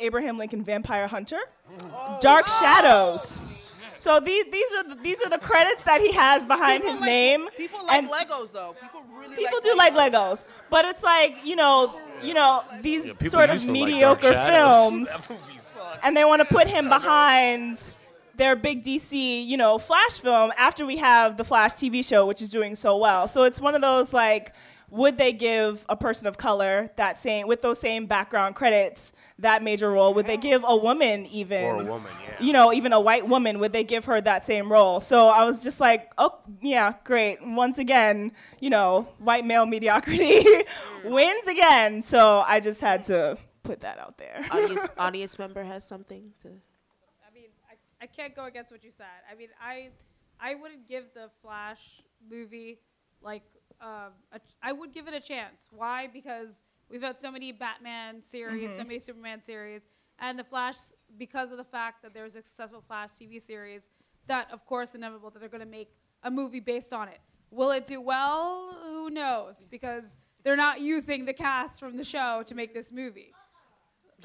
Abraham 0.00 0.38
Lincoln 0.38 0.64
Vampire 0.64 1.06
Hunter, 1.06 1.40
Dark 2.20 2.48
Shadows. 2.48 3.38
So 3.98 4.20
these 4.20 4.44
these 4.50 4.74
are 4.74 4.84
the, 4.84 4.94
these 4.96 5.22
are 5.22 5.28
the 5.30 5.38
credits 5.38 5.82
that 5.84 6.00
he 6.00 6.12
has 6.12 6.44
behind 6.46 6.82
People 6.82 6.92
his 6.92 7.00
like- 7.00 7.08
name. 7.08 7.48
People 7.56 7.84
like 7.86 8.02
And- 8.02 8.10
Legos 8.10 8.52
though. 8.52 8.74
People 8.80 9.02
really 9.18 9.36
people 9.36 9.58
like 9.58 9.62
do 9.62 9.76
like 9.76 10.12
Legos, 10.12 10.44
but 10.70 10.84
it's 10.84 11.02
like 11.02 11.44
you 11.44 11.56
know, 11.56 11.94
you 12.22 12.34
know 12.34 12.62
these 12.82 13.08
people 13.16 13.30
sort 13.30 13.50
of 13.50 13.54
used 13.54 13.66
to 13.66 13.72
like 13.72 13.80
mediocre 13.86 14.32
films, 14.32 15.08
That 15.12 15.30
movie 15.30 15.58
sucked. 15.58 16.00
and 16.04 16.16
they 16.16 16.24
want 16.24 16.40
to 16.40 16.46
put 16.46 16.66
him 16.66 16.88
behind 16.88 17.78
their 18.36 18.56
big 18.56 18.82
DC, 18.82 19.46
you 19.46 19.56
know, 19.56 19.78
Flash 19.78 20.18
film 20.18 20.52
after 20.58 20.84
we 20.84 20.96
have 20.96 21.36
the 21.36 21.44
Flash 21.44 21.72
TV 21.74 22.04
show, 22.04 22.26
which 22.26 22.42
is 22.42 22.50
doing 22.50 22.74
so 22.74 22.96
well. 22.96 23.28
So 23.28 23.44
it's 23.44 23.60
one 23.60 23.76
of 23.76 23.80
those 23.80 24.12
like, 24.12 24.52
would 24.94 25.18
they 25.18 25.32
give 25.32 25.84
a 25.88 25.96
person 25.96 26.28
of 26.28 26.38
color 26.38 26.88
that 26.94 27.20
same 27.20 27.48
with 27.48 27.62
those 27.62 27.80
same 27.80 28.06
background 28.06 28.54
credits 28.54 29.12
that 29.40 29.60
major 29.60 29.90
role? 29.90 30.14
Would 30.14 30.26
they 30.26 30.36
give 30.36 30.64
a 30.64 30.76
woman 30.76 31.26
even 31.26 31.64
Or 31.64 31.80
a 31.80 31.84
woman, 31.84 32.12
yeah. 32.22 32.36
you 32.40 32.52
know, 32.52 32.72
even 32.72 32.92
a 32.92 33.00
white 33.00 33.26
woman, 33.26 33.58
would 33.58 33.72
they 33.72 33.82
give 33.82 34.04
her 34.04 34.20
that 34.20 34.46
same 34.46 34.70
role? 34.70 35.00
So 35.00 35.26
I 35.26 35.44
was 35.44 35.64
just 35.64 35.80
like, 35.80 36.12
oh, 36.16 36.38
yeah, 36.62 36.94
great. 37.02 37.44
Once 37.44 37.78
again, 37.78 38.30
you 38.60 38.70
know, 38.70 39.08
white 39.18 39.44
male 39.44 39.66
mediocrity 39.66 40.46
wins 41.04 41.48
again. 41.48 42.00
So 42.00 42.44
I 42.46 42.60
just 42.60 42.80
had 42.80 43.02
to 43.04 43.36
put 43.64 43.80
that 43.80 43.98
out 43.98 44.16
there. 44.16 44.46
audience, 44.52 44.88
audience 44.96 45.38
member 45.40 45.64
has 45.64 45.84
something 45.84 46.30
to. 46.42 46.48
I 46.48 47.34
mean, 47.34 47.48
I, 47.68 48.04
I 48.04 48.06
can't 48.06 48.36
go 48.36 48.44
against 48.44 48.70
what 48.70 48.84
you 48.84 48.92
said. 48.92 49.06
I 49.28 49.34
mean, 49.34 49.48
I 49.60 49.88
I 50.40 50.54
wouldn't 50.54 50.88
give 50.88 51.06
the 51.14 51.30
Flash 51.42 52.02
movie 52.30 52.78
like 53.22 53.42
um, 53.84 54.12
a 54.32 54.40
I 54.62 54.72
would 54.72 54.92
give 54.92 55.06
it 55.08 55.14
a 55.14 55.20
chance. 55.20 55.68
Why? 55.70 56.06
Because 56.06 56.62
we've 56.88 57.02
had 57.02 57.20
so 57.20 57.30
many 57.30 57.52
Batman 57.52 58.22
series, 58.22 58.70
so 58.72 58.78
Mhm. 58.82 58.86
many 58.88 58.98
Superman 58.98 59.42
series, 59.42 59.82
and 60.18 60.38
the 60.38 60.44
Flash 60.44 60.76
because 61.18 61.50
of 61.52 61.58
the 61.58 61.64
fact 61.64 62.02
that 62.02 62.14
there's 62.14 62.34
a 62.34 62.42
successful 62.42 62.80
Flash 62.86 63.10
TV 63.12 63.38
series. 63.40 63.90
That 64.26 64.50
of 64.50 64.64
course 64.64 64.94
inevitable 64.94 65.30
that 65.30 65.38
they're 65.40 65.48
going 65.50 65.60
to 65.60 65.66
make 65.80 65.90
a 66.22 66.30
movie 66.30 66.60
based 66.60 66.92
on 66.92 67.08
it. 67.08 67.20
Will 67.50 67.70
it 67.72 67.84
do 67.86 68.00
well? 68.00 68.74
Who 68.82 69.10
knows? 69.10 69.64
Because 69.64 70.16
they're 70.42 70.56
not 70.56 70.80
using 70.80 71.24
the 71.26 71.34
cast 71.34 71.78
from 71.78 71.96
the 71.96 72.04
show 72.04 72.42
to 72.46 72.54
make 72.54 72.72
this 72.74 72.90
movie. 72.90 73.32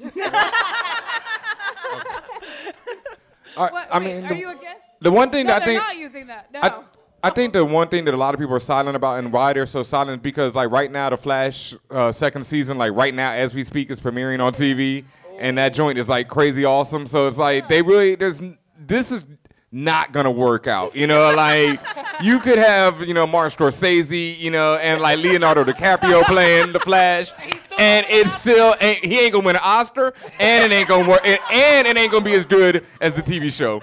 All 3.56 3.64
right, 3.64 3.72
What- 3.72 3.88
I 3.92 3.98
wait, 3.98 4.04
mean, 4.14 4.24
are 4.24 4.28
the, 4.28 4.36
you 4.36 4.50
again? 4.50 4.76
the 5.00 5.10
one 5.10 5.30
thing 5.30 5.46
No, 5.46 5.52
that 5.54 5.62
I 5.62 5.64
they're 5.66 5.74
think 5.74 5.82
not 5.88 5.96
using 5.96 6.26
that. 6.28 6.52
No. 6.52 6.60
I, 6.62 6.82
I 7.22 7.30
think 7.30 7.52
the 7.52 7.64
one 7.64 7.88
thing 7.88 8.06
that 8.06 8.14
a 8.14 8.16
lot 8.16 8.34
of 8.34 8.40
people 8.40 8.54
are 8.54 8.60
silent 8.60 8.96
about 8.96 9.18
and 9.18 9.32
why 9.32 9.52
they're 9.52 9.66
so 9.66 9.82
silent 9.82 10.20
is 10.20 10.22
because 10.22 10.54
like 10.54 10.70
right 10.70 10.90
now 10.90 11.10
the 11.10 11.18
Flash 11.18 11.74
uh, 11.90 12.12
second 12.12 12.44
season 12.44 12.78
like 12.78 12.92
right 12.94 13.14
now 13.14 13.32
as 13.32 13.54
we 13.54 13.62
speak 13.62 13.90
is 13.90 14.00
premiering 14.00 14.40
on 14.40 14.54
TV 14.54 15.04
and 15.38 15.58
that 15.58 15.74
joint 15.74 15.98
is 15.98 16.08
like 16.08 16.28
crazy 16.28 16.64
awesome. 16.64 17.06
So 17.06 17.26
it's 17.26 17.36
like 17.36 17.68
they 17.68 17.82
really 17.82 18.14
there's 18.14 18.40
this 18.78 19.12
is 19.12 19.24
not 19.72 20.12
gonna 20.12 20.30
work 20.30 20.66
out. 20.66 20.96
You 20.96 21.06
know, 21.06 21.34
like 21.36 21.80
you 22.22 22.40
could 22.40 22.58
have 22.58 23.02
you 23.02 23.14
know 23.14 23.26
Martin 23.26 23.58
Scorsese, 23.58 24.38
you 24.38 24.50
know, 24.50 24.76
and 24.76 25.00
like 25.00 25.18
Leonardo 25.18 25.64
DiCaprio 25.64 26.22
playing 26.24 26.72
the 26.72 26.80
Flash, 26.80 27.32
and 27.78 28.06
it's 28.08 28.32
still 28.32 28.74
ain't, 28.80 29.04
he 29.04 29.20
ain't 29.20 29.32
gonna 29.32 29.44
win 29.44 29.56
an 29.56 29.62
Oscar, 29.64 30.14
and 30.38 30.64
it 30.64 30.74
ain't 30.74 30.88
gonna 30.88 31.08
work, 31.08 31.20
and, 31.24 31.40
and 31.50 31.86
it 31.86 31.96
ain't 31.96 32.12
gonna 32.12 32.24
be 32.24 32.34
as 32.34 32.46
good 32.46 32.84
as 33.00 33.14
the 33.14 33.22
TV 33.22 33.52
show. 33.52 33.82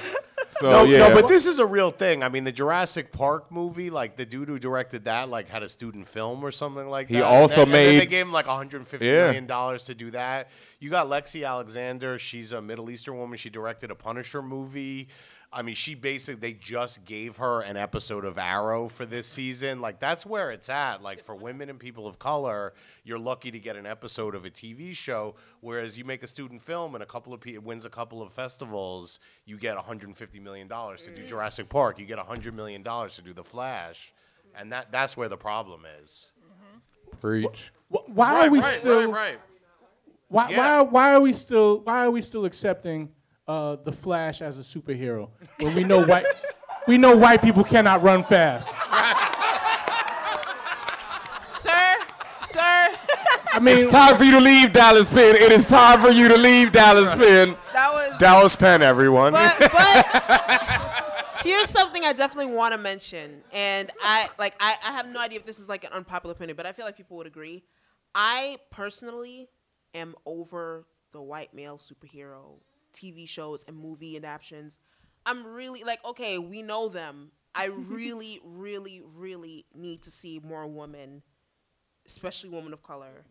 So 0.52 0.70
no, 0.70 0.84
yeah, 0.84 1.10
no, 1.10 1.14
but 1.14 1.28
this 1.28 1.46
is 1.46 1.60
a 1.60 1.66
real 1.66 1.92
thing. 1.92 2.24
I 2.24 2.30
mean, 2.30 2.44
the 2.44 2.52
Jurassic 2.52 3.12
Park 3.12 3.52
movie, 3.52 3.90
like 3.90 4.16
the 4.16 4.26
dude 4.26 4.48
who 4.48 4.58
directed 4.58 5.06
that, 5.06 5.30
like 5.30 5.50
had 5.50 5.62
a 5.64 5.70
student 5.70 6.08
film 6.08 6.44
or 6.44 6.52
something 6.52 6.90
like 6.90 7.08
that. 7.10 7.14
He 7.16 7.22
also 7.22 7.64
and 7.64 7.74
then, 7.74 7.80
and 7.82 7.92
then 7.94 8.00
they 8.00 8.06
gave 8.06 8.26
him 8.26 8.32
like 8.32 8.48
150 8.48 9.06
Yeah. 9.06 9.26
million 9.28 9.46
dollars 9.46 9.84
to 9.86 9.96
do 9.96 10.12
that. 10.12 10.50
You 10.80 10.90
got 10.90 11.08
Lexi 11.08 11.48
Alexander. 11.48 12.18
She's 12.18 12.52
a 12.52 12.62
Middle 12.62 12.90
Eastern 12.90 13.18
woman. 13.18 13.38
She 13.38 13.50
directed 13.50 13.92
a 13.92 13.96
Punisher 13.96 14.42
movie. 14.42 15.08
I 15.52 15.62
mean, 15.62 15.76
she 15.76 15.96
basically 15.96 16.40
they 16.42 16.54
just 16.54 17.06
gave 17.06 17.38
her 17.38 17.62
an 17.62 17.78
episode 17.78 18.26
of 18.26 18.38
Arrow 18.38 18.90
for 18.90 19.06
this 19.06 19.26
season. 19.28 19.80
Like 19.80 20.00
that's 20.00 20.26
where 20.26 20.52
it's 20.52 20.70
at. 20.70 21.02
Like 21.02 21.24
for 21.24 21.36
women 21.36 21.70
and 21.70 21.80
people 21.80 22.06
of 22.06 22.20
color, 22.20 22.74
you're 23.06 23.18
lucky 23.18 23.52
to 23.52 23.60
get 23.60 23.78
an 23.78 23.86
episode 23.86 24.36
of 24.36 24.44
a 24.44 24.50
TV 24.50 24.94
show. 24.94 25.36
Whereas 25.62 25.98
you 25.98 26.04
make 26.04 26.22
a 26.22 26.28
student 26.28 26.62
film 26.62 26.96
and 26.96 27.04
a 27.04 27.06
couple 27.06 27.34
of 27.34 27.40
pe- 27.40 27.54
it 27.54 27.64
wins 27.64 27.86
a 27.86 27.90
couple 27.90 28.22
of 28.22 28.34
festivals, 28.34 29.20
you 29.46 29.58
get 29.58 29.76
150 29.76 30.40
million 30.42 30.68
dollars 30.68 31.04
to 31.06 31.12
do 31.12 31.22
mm-hmm. 31.22 31.30
Jurassic 31.30 31.70
Park. 31.70 31.98
You 31.98 32.06
get 32.06 32.18
100 32.18 32.54
million 32.54 32.84
dollars 32.84 33.16
to 33.16 33.22
do 33.22 33.34
The 33.34 33.44
Flash, 33.44 34.14
and 34.54 34.72
that 34.74 34.92
that's 34.92 35.16
where 35.16 35.30
the 35.30 35.38
problem 35.38 35.84
is. 36.04 36.34
Mm-hmm. 36.46 37.18
Preach. 37.22 37.72
Wh- 37.90 38.10
Why 38.10 38.48
are 38.48 38.50
we 38.50 38.60
right, 38.60 38.74
still? 38.76 39.06
right, 39.06 39.14
right. 39.14 39.40
Why, 40.28 40.50
Yeah. 40.50 40.82
why, 40.82 40.90
why 40.90 41.14
are 41.14 41.22
we 41.22 41.32
still? 41.32 41.80
Why 41.80 42.06
are 42.06 42.12
we 42.12 42.22
still 42.22 42.44
accepting 42.44 43.14
uh, 43.48 43.78
the 43.78 43.92
Flash 43.92 44.42
as 44.42 44.60
a 44.60 44.62
superhero 44.62 45.30
when 45.60 45.76
we 45.76 45.84
know 45.84 46.06
white 46.06 46.26
we 46.88 46.98
know 46.98 47.16
white 47.16 47.42
people 47.42 47.64
cannot 47.64 48.02
run 48.04 48.24
fast? 48.24 48.70
sir, 51.46 51.98
sir. 52.46 52.96
I 53.54 53.60
mean, 53.60 53.78
it's 53.78 53.92
time 53.92 54.18
for 54.18 54.24
you 54.24 54.32
to 54.32 54.40
leave 54.40 54.72
Dallas 54.74 55.10
Penn. 55.10 55.36
It 55.36 55.52
is 55.52 55.68
time 55.68 56.02
for 56.02 56.10
you 56.10 56.28
to 56.28 56.38
leave 56.38 56.72
Dallas 56.72 57.10
Penn. 57.12 57.58
That 57.74 57.92
was. 57.92 58.18
Dallas 58.20 58.56
Penn, 58.56 58.82
everyone. 58.82 59.34
But, 59.34 59.58
but 59.74 60.98
here's 61.44 61.70
something 61.70 62.04
I 62.04 62.14
definitely 62.14 62.54
want 62.54 62.74
to 62.74 62.78
mention, 62.78 63.42
and 63.52 63.92
I 64.02 64.30
like 64.38 64.56
I, 64.60 64.76
I 64.84 64.92
have 64.94 65.08
no 65.08 65.20
idea 65.20 65.40
if 65.40 65.46
this 65.46 65.60
is 65.60 65.68
like 65.68 65.84
an 65.84 65.92
unpopular 65.94 66.34
opinion, 66.34 66.56
but 66.56 66.66
I 66.66 66.72
feel 66.72 66.86
like 66.86 66.98
people 66.98 67.18
would 67.18 67.28
agree. 67.28 67.64
I 68.14 68.58
personally 68.72 69.50
am 69.94 70.16
over 70.26 70.88
the 71.14 71.22
white 71.22 71.54
male 71.54 71.80
superhero 71.80 72.60
TV 72.98 73.28
shows 73.28 73.64
and 73.68 73.78
movie 73.78 74.18
adaptations. 74.18 74.80
I'm 75.26 75.46
really 75.46 75.84
like, 75.84 76.04
okay, 76.06 76.38
we 76.40 76.62
know 76.62 76.90
them. 76.90 77.32
I 77.54 77.66
really, 77.90 78.40
really, 78.44 79.02
really 79.16 79.66
need 79.76 80.04
to 80.04 80.12
see 80.12 80.40
more 80.44 80.66
women, 80.68 81.22
especially 82.06 82.50
women 82.50 82.74
of 82.74 82.84
color, 82.84 83.26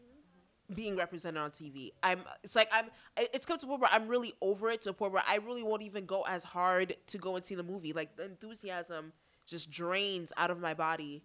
being 0.74 0.96
represented 0.96 1.40
on 1.40 1.50
TV. 1.50 1.92
I'm 2.02 2.20
it's 2.42 2.56
like 2.56 2.68
I'm 2.72 2.86
it's 3.16 3.46
come 3.46 3.58
to 3.58 3.66
a 3.66 3.68
point 3.68 3.80
where 3.80 3.90
I'm 3.92 4.08
really 4.08 4.34
over 4.40 4.70
it 4.70 4.82
to 4.82 4.90
a 4.90 4.92
point 4.92 5.12
where 5.12 5.22
I 5.26 5.36
really 5.36 5.62
won't 5.62 5.82
even 5.82 6.06
go 6.06 6.22
as 6.22 6.44
hard 6.44 6.96
to 7.08 7.18
go 7.18 7.36
and 7.36 7.44
see 7.44 7.54
the 7.54 7.62
movie. 7.62 7.92
Like 7.92 8.16
the 8.16 8.24
enthusiasm 8.24 9.12
just 9.46 9.70
drains 9.70 10.32
out 10.36 10.50
of 10.50 10.60
my 10.60 10.74
body 10.74 11.22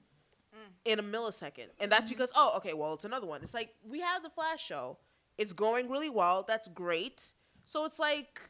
mm. 0.55 0.71
in 0.85 0.99
a 0.99 1.03
millisecond. 1.03 1.67
And 1.79 1.91
that's 1.91 2.05
mm-hmm. 2.05 2.13
because 2.13 2.29
oh, 2.35 2.53
okay, 2.57 2.73
well, 2.73 2.93
it's 2.93 3.05
another 3.05 3.27
one. 3.27 3.41
It's 3.41 3.53
like 3.53 3.73
we 3.83 3.99
have 4.01 4.23
the 4.23 4.29
Flash 4.29 4.63
show. 4.63 4.97
It's 5.37 5.53
going 5.53 5.89
really 5.89 6.09
well. 6.09 6.45
That's 6.47 6.67
great. 6.67 7.33
So 7.65 7.85
it's 7.85 7.99
like 7.99 8.41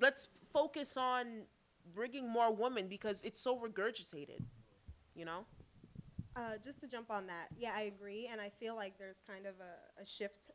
let's 0.00 0.28
focus 0.52 0.96
on 0.96 1.42
bringing 1.94 2.28
more 2.28 2.52
women 2.52 2.88
because 2.88 3.20
it's 3.22 3.40
so 3.40 3.58
regurgitated. 3.58 4.42
You 5.14 5.24
know? 5.24 5.46
Uh, 6.36 6.56
just 6.62 6.80
to 6.80 6.86
jump 6.86 7.10
on 7.10 7.26
that, 7.26 7.48
yeah, 7.56 7.72
I 7.74 7.82
agree, 7.82 8.28
and 8.30 8.40
I 8.40 8.48
feel 8.60 8.76
like 8.76 8.96
there's 8.96 9.16
kind 9.28 9.44
of 9.44 9.54
a, 9.60 10.02
a 10.02 10.06
shift. 10.06 10.50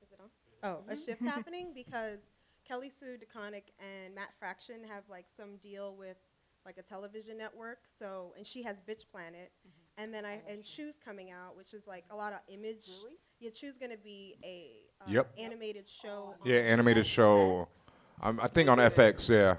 Is 0.00 0.12
it 0.12 0.20
on? 0.20 0.28
Oh, 0.62 0.84
a 0.88 0.96
shift 0.96 1.22
happening 1.26 1.72
because 1.74 2.20
Kelly 2.64 2.88
Sue 2.88 3.16
DeConnick 3.18 3.72
and 3.80 4.14
Matt 4.14 4.30
Fraction 4.38 4.76
have 4.88 5.02
like 5.08 5.26
some 5.36 5.56
deal 5.56 5.96
with 5.96 6.18
like 6.64 6.78
a 6.78 6.82
television 6.82 7.36
network. 7.36 7.78
So, 7.98 8.32
and 8.36 8.46
she 8.46 8.62
has 8.62 8.76
Bitch 8.88 9.10
Planet, 9.10 9.50
and 9.98 10.14
then 10.14 10.24
I 10.24 10.40
and 10.48 10.62
Choose 10.62 11.00
coming 11.04 11.32
out, 11.32 11.56
which 11.56 11.74
is 11.74 11.86
like 11.88 12.04
a 12.10 12.16
lot 12.16 12.32
of 12.32 12.38
image. 12.48 12.88
Really? 13.02 13.16
Yeah, 13.40 13.50
Choose 13.50 13.76
gonna 13.76 13.96
be 13.96 14.36
a 14.44 14.83
Yep. 15.08 15.32
animated 15.38 15.88
show. 15.88 16.34
Yeah, 16.44 16.56
animated 16.58 17.04
FX. 17.04 17.08
show. 17.08 17.68
Um, 18.22 18.38
I 18.42 18.46
think 18.48 18.68
on 18.68 18.78
FX. 18.78 19.28
Yeah. 19.28 19.56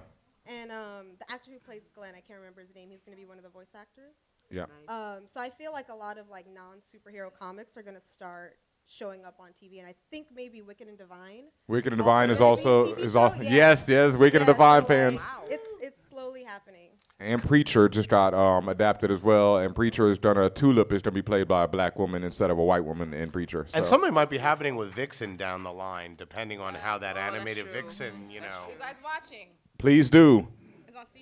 And 0.48 0.72
um, 0.72 1.08
the 1.20 1.32
actor 1.32 1.52
who 1.52 1.60
plays 1.60 1.82
Glenn, 1.96 2.14
I 2.16 2.22
can't 2.22 2.40
remember 2.40 2.62
his 2.62 2.74
name. 2.76 2.90
He's 2.92 3.02
going 3.04 3.16
to 3.18 3.22
be 3.22 3.26
one 3.28 3.38
of 3.38 3.44
the 3.44 3.50
voice 3.50 3.74
actors. 3.76 4.16
Yeah. 4.52 4.66
Um, 4.88 5.22
so 5.26 5.40
I 5.42 5.50
feel 5.50 5.72
like 5.72 5.90
a 5.90 5.96
lot 5.96 6.18
of 6.20 6.30
like 6.30 6.46
non-superhero 6.54 7.30
comics 7.38 7.76
are 7.78 7.82
going 7.84 7.96
to 7.96 8.02
start 8.02 8.58
showing 8.88 9.26
up 9.26 9.36
on 9.40 9.50
TV, 9.50 9.80
and 9.80 9.88
I 9.88 9.96
think 10.12 10.28
maybe 10.34 10.62
Wicked 10.62 10.88
and 10.88 10.96
Divine. 10.98 11.46
Wicked 11.68 11.92
and 11.92 11.98
Divine 12.00 12.30
is 12.30 12.38
gonna 12.38 12.50
also 12.52 12.94
is 12.94 13.14
show. 13.14 13.20
all 13.22 13.34
yes 13.42 13.90
yes 13.90 14.16
Wicked 14.16 14.42
and 14.42 14.46
Divine 14.46 14.84
so, 14.84 14.88
fans. 14.88 15.16
like, 15.16 15.54
It's 15.54 15.68
it's 15.82 16.08
slowly 16.10 16.44
happening. 16.44 16.92
And 17.20 17.42
Preacher 17.42 17.88
just 17.88 18.10
got 18.10 18.34
um, 18.34 18.68
adapted 18.68 19.10
as 19.10 19.22
well. 19.22 19.58
And 19.58 19.74
Preacher 19.74 20.10
has 20.10 20.18
done 20.18 20.38
a 20.38 20.50
Tulip 20.50 20.92
is 20.92 21.02
going 21.02 21.14
to 21.14 21.16
be 21.16 21.22
played 21.22 21.48
by 21.48 21.64
a 21.64 21.68
black 21.68 21.98
woman 21.98 22.24
instead 22.24 22.52
of 22.52 22.58
a 22.58 22.64
white 22.64 22.84
woman 22.84 23.14
in 23.14 23.32
Preacher. 23.32 23.66
So. 23.70 23.78
And 23.78 23.86
something 23.86 24.14
might 24.14 24.30
be 24.30 24.38
happening 24.38 24.76
with 24.76 24.92
Vixen 24.94 25.38
down 25.38 25.64
the 25.64 25.72
line, 25.72 26.16
depending 26.18 26.60
on 26.60 26.76
how 26.76 26.98
that 26.98 27.16
animated 27.16 27.68
Vixen, 27.68 28.30
you 28.30 28.42
know. 28.42 28.66
You 28.70 28.80
guys 28.80 28.96
watching? 29.04 29.48
Please 29.78 30.10
do. 30.10 30.48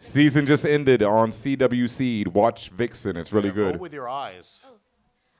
Season 0.01 0.45
just 0.45 0.65
ended 0.65 1.03
on 1.03 1.31
CW 1.31 1.89
Seed. 1.89 2.27
Watch 2.29 2.69
Vixen. 2.69 3.15
It's 3.15 3.31
really 3.31 3.49
Yeah, 3.49 3.55
good. 3.55 3.71
Vote 3.73 3.81
with 3.81 3.93
your 3.93 4.09
eyes. 4.09 4.65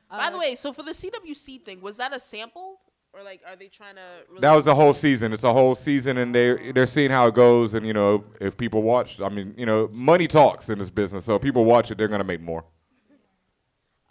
By 0.10 0.30
the 0.30 0.38
way, 0.38 0.54
so 0.54 0.72
for 0.72 0.84
the 0.84 0.91
CW 0.91 1.36
Seed 1.36 1.66
thing, 1.66 1.82
was 1.82 1.97
that 1.97 2.16
a 2.16 2.20
sample? 2.20 2.80
Or 3.14 3.24
like 3.24 3.41
are 3.47 3.55
they 3.55 3.68
trying 3.68 3.95
to 3.95 4.01
really 4.28 4.41
That 4.41 4.53
was 4.53 4.66
a 4.66 4.74
whole 4.74 4.93
season. 4.93 5.34
It's 5.34 5.43
a 5.43 5.53
whole 5.53 5.76
season, 5.76 6.18
and 6.18 6.34
they 6.34 6.72
they're 6.72 6.88
seeing 6.88 7.11
how 7.11 7.28
it 7.28 7.36
goes. 7.36 7.76
And 7.76 7.86
you 7.86 7.93
know, 7.93 8.24
if 8.41 8.57
people 8.57 8.82
watch, 8.82 9.22
I 9.22 9.30
mean, 9.30 9.53
you 9.55 9.68
know, 9.68 9.88
money 9.91 10.28
talks 10.28 10.70
in 10.70 10.80
this 10.80 10.89
business. 10.89 11.26
So 11.26 11.36
if 11.36 11.41
people 11.41 11.64
watch 11.64 11.91
it, 11.91 11.97
they're 11.97 12.07
gonna 12.07 12.24
make 12.24 12.41
more. 12.41 12.66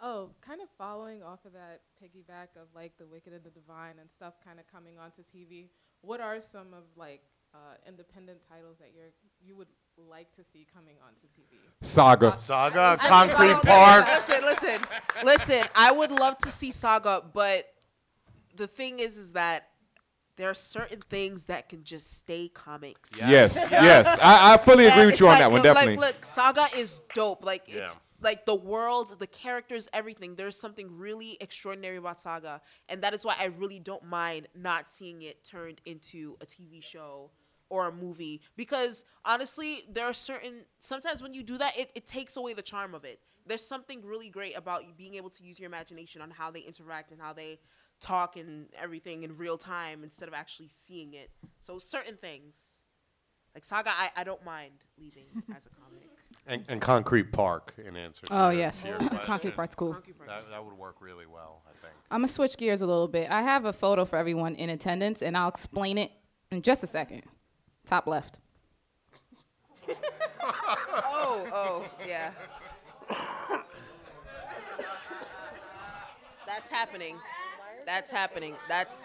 Oh, 0.01 0.29
kind 0.45 0.61
of 0.61 0.67
following 0.77 1.23
off 1.23 1.39
of 1.45 1.53
that 1.53 1.81
piggyback 2.01 2.61
of 2.61 2.67
like 2.75 2.91
the 2.97 3.05
Wicked 3.05 3.31
and 3.33 3.43
the 3.43 3.49
Divine 3.49 3.95
and 3.99 4.09
stuff 4.11 4.33
kind 4.45 4.59
of 4.59 4.65
coming 4.71 4.97
onto 4.97 5.21
TV. 5.21 5.67
What 6.01 6.19
are 6.19 6.41
some 6.41 6.73
of 6.73 6.83
like 6.97 7.21
uh, 7.53 7.57
independent 7.87 8.39
titles 8.47 8.77
that 8.79 8.91
you're 8.95 9.11
you 9.45 9.55
would 9.55 9.67
like 9.97 10.31
to 10.33 10.43
see 10.43 10.65
coming 10.73 10.95
onto 11.05 11.27
TV? 11.27 11.57
Saga. 11.81 12.35
Saga, 12.37 12.97
I- 13.01 13.07
Concrete 13.07 13.53
I- 13.53 13.61
Park. 13.61 14.07
Listen, 14.07 14.43
listen, 14.45 14.81
listen. 15.23 15.63
I 15.75 15.91
would 15.91 16.11
love 16.11 16.37
to 16.39 16.51
see 16.51 16.71
Saga, 16.71 17.23
but 17.33 17.65
the 18.55 18.67
thing 18.67 18.99
is, 18.99 19.17
is 19.17 19.33
that 19.33 19.69
there 20.35 20.49
are 20.49 20.53
certain 20.55 21.01
things 21.09 21.45
that 21.45 21.69
can 21.69 21.83
just 21.83 22.15
stay 22.17 22.47
comics. 22.49 23.11
Yes, 23.17 23.67
yes. 23.71 24.07
I, 24.21 24.53
I 24.53 24.57
fully 24.57 24.85
agree 24.87 25.01
And 25.03 25.11
with 25.11 25.19
you 25.19 25.27
on 25.27 25.33
like- 25.33 25.39
that 25.41 25.51
one. 25.51 25.61
Definitely. 25.61 25.95
like, 25.95 26.21
Definitely. 26.21 26.53
look, 26.53 26.65
Saga 26.65 26.79
is 26.79 27.01
dope. 27.13 27.43
Like 27.45 27.63
Yeah. 27.67 27.83
it's 27.83 27.99
like 28.21 28.45
the 28.45 28.55
world, 28.55 29.19
the 29.19 29.27
characters, 29.27 29.87
everything. 29.93 30.35
There's 30.35 30.57
something 30.59 30.97
really 30.97 31.37
extraordinary 31.41 31.97
about 31.97 32.19
Saga, 32.19 32.61
and 32.89 33.01
that 33.03 33.13
is 33.13 33.23
why 33.25 33.35
I 33.37 33.45
really 33.45 33.79
don't 33.79 34.05
mind 34.05 34.47
not 34.55 34.89
seeing 34.91 35.21
it 35.21 35.43
turned 35.43 35.81
into 35.85 36.35
a 36.41 36.45
TV 36.45 36.81
show 36.81 37.29
or 37.69 37.87
a 37.87 37.91
movie. 37.91 38.41
Because 38.55 39.03
honestly, 39.25 39.83
there 39.91 40.05
are 40.05 40.13
certain 40.13 40.61
sometimes 40.79 41.21
when 41.21 41.33
you 41.33 41.43
do 41.43 41.57
that, 41.59 41.77
it, 41.77 41.91
it 41.95 42.07
takes 42.07 42.37
away 42.37 42.53
the 42.53 42.61
charm 42.61 42.95
of 42.95 43.03
it. 43.05 43.19
There's 43.45 43.65
something 43.65 44.01
really 44.05 44.29
great 44.29 44.57
about 44.57 44.85
you 44.87 44.93
being 44.97 45.15
able 45.15 45.29
to 45.31 45.43
use 45.43 45.59
your 45.59 45.67
imagination 45.67 46.21
on 46.21 46.31
how 46.31 46.49
they 46.49 46.61
interact 46.61 47.11
and 47.11 47.19
how 47.21 47.33
they 47.33 47.59
talk 48.03 48.35
and 48.37 48.67
everything 48.77 49.23
in 49.23 49.37
real 49.37 49.57
time 49.57 50.03
instead 50.03 50.27
of 50.27 50.33
actually 50.33 50.69
seeing 50.85 51.13
it. 51.13 51.31
So 51.59 51.79
certain 51.79 52.17
things. 52.17 52.55
Like 53.55 53.63
Saga, 53.65 53.91
I, 53.91 54.09
I 54.15 54.23
don't 54.23 54.43
mind 54.43 54.73
leaving 54.99 55.25
as 55.55 55.65
a 55.65 55.69
comic. 55.69 56.09
And, 56.47 56.65
and 56.67 56.81
Concrete 56.81 57.31
Park, 57.31 57.73
in 57.77 57.95
answer 57.95 58.25
to 58.25 58.33
Oh, 58.35 58.49
your, 58.49 58.59
yes. 58.59 58.81
to 58.81 58.87
your 58.89 58.97
Concrete. 59.23 59.55
Park's 59.55 59.75
cool. 59.75 59.93
That, 60.27 60.49
that 60.49 60.65
would 60.65 60.73
work 60.73 60.95
really 60.99 61.27
well, 61.27 61.61
I 61.67 61.71
think. 61.85 61.93
I'm 62.09 62.19
gonna 62.21 62.27
switch 62.27 62.57
gears 62.57 62.81
a 62.81 62.87
little 62.87 63.07
bit. 63.07 63.29
I 63.29 63.43
have 63.43 63.65
a 63.65 63.73
photo 63.73 64.03
for 64.05 64.17
everyone 64.17 64.55
in 64.55 64.69
attendance, 64.71 65.21
and 65.21 65.37
I'll 65.37 65.47
explain 65.49 65.97
it 65.99 66.11
in 66.51 66.61
just 66.63 66.83
a 66.83 66.87
second. 66.87 67.21
Top 67.85 68.07
left. 68.07 68.39
oh, 70.41 71.47
oh, 71.53 71.85
yeah. 72.07 72.31
That's 76.45 76.69
happening. 76.69 77.17
That's 77.85 78.09
happening. 78.11 78.55
That's 78.67 79.03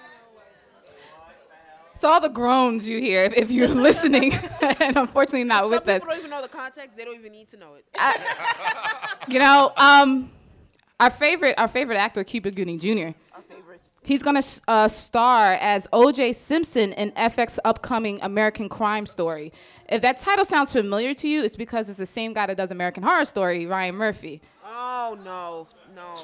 So 1.96 2.08
all 2.08 2.20
the 2.20 2.28
groans 2.28 2.88
you 2.88 3.00
hear 3.00 3.22
if, 3.24 3.32
if 3.36 3.50
you're 3.50 3.68
listening, 3.68 4.32
and 4.62 4.96
unfortunately 4.96 5.44
not 5.44 5.62
Some 5.62 5.70
with 5.70 5.80
people 5.84 5.94
us. 5.94 6.02
don't 6.02 6.18
even 6.18 6.30
know 6.30 6.42
the 6.42 6.48
context. 6.48 6.96
They 6.96 7.04
don't 7.04 7.16
even 7.16 7.32
need 7.32 7.48
to 7.50 7.56
know 7.56 7.74
it. 7.74 7.84
You 9.28 9.40
know, 9.40 9.72
um, 9.76 10.30
our 11.00 11.10
favorite, 11.10 11.54
our 11.58 11.68
favorite 11.68 11.96
actor, 11.96 12.22
Cuba 12.24 12.50
Gooding 12.50 12.78
Jr. 12.78 12.88
Our 13.34 13.42
favorite. 13.48 13.80
He's 14.02 14.22
gonna 14.22 14.42
uh, 14.68 14.88
star 14.88 15.54
as 15.54 15.86
O.J. 15.92 16.32
Simpson 16.32 16.92
in 16.94 17.10
FX 17.12 17.58
upcoming 17.64 18.20
American 18.22 18.68
Crime 18.68 19.04
Story. 19.04 19.52
If 19.88 20.00
that 20.02 20.18
title 20.18 20.44
sounds 20.44 20.72
familiar 20.72 21.12
to 21.14 21.28
you, 21.28 21.42
it's 21.44 21.56
because 21.56 21.88
it's 21.88 21.98
the 21.98 22.06
same 22.06 22.32
guy 22.32 22.46
that 22.46 22.56
does 22.56 22.70
American 22.70 23.02
Horror 23.02 23.24
Story, 23.26 23.66
Ryan 23.66 23.96
Murphy. 23.96 24.40
Oh 24.64 25.18
no, 25.24 25.66
no. 25.94 26.14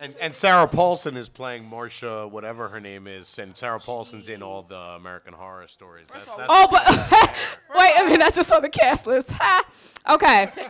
And, 0.00 0.14
and 0.18 0.34
Sarah 0.34 0.66
Paulson 0.66 1.14
is 1.18 1.28
playing 1.28 1.68
Marcia, 1.68 2.26
whatever 2.26 2.68
her 2.68 2.80
name 2.80 3.06
is, 3.06 3.38
and 3.38 3.54
Sarah 3.54 3.78
Paulson's 3.78 4.30
in 4.30 4.42
all 4.42 4.62
the 4.62 4.78
American 4.78 5.34
Horror 5.34 5.68
Stories. 5.68 6.06
That's, 6.10 6.24
that's 6.24 6.40
Oh, 6.48 6.66
but 6.70 6.86
wait 7.78 7.92
a 8.00 8.04
minute, 8.04 8.22
I 8.22 8.30
just 8.30 8.48
saw 8.48 8.60
the 8.60 8.70
cast 8.70 9.06
list. 9.06 9.28
Ha. 9.30 9.64
Okay. 10.08 10.50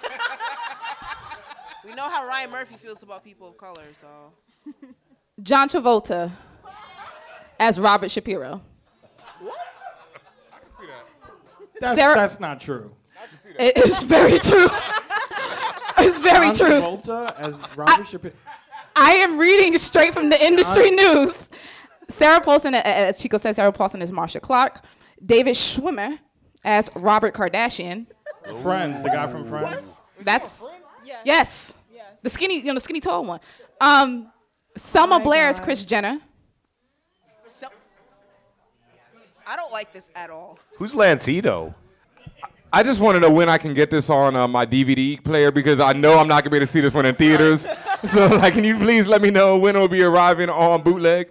We 1.83 1.95
know 1.97 2.09
how 2.11 2.29
Ryan 2.29 2.51
Murphy 2.51 2.77
feels 2.77 3.03
about 3.03 3.25
people 3.25 3.49
of 3.49 3.57
color, 3.57 3.83
so. 4.01 4.33
John 5.43 5.69
Travolta 5.69 6.31
as 7.59 7.81
Robert 7.81 8.11
Shapiro. 8.11 8.61
What? 9.41 9.57
I 10.53 10.59
can 10.59 10.69
see 10.79 10.87
that. 10.87 11.81
That's, 11.81 11.99
Sarah- 11.99 12.15
that's 12.15 12.39
not 12.39 12.61
true. 12.61 12.93
It 13.59 13.79
is 13.79 14.03
very 14.03 14.39
true. 14.39 14.69
it's 15.99 16.19
very 16.19 16.53
John 16.53 16.55
true. 16.55 16.81
Travolta 16.81 17.35
as 17.39 17.57
Robert 17.75 18.07
Shapiro. 18.07 18.35
I 19.01 19.13
am 19.13 19.39
reading 19.39 19.79
straight 19.79 20.13
from 20.13 20.29
the 20.29 20.45
industry 20.45 20.91
news. 21.03 21.37
Sarah 22.11 22.41
Paulson, 22.41 22.75
as 22.75 23.19
Chico 23.19 23.39
said, 23.39 23.57
Sarah 23.57 23.73
Paulson 23.73 24.03
is 24.03 24.13
Marcia 24.13 24.41
Clark. 24.41 24.85
David 25.25 25.55
Schwimmer 25.55 26.19
as 26.65 26.91
Robert 26.95 27.35
Kardashian. 27.35 28.07
Friends, 28.63 29.01
the 29.01 29.09
guy 29.09 29.27
from 29.27 29.45
Friends. 29.45 30.01
That's 30.23 30.65
yes. 31.25 31.75
The 32.23 32.29
skinny, 32.29 32.59
you 32.59 32.65
know, 32.65 32.75
the 32.75 32.81
skinny 32.81 33.01
tall 33.01 33.25
one. 33.25 33.41
Um, 33.81 34.31
Selma 34.77 35.19
my 35.19 35.25
Blair 35.25 35.49
as 35.49 35.59
God. 35.59 35.65
Kris 35.65 35.83
Jenner. 35.83 36.21
so 37.43 37.69
I 39.47 39.57
don't 39.57 39.73
like 39.73 39.93
this 39.95 40.11
at 40.15 40.29
all. 40.29 40.59
Who's 40.77 40.95
Lance 40.95 41.27
Ito? 41.29 41.75
I 42.73 42.85
just 42.85 43.01
want 43.01 43.17
to 43.17 43.21
know 43.21 43.31
when 43.31 43.49
I 43.49 43.59
can 43.59 43.75
get 43.75 43.91
this 43.91 44.09
on 44.11 44.37
uh, 44.37 44.47
my 44.47 44.65
DVD 44.65 45.23
player 45.23 45.51
because 45.51 45.81
I 45.81 45.93
know 45.93 46.19
I'm 46.19 46.29
not 46.29 46.45
gonna 46.45 46.51
be 46.51 46.59
able 46.59 46.67
to 46.67 46.73
see 46.73 46.81
this 46.81 46.95
one 46.95 47.05
in 47.05 47.17
theaters. 47.17 47.67
so, 48.05 48.27
like, 48.29 48.55
can 48.55 48.63
you 48.63 48.77
please 48.77 49.09
let 49.09 49.21
me 49.21 49.31
know 49.31 49.59
when 49.59 49.75
it 49.75 49.79
will 49.81 49.89
be 49.89 50.03
arriving 50.03 50.49
on 50.49 50.83
bootleg? 50.83 51.31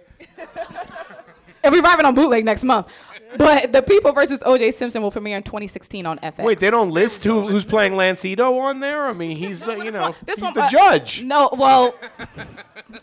It'll 1.62 1.72
be 1.72 1.80
arriving 1.80 2.04
on 2.04 2.14
bootleg 2.14 2.44
next 2.44 2.64
month. 2.64 2.88
But 3.36 3.72
The 3.72 3.82
People 3.82 4.12
versus 4.12 4.42
O.J. 4.44 4.72
Simpson 4.72 5.02
will 5.02 5.10
premiere 5.10 5.36
in 5.36 5.42
2016 5.42 6.06
on 6.06 6.18
FX. 6.18 6.44
Wait, 6.44 6.58
they 6.58 6.70
don't 6.70 6.90
list 6.90 7.24
who, 7.24 7.46
who's 7.46 7.64
playing 7.64 7.96
Lance 7.96 8.24
Ito 8.24 8.58
on 8.58 8.80
there? 8.80 9.06
I 9.06 9.12
mean, 9.12 9.36
he's 9.36 9.60
the, 9.60 9.76
you 9.84 9.90
know, 9.90 10.14
This 10.24 10.36
he's 10.38 10.42
one- 10.42 10.54
the 10.54 10.64
uh, 10.64 10.68
judge. 10.68 11.22
No, 11.22 11.48
well, 11.52 11.94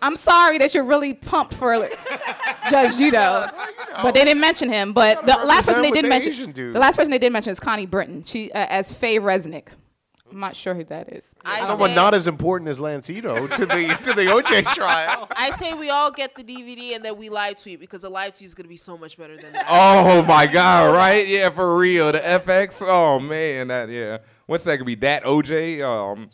I'm 0.01 0.15
sorry 0.15 0.57
that 0.57 0.73
you're 0.73 0.85
really 0.85 1.13
pumped 1.13 1.53
for 1.53 1.87
Judge 2.69 2.97
Judo, 2.97 3.49
but 4.01 4.13
they 4.13 4.25
didn't 4.25 4.41
mention 4.41 4.69
him. 4.69 4.93
But 4.93 5.25
the 5.25 5.33
last 5.45 5.67
person 5.67 5.81
they 5.81 5.91
did 5.91 6.05
mention, 6.05 6.53
the 6.53 6.79
last 6.79 6.95
person 6.97 7.11
they 7.11 7.19
did 7.19 7.31
mention 7.31 7.51
is 7.51 7.59
Connie 7.59 7.85
Britton. 7.85 8.23
She 8.23 8.51
uh, 8.51 8.65
as 8.69 8.91
Faye 8.93 9.19
Resnick. 9.19 9.67
I'm 10.31 10.39
not 10.39 10.55
sure 10.55 10.73
who 10.73 10.83
that 10.85 11.11
is. 11.13 11.33
Someone 11.59 11.95
not 11.95 12.13
as 12.13 12.27
important 12.27 12.69
as 12.69 12.79
Lance 12.79 13.09
Ito 13.09 13.47
to 13.47 13.65
the 13.65 13.97
to 14.05 14.13
the 14.13 14.25
OJ 14.25 14.73
trial. 14.73 15.27
I 15.31 15.51
say 15.51 15.73
we 15.73 15.89
all 15.89 16.11
get 16.11 16.35
the 16.35 16.43
DVD 16.43 16.95
and 16.95 17.03
then 17.05 17.17
we 17.17 17.29
live 17.29 17.61
tweet 17.61 17.79
because 17.79 18.01
the 18.01 18.09
live 18.09 18.37
tweet 18.37 18.47
is 18.47 18.53
gonna 18.53 18.67
be 18.69 18.77
so 18.77 18.97
much 18.97 19.17
better 19.17 19.37
than 19.37 19.53
that. 19.53 19.65
Oh 19.69 20.23
my 20.23 20.45
God! 20.47 20.93
Right? 20.93 21.27
Yeah, 21.27 21.49
for 21.49 21.77
real. 21.77 22.11
The 22.11 22.19
FX. 22.19 22.83
Oh 22.85 23.19
man, 23.19 23.69
that 23.69 23.89
yeah. 23.89 24.19
What's 24.45 24.63
that 24.65 24.77
gonna 24.77 24.85
be? 24.85 24.95
That 24.95 25.23
OJ? 25.23 25.81
Um, 25.81 26.29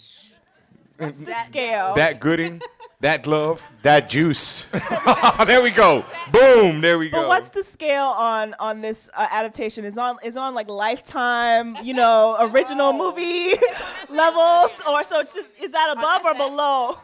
What's 0.97 1.19
the 1.19 1.35
scale? 1.45 1.95
that 1.95 2.19
Gooding? 2.19 2.61
That 3.03 3.21
glove? 3.21 3.61
That 3.81 4.09
juice? 4.09 4.65
there 5.45 5.61
we 5.61 5.71
go. 5.71 6.05
Boom. 6.31 6.79
There 6.79 6.97
we 6.97 7.09
go. 7.09 7.23
But 7.23 7.27
what's 7.27 7.49
the 7.49 7.61
scale 7.61 8.05
on 8.05 8.55
on 8.59 8.79
this 8.79 9.09
uh, 9.13 9.27
adaptation? 9.29 9.83
Is 9.83 9.97
on 9.97 10.15
is 10.23 10.37
on 10.37 10.53
like 10.53 10.69
lifetime, 10.69 11.75
you 11.83 11.93
know, 11.93 12.37
original 12.53 12.93
movie 12.93 13.55
levels, 14.09 14.71
or 14.87 15.03
so 15.03 15.19
it's 15.19 15.33
just 15.33 15.49
is 15.61 15.71
that 15.71 15.97
above 15.97 16.23
or 16.23 16.33
below? 16.33 16.97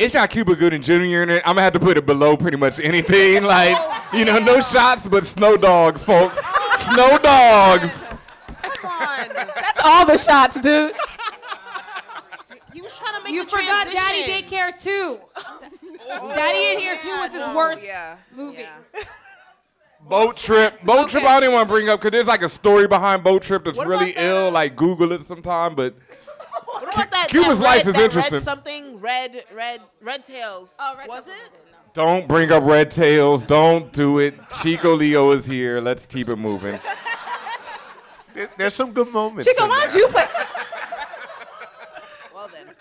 It's 0.00 0.14
got 0.14 0.30
Cuba 0.30 0.56
Gooding 0.56 0.82
Jr. 0.82 0.92
in 1.22 1.30
it. 1.30 1.42
I'm 1.46 1.54
gonna 1.54 1.62
have 1.62 1.74
to 1.74 1.80
put 1.80 1.96
it 1.96 2.04
below 2.04 2.36
pretty 2.36 2.56
much 2.56 2.80
anything. 2.80 3.44
Like, 3.44 3.76
you 4.12 4.24
know, 4.24 4.40
no 4.40 4.60
shots, 4.60 5.06
but 5.06 5.24
snow 5.24 5.56
dogs, 5.56 6.02
folks. 6.02 6.40
Snow 6.86 7.18
dogs. 7.18 8.04
Come 8.62 8.90
on. 8.90 9.28
That's 9.28 9.80
all 9.84 10.04
the 10.04 10.18
shots, 10.18 10.58
dude. 10.58 10.92
He 12.72 12.82
was 12.82 12.96
trying 12.96 13.14
to 13.14 13.17
make 13.28 13.34
You 13.34 13.44
the 13.44 13.50
forgot 13.50 13.86
Daddy. 13.92 14.42
Daycare 14.42 14.78
too. 14.78 15.20
Oh. 16.10 16.28
Daddy 16.34 16.72
in 16.72 16.78
here 16.78 16.96
too 17.02 17.08
was 17.18 17.32
his 17.32 17.42
Oh, 17.44 17.54
worst 17.54 17.84
yeah. 17.84 18.16
movie. 18.34 18.64
Boat 20.08 20.36
trip. 20.38 20.82
Boat 20.82 21.10
trip. 21.10 21.22
I 21.24 21.38
didn't 21.40 21.52
want 21.54 21.68
to 21.68 21.74
bring 21.74 21.88
up 21.90 22.00
because 22.00 22.12
there's 22.12 22.26
like 22.26 22.40
a 22.40 22.48
story 22.48 22.86
behind 22.88 23.22
boat 23.22 23.42
trip 23.42 23.64
that's 23.64 23.76
really 23.84 24.12
about 24.12 24.24
ill. 24.24 24.50
Like 24.50 24.74
Google 24.74 25.12
it 25.12 25.20
sometime. 25.22 25.74
But 25.74 25.94
What 26.64 26.84
about 26.94 27.10
that? 27.10 27.28
Cuba's 27.28 27.58
that 27.58 27.64
life 27.64 27.84
red, 27.84 27.88
is 27.88 27.94
that 27.96 28.04
interesting. 28.04 28.34
Red 28.36 28.42
something 28.42 29.00
red, 29.00 29.44
red, 29.54 29.80
red 30.00 30.24
tails. 30.24 30.74
Oh, 30.78 30.94
red 30.96 31.08
was 31.08 31.26
it? 31.26 31.34
don't 31.92 32.26
bring 32.28 32.50
up 32.52 32.64
red 32.64 32.90
tails. 32.90 33.44
Don't 33.44 33.92
do 33.92 34.18
it. 34.20 34.34
Chico 34.62 34.94
Leo 34.94 35.32
is 35.32 35.44
here. 35.44 35.80
Let's 35.80 36.06
keep 36.06 36.28
it 36.30 36.36
moving. 36.36 36.80
There- 38.34 38.48
There's 38.56 38.74
some 38.74 38.92
good 38.92 39.08
moments. 39.12 39.46
Chico, 39.46 39.64
in 39.64 39.70
why 39.70 39.80
don't 39.80 39.94
you 39.94 40.08
play? 40.08 40.26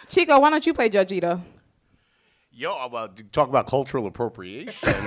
Chico, 0.08 0.40
why 0.40 0.50
don't 0.50 0.66
you 0.66 0.74
play 0.74 0.90
Judge 0.90 1.12
Ito? 1.12 1.42
Yo, 2.52 2.88
well, 2.92 3.10
talk 3.32 3.50
about 3.50 3.68
cultural 3.68 4.08
appropriation. 4.08 4.90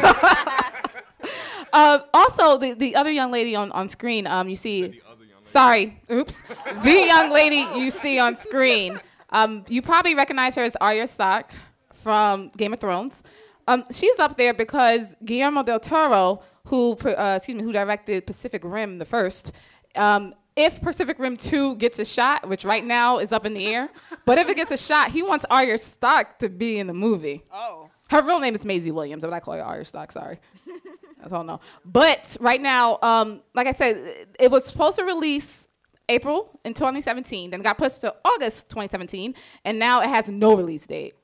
Uh, 1.73 2.01
also, 2.13 2.59
the, 2.59 2.73
the 2.73 2.97
other 2.97 3.11
young 3.11 3.31
lady 3.31 3.55
on, 3.55 3.71
on 3.73 3.89
screen, 3.89 4.27
um, 4.27 4.49
you 4.49 4.57
see. 4.57 5.01
Sorry, 5.45 6.01
oops. 6.11 6.41
the 6.85 7.05
young 7.07 7.31
lady 7.31 7.67
you 7.79 7.91
see 7.91 8.19
on 8.19 8.37
screen, 8.37 9.01
um, 9.31 9.65
you 9.69 9.83
probably 9.83 10.15
recognize 10.15 10.55
her 10.55 10.63
as 10.63 10.77
Arya 10.77 11.07
Stark 11.07 11.53
from 11.93 12.51
Game 12.57 12.73
of 12.73 12.79
Thrones. 12.79 13.23
Um, 13.67 13.85
she's 13.91 14.19
up 14.19 14.37
there 14.37 14.55
because 14.55 15.17
Guillermo 15.25 15.63
del 15.65 15.81
Toro, 15.81 16.43
who 16.67 16.97
uh, 17.05 17.35
excuse 17.37 17.57
me, 17.57 17.63
who 17.63 17.73
directed 17.73 18.27
Pacific 18.27 18.63
Rim 18.65 18.97
the 18.97 19.05
first. 19.05 19.53
Um, 19.97 20.35
if 20.57 20.81
Pacific 20.83 21.19
Rim 21.19 21.37
2 21.37 21.77
gets 21.77 21.99
a 21.99 22.05
shot, 22.05 22.49
which 22.49 22.65
right 22.65 22.85
now 22.85 23.19
is 23.19 23.33
up 23.33 23.47
in 23.47 23.55
the 23.55 23.67
air, 23.67 23.89
but 24.27 24.39
if 24.39 24.49
it 24.49 24.57
gets 24.57 24.71
a 24.71 24.77
shot, 24.77 25.11
he 25.11 25.23
wants 25.23 25.45
Arya 25.51 25.79
Stark 25.79 26.39
to 26.41 26.49
be 26.49 26.79
in 26.79 26.87
the 26.87 26.95
movie. 26.95 27.43
Oh. 27.53 27.89
Her 28.11 28.23
real 28.23 28.41
name 28.41 28.55
is 28.55 28.65
Maisie 28.65 28.91
Williams, 28.91 29.23
but 29.25 29.33
I 29.33 29.41
call 29.41 29.55
her 29.55 29.63
Arya 29.63 29.85
Stark. 29.85 30.13
Sorry. 30.13 30.41
That's 31.21 31.33
all 31.33 31.43
I 31.43 31.45
know. 31.47 31.61
But 31.85 32.37
right 32.41 32.61
now, 32.61 32.99
um, 33.03 33.43
like 33.55 33.67
I 33.67 33.73
said, 33.73 33.97
it- 33.97 34.37
it 34.41 34.51
was 34.51 34.65
supposed 34.65 34.97
to 34.97 35.05
release 35.05 35.69
April 36.09 36.59
in 36.65 36.75
2017, 36.75 37.51
then 37.51 37.61
got 37.61 37.79
pushed 37.79 38.01
to 38.01 38.15
August 38.25 38.69
2017, 38.71 39.35
and 39.65 39.79
now 39.79 40.01
it 40.01 40.09
has 40.09 40.29
no 40.29 40.57
release 40.57 40.85
date. 40.87 41.15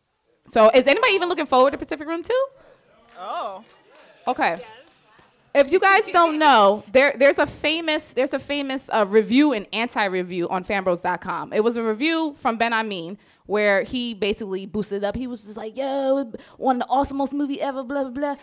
So 0.48 0.70
is 0.70 0.86
anybody 0.86 1.12
even 1.14 1.28
looking 1.28 1.46
forward 1.46 1.72
to 1.72 1.78
Pacific 1.78 2.06
Rim 2.06 2.22
2? 2.22 2.46
Oh. 3.18 3.64
Okay. 4.28 4.60
If 5.56 5.72
you 5.72 5.80
guys 5.80 6.06
don't 6.12 6.38
know, 6.38 6.84
there 6.92 7.14
there's 7.16 7.38
a 7.38 7.46
famous 7.46 8.12
there's 8.12 8.34
a 8.34 8.38
famous 8.38 8.90
uh, 8.92 9.06
review 9.08 9.54
and 9.54 9.66
anti-review 9.72 10.50
on 10.50 10.64
fanbros.com. 10.64 11.54
It 11.54 11.64
was 11.64 11.78
a 11.78 11.82
review 11.82 12.34
from 12.38 12.58
Ben 12.58 12.72
Hameen 12.72 13.16
where 13.46 13.82
he 13.82 14.12
basically 14.12 14.66
boosted 14.66 15.02
up. 15.02 15.16
He 15.16 15.26
was 15.26 15.44
just 15.44 15.56
like, 15.56 15.74
"Yo, 15.74 16.30
one 16.58 16.82
of 16.82 16.86
the 16.86 16.94
awesomest 16.94 17.32
movie 17.32 17.60
ever." 17.60 17.82
Blah 17.82 18.04
blah 18.04 18.10
blah. 18.10 18.36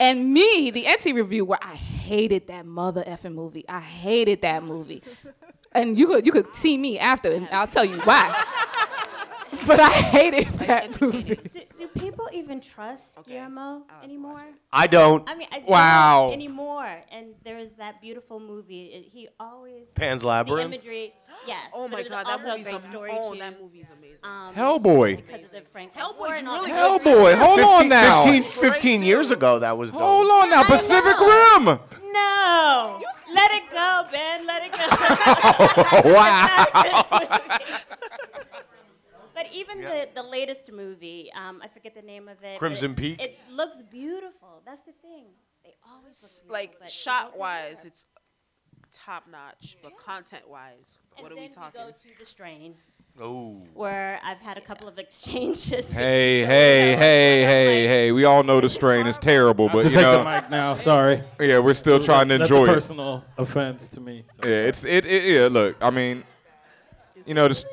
And 0.00 0.32
me, 0.32 0.70
the 0.70 0.86
anti-review, 0.86 1.44
where 1.44 1.58
I 1.60 1.74
hated 1.74 2.46
that 2.46 2.64
mother 2.64 3.02
effing 3.02 3.34
movie. 3.34 3.64
I 3.68 3.80
hated 3.80 4.42
that 4.42 4.62
movie. 4.62 5.02
And 5.72 5.98
you 5.98 6.06
could 6.06 6.24
you 6.24 6.32
could 6.32 6.54
see 6.56 6.78
me 6.78 6.98
after, 6.98 7.30
and 7.30 7.46
I'll 7.52 7.66
tell 7.66 7.84
you 7.84 7.98
why. 8.00 8.64
but 9.66 9.80
I 9.80 9.88
hated 9.90 10.46
that 10.58 11.00
movie. 11.00 11.36
Do, 11.36 11.60
do 11.78 11.88
people 11.88 12.28
even 12.32 12.60
trust 12.60 13.18
Guillermo 13.26 13.82
anymore? 14.02 14.44
I 14.72 14.86
don't. 14.86 15.28
I 15.28 15.34
mean, 15.34 15.48
I 15.50 15.62
Wow. 15.66 16.26
don't 16.26 16.34
anymore. 16.34 17.02
And 17.10 17.34
there 17.44 17.58
is 17.58 17.72
that 17.74 18.00
beautiful 18.00 18.40
movie. 18.40 18.86
It, 18.86 19.04
he 19.10 19.28
always 19.40 19.88
Pan's 19.94 20.22
the 20.22 20.28
Labyrinth? 20.28 20.72
imagery. 20.72 21.14
Yes. 21.46 21.70
Oh 21.74 21.88
my 21.88 22.02
God, 22.02 22.26
that 22.26 22.40
also 22.40 22.48
a 22.48 22.58
movie's 22.58 22.68
great 22.68 22.84
story 22.84 23.10
oh, 23.12 23.32
too. 23.32 23.38
that 23.38 23.60
movie's 23.60 23.86
amazing. 23.96 24.18
Um, 24.22 24.54
Hellboy. 24.54 25.16
Because 25.16 25.44
of 25.44 25.50
the 25.52 25.62
Frank 25.72 25.94
Hellboy's 25.94 26.38
and 26.38 26.46
really 26.46 26.70
that. 26.72 27.00
Hellboy. 27.00 27.38
Hold 27.38 27.58
15, 27.58 27.64
on 27.64 27.88
now. 27.88 28.22
15, 28.22 28.42
15 28.52 29.02
years 29.02 29.30
ago, 29.30 29.58
that 29.60 29.78
was 29.78 29.92
dope. 29.92 30.02
Hold 30.02 30.30
on 30.30 30.50
now. 30.50 30.64
Pacific 30.64 31.18
Rim. 31.18 31.78
No. 32.12 33.00
Let 33.34 33.50
it 33.52 33.70
go, 33.70 34.06
Ben. 34.10 34.46
Let 34.46 34.62
it 34.64 34.72
go. 34.72 36.10
wow. 36.12 37.58
But 39.38 39.54
even 39.54 39.80
the, 39.82 40.08
the 40.16 40.22
latest 40.24 40.72
movie, 40.72 41.30
um, 41.32 41.60
I 41.62 41.68
forget 41.68 41.94
the 41.94 42.02
name 42.02 42.26
of 42.26 42.42
it. 42.42 42.58
Crimson 42.58 42.90
it, 42.90 42.96
Peak? 42.96 43.22
It 43.22 43.38
looks 43.52 43.76
beautiful. 43.88 44.62
That's 44.66 44.80
the 44.80 44.90
thing. 45.00 45.26
They 45.62 45.76
always 45.88 46.20
look 46.20 46.32
beautiful, 46.32 46.80
Like 46.82 46.90
shot 46.90 47.38
wise, 47.38 47.84
it's 47.84 48.06
top 48.92 49.26
notch, 49.30 49.76
but 49.80 49.96
content 49.96 50.48
wise, 50.48 50.96
And 51.16 51.22
what 51.22 51.30
are 51.30 51.36
we 51.36 51.46
talking? 51.46 51.80
go 51.80 51.90
to 51.90 52.18
the 52.18 52.24
strain. 52.26 52.74
Oh. 53.20 53.66
where 53.74 54.20
I've 54.24 54.38
had 54.38 54.58
a 54.58 54.60
couple 54.60 54.86
of 54.88 54.98
exchanges. 54.98 55.92
Hey, 55.92 56.44
hey, 56.44 56.94
hey, 56.98 57.44
hey, 57.44 57.86
hey. 57.86 58.12
We 58.12 58.24
all 58.24 58.42
know 58.42 58.60
the 58.60 58.68
strain 58.70 59.06
is 59.06 59.18
terrible, 59.18 59.68
but 59.68 59.82
to 59.82 59.88
you 59.88 59.94
take 59.94 60.02
know, 60.02 60.18
the 60.22 60.30
mic 60.30 60.50
now. 60.50 60.74
Sorry. 60.76 61.22
Yeah, 61.40 61.58
we're 61.58 61.74
still 61.74 61.98
trying 62.02 62.28
to 62.28 62.38
That's 62.38 62.50
enjoy 62.50 62.66
a 62.66 62.70
it. 62.70 62.74
personal 62.74 63.24
offense 63.36 63.86
to 63.88 64.00
me. 64.00 64.24
Yeah, 64.44 64.50
it's 64.50 64.84
it, 64.84 65.04
it. 65.06 65.24
Yeah, 65.24 65.48
look, 65.50 65.76
I 65.80 65.90
mean, 65.90 66.22
you 67.26 67.34
know, 67.34 67.46
this. 67.48 67.64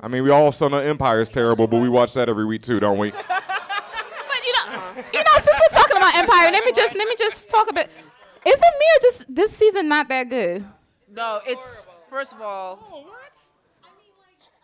I 0.00 0.08
mean, 0.08 0.22
we 0.24 0.30
all 0.30 0.52
saw 0.52 0.68
the 0.68 0.76
Empire 0.78 1.20
is 1.20 1.30
terrible, 1.30 1.66
but 1.66 1.78
we 1.80 1.88
watch 1.88 2.14
that 2.14 2.28
every 2.28 2.44
week 2.44 2.62
too, 2.62 2.80
don't 2.80 2.98
we? 2.98 3.12
But 4.28 4.44
you 4.46 4.52
know, 4.52 5.04
you 5.14 5.20
know, 5.20 5.32
since 5.36 5.58
we're 5.60 5.78
talking 5.78 5.96
about 5.96 6.14
Empire, 6.14 6.50
let 6.50 6.64
me 6.64 6.72
just 6.72 6.94
let 6.94 7.08
me 7.08 7.14
just 7.18 7.48
talk 7.48 7.70
a 7.70 7.72
bit. 7.72 7.90
Isn't 8.44 8.60
me 8.60 8.86
or 8.96 9.00
just 9.02 9.34
this 9.34 9.56
season 9.56 9.88
not 9.88 10.08
that 10.08 10.28
good? 10.28 10.64
No, 11.10 11.40
it's 11.46 11.86
first 12.10 12.32
of 12.32 12.40
all. 12.42 13.06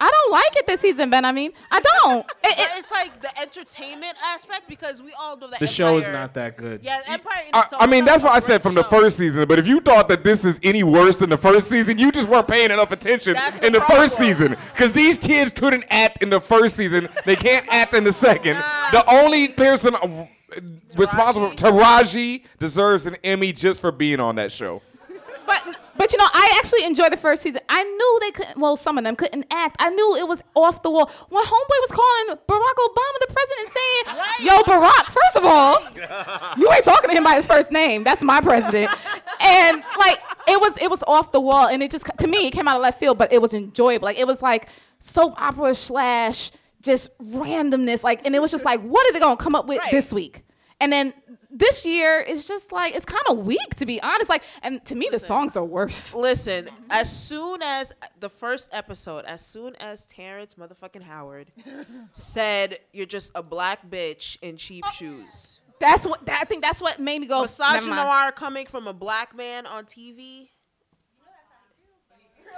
I 0.05 0.11
don't 0.11 0.33
like 0.33 0.57
it 0.57 0.67
this 0.67 0.81
season, 0.81 1.11
Ben. 1.11 1.25
I 1.25 1.31
mean, 1.31 1.53
I 1.71 1.81
don't. 1.81 2.27
It- 2.45 2.59
it- 2.59 2.69
it's 2.77 2.91
like 2.91 3.21
the 3.23 3.41
entertainment 3.41 4.15
aspect 4.25 4.69
because 4.69 5.01
we 5.01 5.13
all 5.13 5.37
know 5.37 5.49
that 5.49 5.61
The 5.61 5.67
show 5.69 5.97
is 5.99 6.09
not 6.09 6.35
that 6.35 6.57
good. 6.57 6.83
Yeah, 6.83 7.01
Empire. 7.07 7.45
in 7.47 7.55
I, 7.55 7.61
itself 7.61 7.81
I 7.83 7.87
mean, 7.87 8.05
that's 8.05 8.23
what 8.25 8.33
I 8.33 8.41
said 8.41 8.63
from 8.63 8.75
the 8.75 8.83
first 8.85 9.17
season. 9.17 9.47
But 9.47 9.61
if 9.61 9.67
you 9.69 9.81
thought 9.81 10.09
that 10.09 10.25
this 10.25 10.45
is 10.45 10.59
any 10.65 10.83
worse 10.83 11.19
than 11.19 11.31
the 11.31 11.37
first 11.39 11.69
season, 11.71 11.99
you 11.99 12.11
just 12.11 12.29
weren't 12.29 12.49
paying 12.49 12.73
enough 12.73 12.91
attention 12.91 13.35
That's 13.35 13.63
in 13.63 13.73
the 13.73 13.81
first 13.83 14.17
season. 14.19 14.57
Because 14.75 14.91
these 14.93 15.19
kids 15.19 15.53
couldn't 15.53 15.85
act 15.91 16.21
in 16.23 16.31
the 16.31 16.41
first 16.41 16.77
season. 16.77 17.09
They 17.25 17.37
can't 17.37 17.67
act 17.71 17.95
in 17.95 18.03
the 18.03 18.13
second. 18.13 18.57
The 18.91 19.05
only 19.09 19.49
person 19.49 19.95
uh, 19.95 20.27
responsible, 20.97 21.51
Taraji, 21.53 22.43
deserves 22.59 23.07
an 23.07 23.17
Emmy 23.23 23.53
just 23.53 23.81
for 23.81 23.93
being 23.93 24.19
on 24.19 24.35
that 24.37 24.51
show. 24.51 24.83
but 25.47 25.77
but 26.03 26.11
you 26.11 26.19
know, 26.19 26.27
I 26.33 26.57
actually 26.59 26.83
enjoyed 26.83 27.13
the 27.13 27.17
first 27.17 27.45
season. 27.45 27.61
I 27.69 27.85
knew 27.85 28.19
they 28.23 28.33
couldn't. 28.33 28.59
Well, 28.59 28.75
some 28.75 28.99
of 28.99 29.05
them 29.05 29.15
couldn't 29.15 29.47
act. 29.53 29.77
I 29.79 29.91
knew 29.91 30.17
it 30.17 30.27
was 30.27 30.43
off 30.57 30.83
the 30.83 30.91
wall. 30.91 31.09
When 31.29 31.45
Homeboy 31.45 31.79
was 31.81 31.93
calling 31.93 32.39
Barack 32.49 32.77
Obama 32.89 33.17
the 33.21 33.33
president, 33.33 33.69
saying, 33.69 34.17
"Yo, 34.41 34.63
Barack, 34.63 35.13
first 35.13 35.37
of 35.37 35.45
all, 35.45 35.81
you 36.59 36.73
ain't 36.73 36.85
talking 36.85 37.09
to 37.09 37.15
him 37.15 37.23
by 37.23 37.35
his 37.35 37.47
first 37.47 37.71
name. 37.71 38.03
That's 38.03 38.21
my 38.21 38.41
president." 38.41 38.91
and 39.41 39.85
like 39.97 40.19
it 40.49 40.61
was 40.61 40.77
it 40.83 40.91
was 40.91 41.05
off 41.07 41.31
the 41.31 41.41
wall, 41.41 41.69
and 41.69 41.85
it 41.85 41.93
just 41.93 42.05
to 42.19 42.27
me 42.27 42.49
it 42.49 42.51
came 42.51 42.67
out 42.67 42.75
of 42.75 42.83
left 42.83 42.99
field, 42.99 43.17
but 43.17 43.33
it 43.33 43.41
was 43.41 43.55
enjoyable. 43.55 44.07
Like 44.07 44.19
it 44.19 44.27
was 44.27 44.43
like 44.43 44.71
soap 44.99 45.35
opera 45.41 45.73
slash 45.73 46.51
just 46.81 47.17
randomness. 47.21 48.03
Like, 48.03 48.27
and 48.27 48.35
it 48.35 48.43
was 48.43 48.51
just 48.51 48.65
like, 48.65 48.81
what 48.81 49.09
are 49.09 49.13
they 49.13 49.21
gonna 49.21 49.37
come 49.37 49.55
up 49.55 49.69
with 49.69 49.81
this 49.93 50.13
week? 50.13 50.43
And 50.83 50.93
then 50.93 51.15
this 51.49 51.87
year 51.87 52.19
it's 52.27 52.49
just 52.49 52.73
like 52.73 52.97
it's 52.97 53.05
kind 53.05 53.23
of 53.29 53.39
weak 53.47 53.77
to 53.77 53.87
be 53.87 54.03
honest. 54.03 54.29
Like, 54.29 54.43
and 54.63 54.85
to 54.87 54.97
me 54.97 55.09
the 55.13 55.21
songs 55.21 55.57
are 55.57 55.65
worse. 55.65 56.13
Listen, 56.13 56.69
as 56.91 57.09
soon 57.09 57.63
as 57.63 57.93
the 58.19 58.29
first 58.29 58.69
episode, 58.73 59.25
as 59.25 59.47
soon 59.47 59.77
as 59.77 60.05
Terrence 60.07 60.57
motherfucking 60.57 61.05
Howard 61.05 61.53
said 62.11 62.81
you're 62.93 63.07
just 63.07 63.31
a 63.37 63.45
black 63.45 63.89
bitch 63.89 64.39
in 64.43 64.57
cheap 64.57 64.83
oh, 64.85 64.91
shoes. 64.91 65.61
That's 65.79 66.05
what 66.05 66.27
that, 66.27 66.41
I 66.43 66.45
think. 66.47 66.63
That's 66.63 66.81
what 66.81 66.99
made 66.99 67.21
me 67.21 67.29
go. 67.29 67.43
Massage. 67.43 67.87
Misogynoir 67.87 68.35
coming 68.35 68.67
from 68.67 68.89
a 68.89 68.93
black 68.93 69.37
man 69.37 69.67
on 69.67 69.85
TV. 69.85 70.49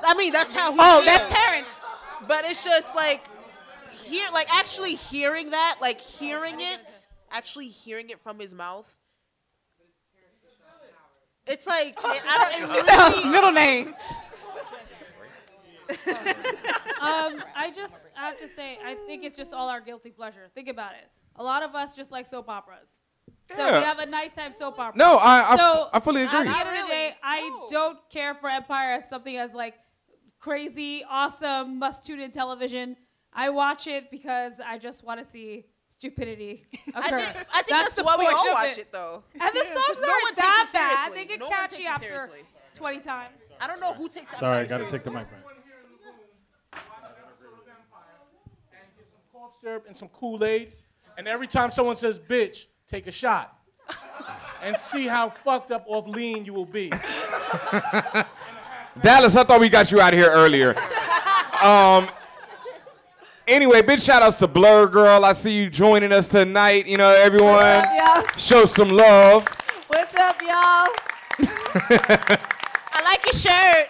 I 0.03 0.14
mean, 0.14 0.33
that's 0.33 0.55
how 0.55 0.72
he. 0.72 0.79
Oh, 0.81 1.03
feels. 1.03 1.05
that's 1.05 1.35
Terrence. 1.35 1.77
But 2.27 2.47
it's 2.47 2.64
just 2.64 2.97
like 2.97 3.22
hear, 3.93 4.31
like 4.33 4.49
actually 4.51 4.95
hearing 4.95 5.51
that, 5.51 5.77
like 5.83 6.01
hearing 6.01 6.57
it, 6.61 7.04
actually 7.35 7.68
hearing 7.68 8.09
it 8.11 8.20
from 8.22 8.39
his 8.39 8.55
mouth. 8.55 8.89
It's 11.47 11.66
like 11.66 11.99
I 12.03 12.57
don't. 12.59 12.70
She 12.70 12.78
It 12.78 12.87
really- 12.87 13.30
middle 13.37 13.53
name. 13.53 13.89
um, 17.03 17.45
I 17.55 17.70
just 17.74 18.07
I 18.16 18.28
have 18.28 18.39
to 18.39 18.49
say, 18.49 18.78
I 18.82 18.95
think 19.07 19.22
it's 19.24 19.37
just 19.37 19.53
all 19.53 19.68
our 19.68 19.80
guilty 19.82 20.11
pleasure. 20.11 20.49
Think 20.55 20.68
about 20.68 20.93
it. 20.93 21.07
A 21.37 21.43
lot 21.43 21.62
of 21.62 21.74
us 21.74 21.95
just 21.95 22.11
like 22.11 22.26
soap 22.26 22.49
operas. 22.49 23.01
So 23.55 23.59
Yeah. 23.66 23.78
we 23.80 23.85
have 23.85 23.99
a 23.99 24.07
nighttime 24.07 24.53
soap 24.55 24.78
opera. 24.78 24.97
No, 24.97 25.16
I- 25.18 25.45
I- 25.53 25.57
so 25.59 25.89
I 25.93 26.01
fully 26.01 26.22
agree. 26.22 26.39
At 26.39 26.45
the 26.45 26.59
end 26.59 26.68
of 26.68 26.82
the 26.87 26.89
day, 26.89 27.16
I 27.22 27.66
don't 27.70 27.99
care 28.09 28.35
for 28.35 28.49
Empire 28.49 28.95
as 28.95 29.07
something 29.09 29.37
as 29.37 29.53
like 29.53 29.74
crazy, 30.41 31.05
awesome, 31.09 31.78
must 31.78 32.07
tune 32.07 32.20
in 32.20 32.30
television. 32.30 32.97
I 33.35 33.51
watch 33.51 33.87
it 33.87 34.11
because 34.11 34.61
I 34.64 34.78
just 34.78 35.05
want 35.05 35.22
to 35.22 35.26
see 35.26 35.66
stupidity 35.99 36.66
I 36.95 37.07
occur. 37.07 37.18
think, 37.20 37.36
I 37.53 37.62
think 37.62 37.68
that's, 37.68 37.95
the 37.95 38.03
why 38.03 38.16
we 38.18 38.24
point 38.24 38.36
all 38.36 38.49
of 38.49 38.53
watch 38.55 38.78
it, 38.78 38.90
though. 38.92 39.22
And 39.40 39.55
the 39.55 39.64
songs 39.64 39.74
songs 39.74 39.86
'cause 39.86 40.03
no 40.03 40.09
aren't 40.12 40.22
one 40.24 40.34
takes 40.34 40.40
that 40.40 40.66
it 40.68 40.72
bad. 40.72 41.12
seriously. 41.12 41.20
They 41.20 41.24
get 41.28 41.40
No 41.40 41.49
one 41.49 41.59
takes 41.61 41.72
catchy 41.72 41.84
it 41.84 41.88
after 41.88 42.07
seriously. 42.09 42.40
20 42.74 43.01
times. 43.01 43.30
I 43.61 43.66
don't 43.66 43.80
know 43.80 43.95
who 43.95 44.09
takes. 44.09 44.36
Sorry, 44.38 44.59
I 44.59 44.64
got 44.66 44.78
to 44.78 44.90
take 44.90 45.05
the 45.05 45.11
mic 45.11 45.30
back. 45.30 45.40
cough 49.32 49.53
syrup 49.61 49.84
and 49.86 49.97
some 49.97 50.09
Kool-Aid, 50.09 50.72
and 51.18 51.28
every 51.28 51.47
time 51.47 51.70
someone 51.70 51.97
says 51.97 52.18
bitch, 52.18 52.66
take 52.88 53.07
a 53.07 53.11
shot. 53.11 53.59
and 54.62 54.74
see 54.78 55.07
how 55.07 55.28
fucked 55.45 55.70
up 55.70 55.84
off 55.86 56.07
lean 56.09 56.47
you 56.47 56.55
will 56.55 56.64
be. 56.64 56.88
Dallas, 59.03 59.36
I 59.36 59.45
thought 59.45 59.61
we 59.61 59.68
got 59.68 59.92
you 59.92 60.01
out 60.01 60.14
of 60.14 60.18
here 60.18 60.30
earlier. 60.30 60.74
Um. 61.62 62.09
Anyway, 63.47 63.82
big 63.82 64.01
shout 64.01 64.22
outs 64.22 64.38
to 64.38 64.49
Blerd 64.49 64.92
Gurl. 64.92 65.22
I 65.22 65.34
see 65.34 65.55
you 65.55 65.68
joining 65.68 66.12
us 66.12 66.28
tonight. 66.28 66.86
You 66.86 66.97
know, 66.97 67.11
everyone, 67.11 67.84
y'all? 67.95 68.24
show 68.38 68.64
some 68.64 68.88
love. 68.88 69.47
What's 69.88 70.14
up, 70.14 70.40
y'all? 70.40 70.49
I 71.90 73.03
like 73.05 73.22
your 73.26 73.34
shirt. 73.34 73.88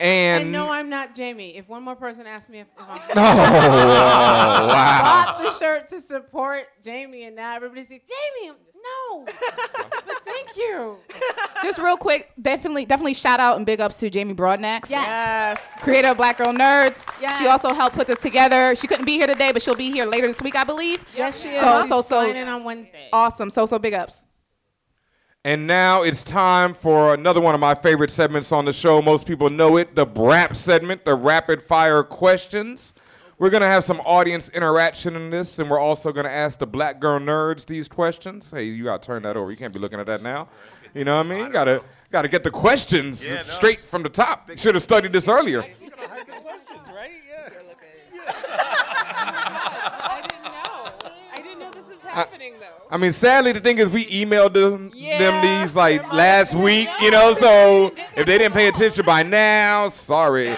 And, 0.00 0.44
And 0.44 0.52
no, 0.52 0.70
I'm 0.70 0.88
not 0.88 1.14
Jamie. 1.14 1.56
If 1.58 1.68
one 1.68 1.82
more 1.82 1.94
person 1.94 2.26
asks 2.26 2.48
me 2.48 2.60
if, 2.60 2.66
if 2.78 2.84
I'm 2.88 2.96
Oh, 3.10 3.14
wow. 3.14 4.70
I 4.72 5.24
bought 5.26 5.42
the 5.44 5.50
shirt 5.58 5.88
to 5.88 6.00
support 6.00 6.66
Jamie, 6.82 7.24
and 7.24 7.36
now 7.36 7.54
everybody's 7.54 7.90
like, 7.90 8.04
Jamie, 8.08 8.52
no. 8.82 9.24
but 9.26 10.22
thank 10.24 10.56
you. 10.56 10.96
Just 11.62 11.78
real 11.78 11.98
quick, 11.98 12.32
definitely, 12.40 12.86
definitely 12.86 13.12
shout 13.12 13.40
out 13.40 13.58
and 13.58 13.66
big 13.66 13.80
ups 13.80 13.96
to 13.98 14.08
Jamie 14.08 14.32
Broadnax. 14.34 14.88
Yes. 14.90 15.74
Creator 15.80 16.08
of 16.08 16.16
Black 16.16 16.38
Girl 16.38 16.52
Nerds. 16.54 17.04
Yes. 17.20 17.38
She 17.38 17.46
also 17.46 17.74
helped 17.74 17.94
put 17.94 18.06
this 18.06 18.18
together. 18.20 18.74
She 18.74 18.86
couldn't 18.86 19.04
be 19.04 19.18
here 19.18 19.26
today, 19.26 19.52
but 19.52 19.60
she'll 19.60 19.74
be 19.76 19.90
here 19.92 20.06
later 20.06 20.26
this 20.28 20.40
week, 20.40 20.56
I 20.56 20.64
believe. 20.64 21.04
Yes, 21.14 21.42
she 21.42 21.50
is. 21.50 21.60
So, 21.60 21.80
She's 21.82 21.88
so, 21.90 22.00
so. 22.02 22.02
flying 22.02 22.36
in 22.36 22.48
on 22.48 22.64
Wednesday. 22.64 23.08
Awesome. 23.12 23.50
So, 23.50 23.66
so 23.66 23.78
big 23.78 23.92
ups. 23.92 24.24
And 25.42 25.66
now 25.66 26.02
it's 26.02 26.22
time 26.22 26.74
for 26.74 27.14
another 27.14 27.40
one 27.40 27.54
of 27.54 27.60
my 27.62 27.74
favorite 27.74 28.10
segments 28.10 28.52
on 28.52 28.66
the 28.66 28.74
show. 28.74 29.00
Most 29.00 29.24
people 29.24 29.48
know 29.48 29.78
it, 29.78 29.94
the 29.94 30.04
BRAP 30.04 30.54
segment, 30.54 31.06
the 31.06 31.14
rapid 31.14 31.62
fire 31.62 32.02
questions. 32.02 32.92
We're 33.38 33.48
going 33.48 33.62
to 33.62 33.66
have 33.66 33.82
some 33.82 34.00
audience 34.00 34.50
interaction 34.50 35.16
in 35.16 35.30
this, 35.30 35.58
and 35.58 35.70
we're 35.70 35.78
also 35.78 36.12
going 36.12 36.24
to 36.26 36.30
ask 36.30 36.58
the 36.58 36.66
black 36.66 37.00
girl 37.00 37.18
nerds 37.18 37.64
these 37.64 37.88
questions. 37.88 38.50
Hey, 38.50 38.64
you 38.64 38.84
got 38.84 39.00
to 39.00 39.06
turn 39.06 39.22
that 39.22 39.38
over. 39.38 39.50
You 39.50 39.56
can't 39.56 39.72
be 39.72 39.78
looking 39.78 39.98
at 39.98 40.04
that 40.08 40.22
now. 40.22 40.48
You 40.92 41.06
know 41.06 41.16
what 41.16 41.24
I 41.24 41.28
mean? 41.30 41.46
You 41.46 41.52
got 41.52 41.64
to 41.64 41.82
got 42.12 42.22
to 42.22 42.28
get 42.28 42.44
the 42.44 42.50
questions 42.50 43.24
Yeah, 43.24 43.36
no, 43.36 43.42
straight 43.44 43.78
from 43.78 44.02
the 44.02 44.10
top. 44.10 44.46
They 44.46 44.56
should 44.56 44.74
have 44.74 44.82
studied 44.82 45.12
this 45.14 45.26
earlier. 45.26 45.62
questions, 45.62 45.80
right? 46.94 47.12
I 48.28 50.20
didn't 50.28 50.44
know. 50.44 51.08
I 51.32 51.36
didn't 51.36 51.58
know 51.60 51.70
this 51.70 51.96
is 51.96 52.02
happening, 52.02 52.54
though. 52.59 52.59
I 52.92 52.96
mean, 52.96 53.12
sadly, 53.12 53.52
the 53.52 53.60
thing 53.60 53.78
is, 53.78 53.88
we 53.88 54.04
emailed 54.06 54.52
them, 54.54 54.90
them 54.90 55.42
these 55.62 55.76
like 55.76 56.12
last 56.12 56.54
week, 56.54 56.88
you 57.00 57.10
know. 57.12 57.34
So 57.34 57.86
if 58.16 58.26
they 58.26 58.36
didn't 58.38 58.52
pay 58.52 58.66
attention 58.68 59.04
by 59.04 59.22
now, 59.22 59.88
sorry. 59.90 60.48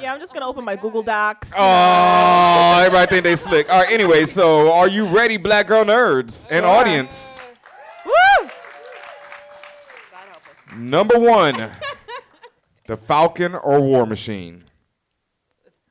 Yeah, 0.00 0.14
I'm 0.14 0.20
just 0.20 0.32
gonna 0.32 0.46
open 0.46 0.64
my 0.64 0.76
Google 0.76 1.02
Docs. 1.02 1.52
Oh, 1.58 2.82
everybody 2.84 3.10
think 3.10 3.24
they 3.24 3.36
slick. 3.36 3.68
All 3.70 3.82
right, 3.82 3.92
anyway, 3.92 4.24
so 4.26 4.72
are 4.72 4.88
you 4.88 5.06
ready, 5.06 5.36
black 5.36 5.66
girl 5.66 5.84
nerds 5.84 6.46
and 6.50 6.62
Sure. 6.62 6.66
audience? 6.66 7.40
Woo! 8.06 8.50
Number 10.76 11.18
one, 11.18 11.70
the 12.86 12.96
Falcon 12.96 13.54
or 13.56 13.80
War 13.80 14.06
Machine? 14.06 14.64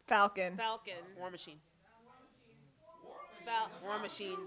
Falcon. 0.08 0.56
Falcon. 0.56 0.94
War 1.20 1.30
Machine. 1.30 1.58
Fal- 3.46 3.70
War 3.84 4.00
Machine. 4.00 4.38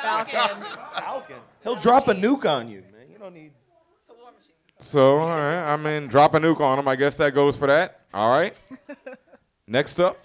Falcon. 0.00 0.64
Falcon. 0.94 1.36
He'll 1.62 1.76
drop 1.76 2.08
a 2.08 2.14
nuke 2.14 2.48
on 2.48 2.68
you, 2.68 2.82
man. 2.92 3.10
You 3.10 3.18
don't 3.18 3.34
need. 3.34 3.52
So, 4.80 5.18
all 5.18 5.28
right, 5.28 5.72
I 5.72 5.76
mean, 5.76 6.06
drop 6.06 6.34
a 6.34 6.38
nuke 6.38 6.60
on 6.60 6.78
him. 6.78 6.86
I 6.86 6.94
guess 6.94 7.16
that 7.16 7.34
goes 7.34 7.56
for 7.56 7.66
that. 7.66 8.02
All 8.14 8.30
right. 8.30 8.54
Next 9.66 10.00
up, 10.00 10.16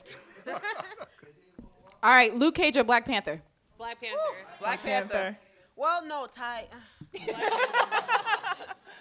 All 0.48 2.12
right, 2.12 2.34
Luke 2.36 2.56
Cage 2.56 2.78
or 2.78 2.84
Black 2.84 3.06
Panther? 3.06 3.42
Black 3.78 4.00
Panther. 4.00 4.18
Black, 4.60 4.60
Black 4.60 4.84
Panther. 4.84 5.14
Panther. 5.14 5.38
Well, 5.76 6.06
no, 6.06 6.28
Ty. 6.28 6.68
Black 7.14 7.36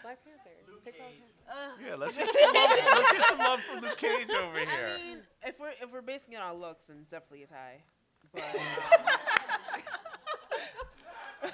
Panther. 0.03 0.51
Pick 0.85 0.97
Black 0.99 1.11
Panther. 1.13 1.33
Yeah, 1.87 1.95
let's 1.97 2.17
hear 2.17 2.27
some 2.27 2.55
love. 2.55 2.71
Let's 2.71 3.11
hear 3.11 3.21
some 3.21 3.39
love 3.39 3.61
from 3.61 3.81
Luke 3.81 3.99
Cage 3.99 4.31
over 4.31 4.59
here. 4.59 4.91
I 4.95 4.97
mean, 4.97 5.19
if 5.45 5.61
we're 5.61 5.71
if 5.81 5.93
we're 5.93 6.03
basing 6.03 6.35
it 6.35 6.41
on 6.41 6.61
looks, 6.61 6.85
then 6.85 7.07
definitely 7.11 7.41
it's 7.41 7.53
high. 7.53 7.83
But 8.33 8.43
um, 8.55 9.83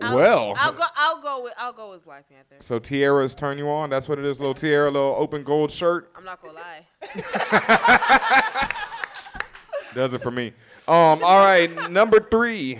I'll- 0.00 0.14
well, 0.16 0.54
I'll 0.56 0.72
go. 0.72 0.84
I'll 0.96 1.16
go 1.16 1.22
go 1.22 1.42
with 1.42 1.52
I'll 1.58 1.72
go 1.72 1.90
with 1.90 2.04
Black 2.04 2.28
Panther. 2.28 2.56
So 2.60 2.78
tiaras 2.78 3.34
turn 3.34 3.58
you 3.58 3.68
on? 3.68 3.90
That's 3.90 4.08
what 4.08 4.18
it 4.18 4.24
is. 4.24 4.38
Little 4.38 4.54
tiara, 4.54 4.90
little 4.90 5.14
open 5.18 5.42
gold 5.42 5.70
shirt. 5.72 6.10
I'm 6.16 6.24
not 6.24 6.40
gonna 6.40 6.54
lie. 6.54 6.86
Does 9.94 10.14
it 10.14 10.22
for 10.22 10.30
me. 10.30 10.52
Um. 10.86 11.22
All 11.22 11.44
right. 11.44 11.90
Number 11.90 12.20
three. 12.20 12.78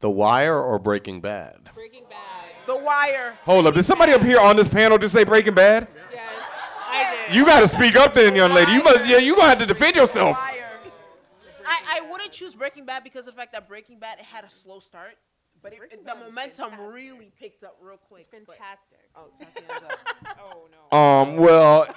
The 0.00 0.08
Wire 0.10 0.56
or 0.56 0.78
Breaking 0.78 1.20
Bad? 1.20 1.70
Breaking 1.74 2.04
Bad. 2.08 2.18
The 2.66 2.76
Wire. 2.76 3.36
Hold 3.44 3.66
up. 3.66 3.74
Did 3.74 3.84
somebody 3.84 4.12
up 4.12 4.22
here 4.22 4.38
on 4.38 4.54
this 4.54 4.68
panel 4.68 4.96
just 4.96 5.12
say 5.12 5.24
Breaking 5.24 5.54
Bad? 5.54 5.88
Yes, 6.12 6.22
I 6.88 7.26
did. 7.26 7.34
You 7.34 7.44
got 7.44 7.60
to 7.60 7.66
speak 7.66 7.96
up, 7.96 8.14
then, 8.14 8.36
young 8.36 8.52
lady. 8.52 8.70
You 8.72 8.84
must. 8.84 9.08
Yeah. 9.10 9.16
You 9.18 9.34
gonna 9.34 9.48
have 9.48 9.58
to 9.58 9.66
defend 9.66 9.96
yourself. 9.96 10.38
I, 11.68 11.98
I 11.98 12.00
wouldn't 12.10 12.32
choose 12.32 12.54
Breaking 12.54 12.86
Bad 12.86 13.04
because 13.04 13.26
of 13.28 13.34
the 13.34 13.38
fact 13.40 13.52
that 13.52 13.68
Breaking 13.68 13.98
Bad 13.98 14.18
it 14.18 14.24
had 14.24 14.44
a 14.44 14.50
slow 14.50 14.78
start, 14.78 15.16
but 15.62 15.72
it, 15.72 15.78
it- 15.92 16.04
the 16.04 16.14
momentum 16.14 16.78
really 16.80 17.30
picked 17.38 17.64
up 17.64 17.76
real 17.80 17.96
quick. 17.98 18.20
It's 18.20 18.28
fantastic. 18.28 18.98
oh, 19.16 19.28
Tatiana's 19.38 19.82
up. 19.84 19.98
oh 20.40 20.68
no. 20.70 20.96
Um. 20.98 21.36
Well. 21.36 21.86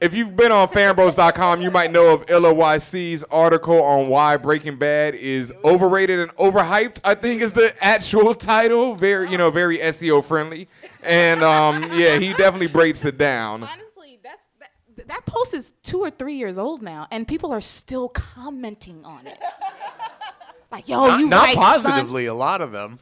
if 0.00 0.14
you've 0.14 0.36
been 0.36 0.52
on 0.52 0.68
fanbros.com, 0.68 1.62
you 1.62 1.70
might 1.70 1.90
know 1.90 2.12
of 2.14 2.26
LOYC's 2.26 3.24
article 3.30 3.82
on 3.82 4.08
why 4.08 4.36
Breaking 4.36 4.76
Bad 4.76 5.14
is 5.14 5.52
overrated 5.64 6.20
and 6.20 6.34
overhyped. 6.36 6.98
I 7.02 7.14
think 7.14 7.42
is 7.42 7.52
the 7.52 7.72
actual 7.82 8.34
title. 8.34 8.94
Very, 8.94 9.30
you 9.30 9.38
know, 9.38 9.50
very 9.50 9.78
SEO 9.78 10.22
friendly. 10.24 10.68
And 11.02 11.42
um, 11.42 11.82
yeah, 11.94 12.18
he 12.18 12.34
definitely 12.34 12.66
breaks 12.68 13.04
it 13.04 13.16
down. 13.16 13.62
Honestly, 13.62 13.82
that's 13.82 13.85
that, 15.06 15.08
that 15.08 15.26
post 15.26 15.54
is 15.54 15.72
two 15.82 16.00
or 16.00 16.10
three 16.10 16.34
years 16.34 16.58
old 16.58 16.82
now, 16.82 17.06
and 17.10 17.26
people 17.26 17.52
are 17.52 17.60
still 17.60 18.08
commenting 18.08 19.04
on 19.04 19.26
it. 19.26 19.38
Like, 20.68 20.88
yo, 20.88 21.06
not 21.06 21.20
you 21.20 21.28
not 21.28 21.44
right, 21.44 21.54
son. 21.54 21.62
positively, 21.62 22.26
a 22.26 22.34
lot 22.34 22.60
of 22.60 22.72
them. 22.72 22.98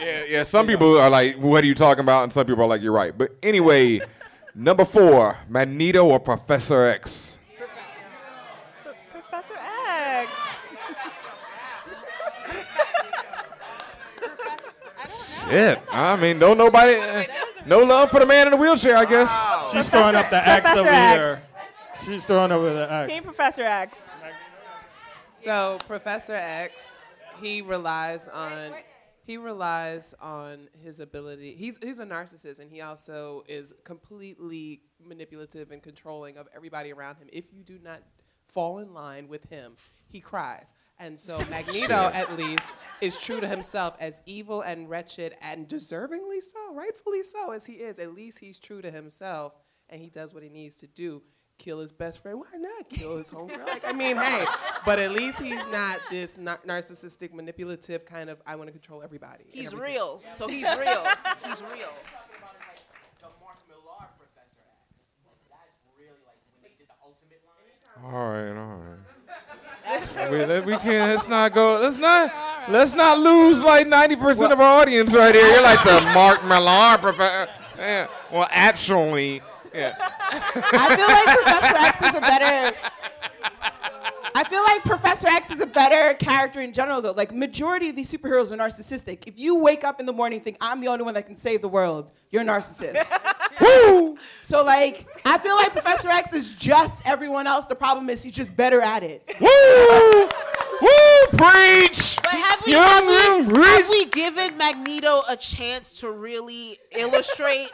Yeah, 0.00 0.24
yeah. 0.28 0.42
Some 0.44 0.66
people 0.66 0.98
are 0.98 1.10
like, 1.10 1.36
"What 1.36 1.62
are 1.62 1.66
you 1.66 1.74
talking 1.74 2.00
about?" 2.00 2.24
And 2.24 2.32
some 2.32 2.46
people 2.46 2.64
are 2.64 2.66
like, 2.66 2.80
"You're 2.80 2.90
right." 2.90 3.16
But 3.16 3.36
anyway, 3.42 4.00
number 4.54 4.86
four, 4.86 5.36
Magneto 5.46 6.06
or 6.06 6.18
Professor 6.18 6.84
X. 6.84 7.38
Professor 9.12 9.54
X. 9.58 10.30
Shit. 15.50 15.80
I 15.90 16.16
mean, 16.16 16.38
don't 16.38 16.58
nobody. 16.58 17.26
no 17.66 17.80
love 17.80 18.10
for 18.10 18.20
the 18.20 18.26
man 18.26 18.46
in 18.46 18.50
the 18.52 18.56
wheelchair, 18.56 18.96
I 18.96 19.04
guess. 19.04 19.72
She's 19.72 19.88
throwing 19.88 20.14
up 20.14 20.30
the 20.30 20.36
axe 20.36 20.62
Professor 20.62 20.80
over 20.80 20.88
X. 20.90 21.16
here. 21.16 21.40
She's 22.04 22.24
throwing 22.24 22.52
over 22.52 22.72
the 22.72 22.90
axe. 22.90 23.08
Team 23.08 23.22
Professor 23.22 23.62
X. 23.62 24.10
So 25.34 25.78
Professor 25.86 26.34
X, 26.34 27.06
he 27.40 27.62
relies 27.62 28.28
on 28.28 28.72
he 29.26 29.36
relies 29.36 30.14
on 30.20 30.68
his 30.82 31.00
ability. 31.00 31.54
He's 31.56 31.78
he's 31.82 32.00
a 32.00 32.06
narcissist, 32.06 32.60
and 32.60 32.70
he 32.70 32.80
also 32.80 33.44
is 33.48 33.74
completely 33.84 34.82
manipulative 35.04 35.72
and 35.72 35.82
controlling 35.82 36.36
of 36.36 36.48
everybody 36.54 36.92
around 36.92 37.16
him. 37.16 37.28
If 37.32 37.52
you 37.52 37.62
do 37.62 37.78
not 37.82 38.02
fall 38.52 38.78
in 38.78 38.94
line 38.94 39.28
with 39.28 39.44
him, 39.50 39.76
he 40.08 40.20
cries. 40.20 40.72
And 40.98 41.18
so 41.20 41.38
Magneto, 41.50 42.06
Shit. 42.10 42.14
at 42.16 42.36
least, 42.36 42.62
is 43.00 43.18
true 43.18 43.40
to 43.40 43.46
himself, 43.46 43.94
as 44.00 44.22
evil 44.26 44.62
and 44.62 44.88
wretched 44.88 45.34
and 45.42 45.68
deservingly 45.68 46.40
so, 46.42 46.74
rightfully 46.74 47.22
so, 47.22 47.52
as 47.52 47.66
he 47.66 47.74
is. 47.74 47.98
At 47.98 48.14
least 48.14 48.38
he's 48.38 48.58
true 48.58 48.80
to 48.82 48.90
himself, 48.90 49.52
and 49.90 50.00
he 50.00 50.08
does 50.08 50.32
what 50.32 50.42
he 50.42 50.48
needs 50.48 50.76
to 50.76 50.86
do. 50.86 51.22
Kill 51.58 51.78
his 51.80 51.90
best 51.92 52.20
friend. 52.20 52.38
Why 52.38 52.58
not 52.58 52.88
kill 52.90 53.16
his 53.16 53.30
homegirl? 53.30 53.66
Like, 53.66 53.86
I 53.86 53.92
mean, 53.92 54.16
hey, 54.16 54.44
but 54.84 54.98
at 54.98 55.12
least 55.12 55.40
he's 55.40 55.64
not 55.72 56.00
this 56.10 56.36
nar- 56.36 56.60
narcissistic, 56.66 57.32
manipulative 57.32 58.04
kind 58.04 58.28
of. 58.28 58.42
I 58.46 58.56
want 58.56 58.68
to 58.68 58.72
control 58.72 59.02
everybody. 59.02 59.44
and 59.44 59.54
He's 59.54 59.72
everything. 59.72 59.94
real, 59.94 60.22
so 60.34 60.48
he's 60.48 60.66
real. 60.78 61.06
He's 61.46 61.62
real. 61.62 61.88
All 68.04 68.10
right, 68.28 68.50
all 68.50 68.76
right. 68.78 69.15
we, 70.30 70.44
let- 70.44 70.64
we 70.64 70.76
can't. 70.78 71.14
Let's 71.14 71.28
not 71.28 71.52
go. 71.54 71.78
Let's 71.80 71.96
not. 71.96 72.32
Let's 72.68 72.94
not 72.94 73.18
lose 73.18 73.60
like 73.60 73.86
ninety 73.86 74.16
percent 74.16 74.52
of 74.52 74.60
our 74.60 74.80
audience 74.82 75.14
right 75.14 75.34
here. 75.34 75.46
You're 75.46 75.62
like 75.62 75.82
the 75.84 76.00
Mark 76.12 76.44
Millar 76.44 76.98
professor. 76.98 77.48
Yeah. 77.78 78.08
Well, 78.32 78.48
actually, 78.50 79.40
yeah. 79.72 79.94
I 79.98 80.96
feel 80.96 81.06
like 81.06 81.38
Professor 81.42 81.76
X 81.76 82.02
is 82.02 82.14
a 82.16 82.20
better. 82.20 82.76
I 84.36 84.44
feel 84.44 84.62
like 84.64 84.82
Professor 84.82 85.28
X 85.28 85.50
is 85.50 85.60
a 85.62 85.66
better 85.66 86.12
character 86.14 86.60
in 86.60 86.74
general, 86.74 87.00
though. 87.00 87.12
Like 87.12 87.34
majority 87.34 87.88
of 87.88 87.96
these 87.96 88.12
superheroes 88.12 88.52
are 88.52 88.56
narcissistic. 88.56 89.22
If 89.26 89.38
you 89.38 89.54
wake 89.54 89.82
up 89.82 89.98
in 89.98 90.04
the 90.04 90.12
morning 90.12 90.36
and 90.36 90.44
think 90.44 90.58
I'm 90.60 90.82
the 90.82 90.88
only 90.88 91.04
one 91.04 91.14
that 91.14 91.24
can 91.24 91.36
save 91.36 91.62
the 91.62 91.70
world, 91.70 92.12
you're 92.30 92.42
a 92.42 92.44
narcissist. 92.44 93.08
Woo! 93.62 94.18
So 94.42 94.62
like, 94.62 95.06
I 95.24 95.38
feel 95.38 95.56
like 95.56 95.72
Professor 95.72 96.08
X 96.08 96.34
is 96.34 96.50
just 96.50 97.00
everyone 97.06 97.46
else. 97.46 97.64
The 97.64 97.74
problem 97.74 98.10
is 98.10 98.22
he's 98.22 98.34
just 98.34 98.54
better 98.54 98.82
at 98.82 99.02
it. 99.02 99.22
Woo! 99.40 100.28
Woo! 100.82 101.38
Preach! 101.38 102.18
But 102.22 102.32
have 102.32 102.62
we, 102.66 102.72
Young 102.72 102.84
have, 102.84 103.04
man, 103.06 103.46
we, 103.46 103.54
preach! 103.54 103.66
have 103.66 103.88
we 103.88 104.04
given 104.06 104.58
Magneto 104.58 105.22
a 105.28 105.36
chance 105.36 106.00
to 106.00 106.10
really 106.10 106.78
illustrate? 106.90 107.70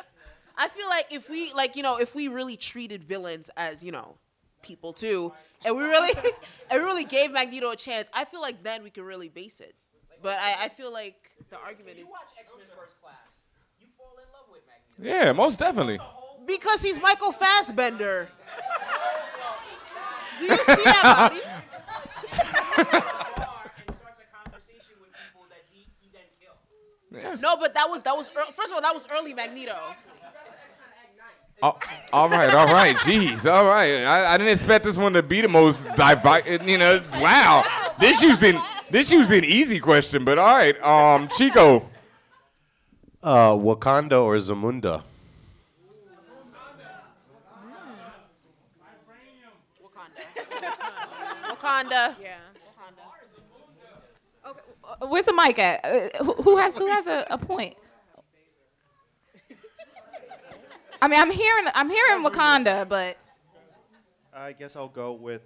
I 0.57 0.69
feel 0.69 0.89
like 0.89 1.07
if 1.11 1.29
we 1.29 1.53
like 1.55 1.75
you 1.75 1.83
know 1.83 1.97
if 1.97 2.15
we 2.15 2.29
really 2.29 2.57
treated 2.57 3.03
villains 3.03 3.51
as 3.57 3.83
you 3.83 3.91
know 3.91 4.15
people 4.63 4.93
too, 4.93 5.33
and 5.65 5.77
we 5.77 5.83
really 5.83 6.13
and 6.71 6.81
we 6.81 6.85
really 6.85 7.05
gave 7.05 7.31
Magneto 7.33 7.71
a 7.71 7.77
chance, 7.77 8.09
I 8.13 8.25
feel 8.25 8.41
like 8.41 8.63
then 8.63 8.83
we 8.83 8.91
could 8.91 9.05
really 9.05 9.29
base 9.29 9.61
it. 9.61 9.75
But 10.23 10.39
I, 10.39 10.65
I 10.65 10.69
feel 10.69 10.93
like 10.93 11.17
the 11.51 11.59
argument 11.59 11.99
is 11.99 12.07
Yeah, 14.99 15.33
most 15.33 15.59
definitely. 15.59 15.99
because 16.47 16.81
he's 16.83 17.01
Michael 17.01 17.33
Fassbender. 17.33 18.29
Do 20.39 20.45
you 20.47 20.57
see 20.57 20.65
that, 20.85 21.31
body? 21.31 21.41
No, 27.41 27.57
but 27.57 27.75
that 27.75 27.91
was 27.91 28.03
that 28.05 28.17
was 28.17 28.31
ear- 28.35 28.45
first 28.55 28.71
of 28.71 28.77
all 28.77 28.81
that 28.81 28.95
was 28.95 29.07
early 29.13 29.35
Magneto. 29.35 29.77
Oh, 31.65 31.79
all 32.13 32.29
right, 32.29 32.53
all 32.53 32.67
right. 32.67 32.97
Jeez, 32.97 33.51
all 33.51 33.65
right. 33.65 34.03
I, 34.05 34.35
I 34.35 34.37
didn't 34.39 34.53
expect 34.53 34.85
this 34.85 34.97
one 34.97 35.13
to 35.13 35.23
be 35.23 35.41
the 35.43 35.49
most 35.49 35.87
divi- 35.95 36.69
You 36.69 36.77
know, 36.79 37.01
wow. 37.21 37.65
This 38.01 38.21
using 38.21 38.61
this 38.91 39.13
using 39.13 39.45
easy 39.45 39.79
question, 39.79 40.25
but 40.25 40.39
all 40.39 40.57
right. 40.59 40.81
Um, 40.83 41.29
Chico. 41.29 41.89
Uh, 43.23 43.53
Wakanda 43.53 44.21
or 44.21 44.35
Zamunda? 44.39 45.05
Zamunda. 45.05 45.05
Wakanda. 49.85 51.57
Wakanda. 51.57 52.17
Yeah. 52.21 52.39
Uh, 54.45 55.07
Where's 55.07 55.27
the 55.27 55.33
mic 55.33 55.59
at? 55.61 55.85
Uh, 55.85 56.25
who, 56.25 56.33
who 56.43 56.57
has 56.57 56.77
who 56.77 56.89
has 56.89 57.07
a, 57.07 57.25
a 57.31 57.39
point? 57.39 57.77
I 61.03 61.09
mean, 61.09 61.19
I'm 61.19 61.33
hearing 61.33 61.65
I'm 61.75 61.91
hearing 61.91 62.23
Wakanda, 62.25 62.89
but 62.89 63.17
I 64.33 64.53
guess 64.53 64.77
I'll 64.77 64.87
go 64.87 65.11
with 65.11 65.43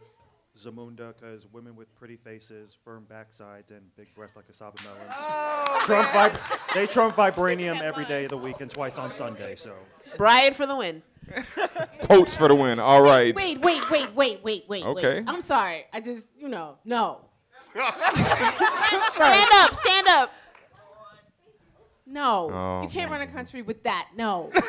Zamunda 0.54 1.14
because 1.18 1.46
women 1.50 1.74
with 1.74 1.94
pretty 1.94 2.16
faces, 2.16 2.76
firm 2.84 3.06
backsides, 3.10 3.70
and 3.70 3.80
big 3.96 4.14
breasts 4.14 4.36
like 4.36 4.46
asaba 4.52 4.76
melons. 4.84 5.14
Oh, 5.16 5.82
trump 5.86 6.08
vib- 6.08 6.74
they 6.74 6.86
trump 6.86 7.16
vibranium 7.16 7.80
every 7.80 8.04
day 8.04 8.24
of 8.24 8.30
the 8.30 8.36
week 8.36 8.60
and 8.60 8.70
twice 8.70 8.98
on 8.98 9.10
Sunday. 9.14 9.56
So 9.56 9.72
Brian 10.18 10.52
for 10.52 10.66
the 10.66 10.76
win. 10.76 11.02
Quotes 12.02 12.36
for 12.36 12.48
the 12.48 12.54
win. 12.54 12.78
All 12.78 13.00
right. 13.00 13.34
Wait, 13.34 13.58
wait, 13.62 13.90
wait, 13.90 14.14
wait, 14.14 14.44
wait, 14.44 14.64
wait. 14.68 14.84
Okay. 14.84 15.20
Wait. 15.20 15.24
I'm 15.26 15.40
sorry. 15.40 15.86
I 15.90 16.00
just, 16.00 16.28
you 16.38 16.48
know, 16.50 16.76
no. 16.84 17.22
Stand 17.74 19.50
up, 19.54 19.74
stand 19.74 20.06
up. 20.08 20.32
No. 22.06 22.50
Oh, 22.52 22.82
you 22.82 22.88
can't 22.88 23.10
run 23.10 23.20
a 23.20 23.26
country 23.26 23.62
with 23.62 23.82
that. 23.82 24.08
No. 24.16 24.50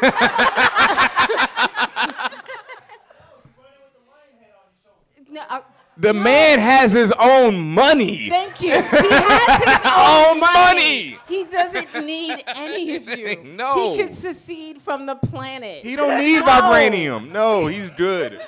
no 5.30 5.42
uh, 5.50 5.62
The 5.98 6.14
man 6.14 6.60
has 6.60 6.92
his 6.92 7.12
own 7.20 7.58
money. 7.60 8.30
thank 8.30 8.62
you. 8.62 8.70
He 8.72 8.76
has 8.78 8.90
his 8.90 9.86
own 9.86 10.28
Own 10.32 10.40
money. 10.40 11.18
He 11.28 11.44
doesn't 11.46 12.06
need 12.06 12.44
any 12.48 12.96
of 12.96 13.08
you. 13.18 13.44
No. 13.44 13.92
He 13.92 13.98
can 13.98 14.14
secede 14.14 14.82
from 14.82 15.06
the 15.06 15.16
planet. 15.16 15.84
He 15.86 15.96
don't 15.96 16.18
need 16.20 16.40
No. 16.40 16.46
vibranium. 16.46 17.32
No, 17.32 17.68
he's 17.68 17.90
good. 17.92 18.42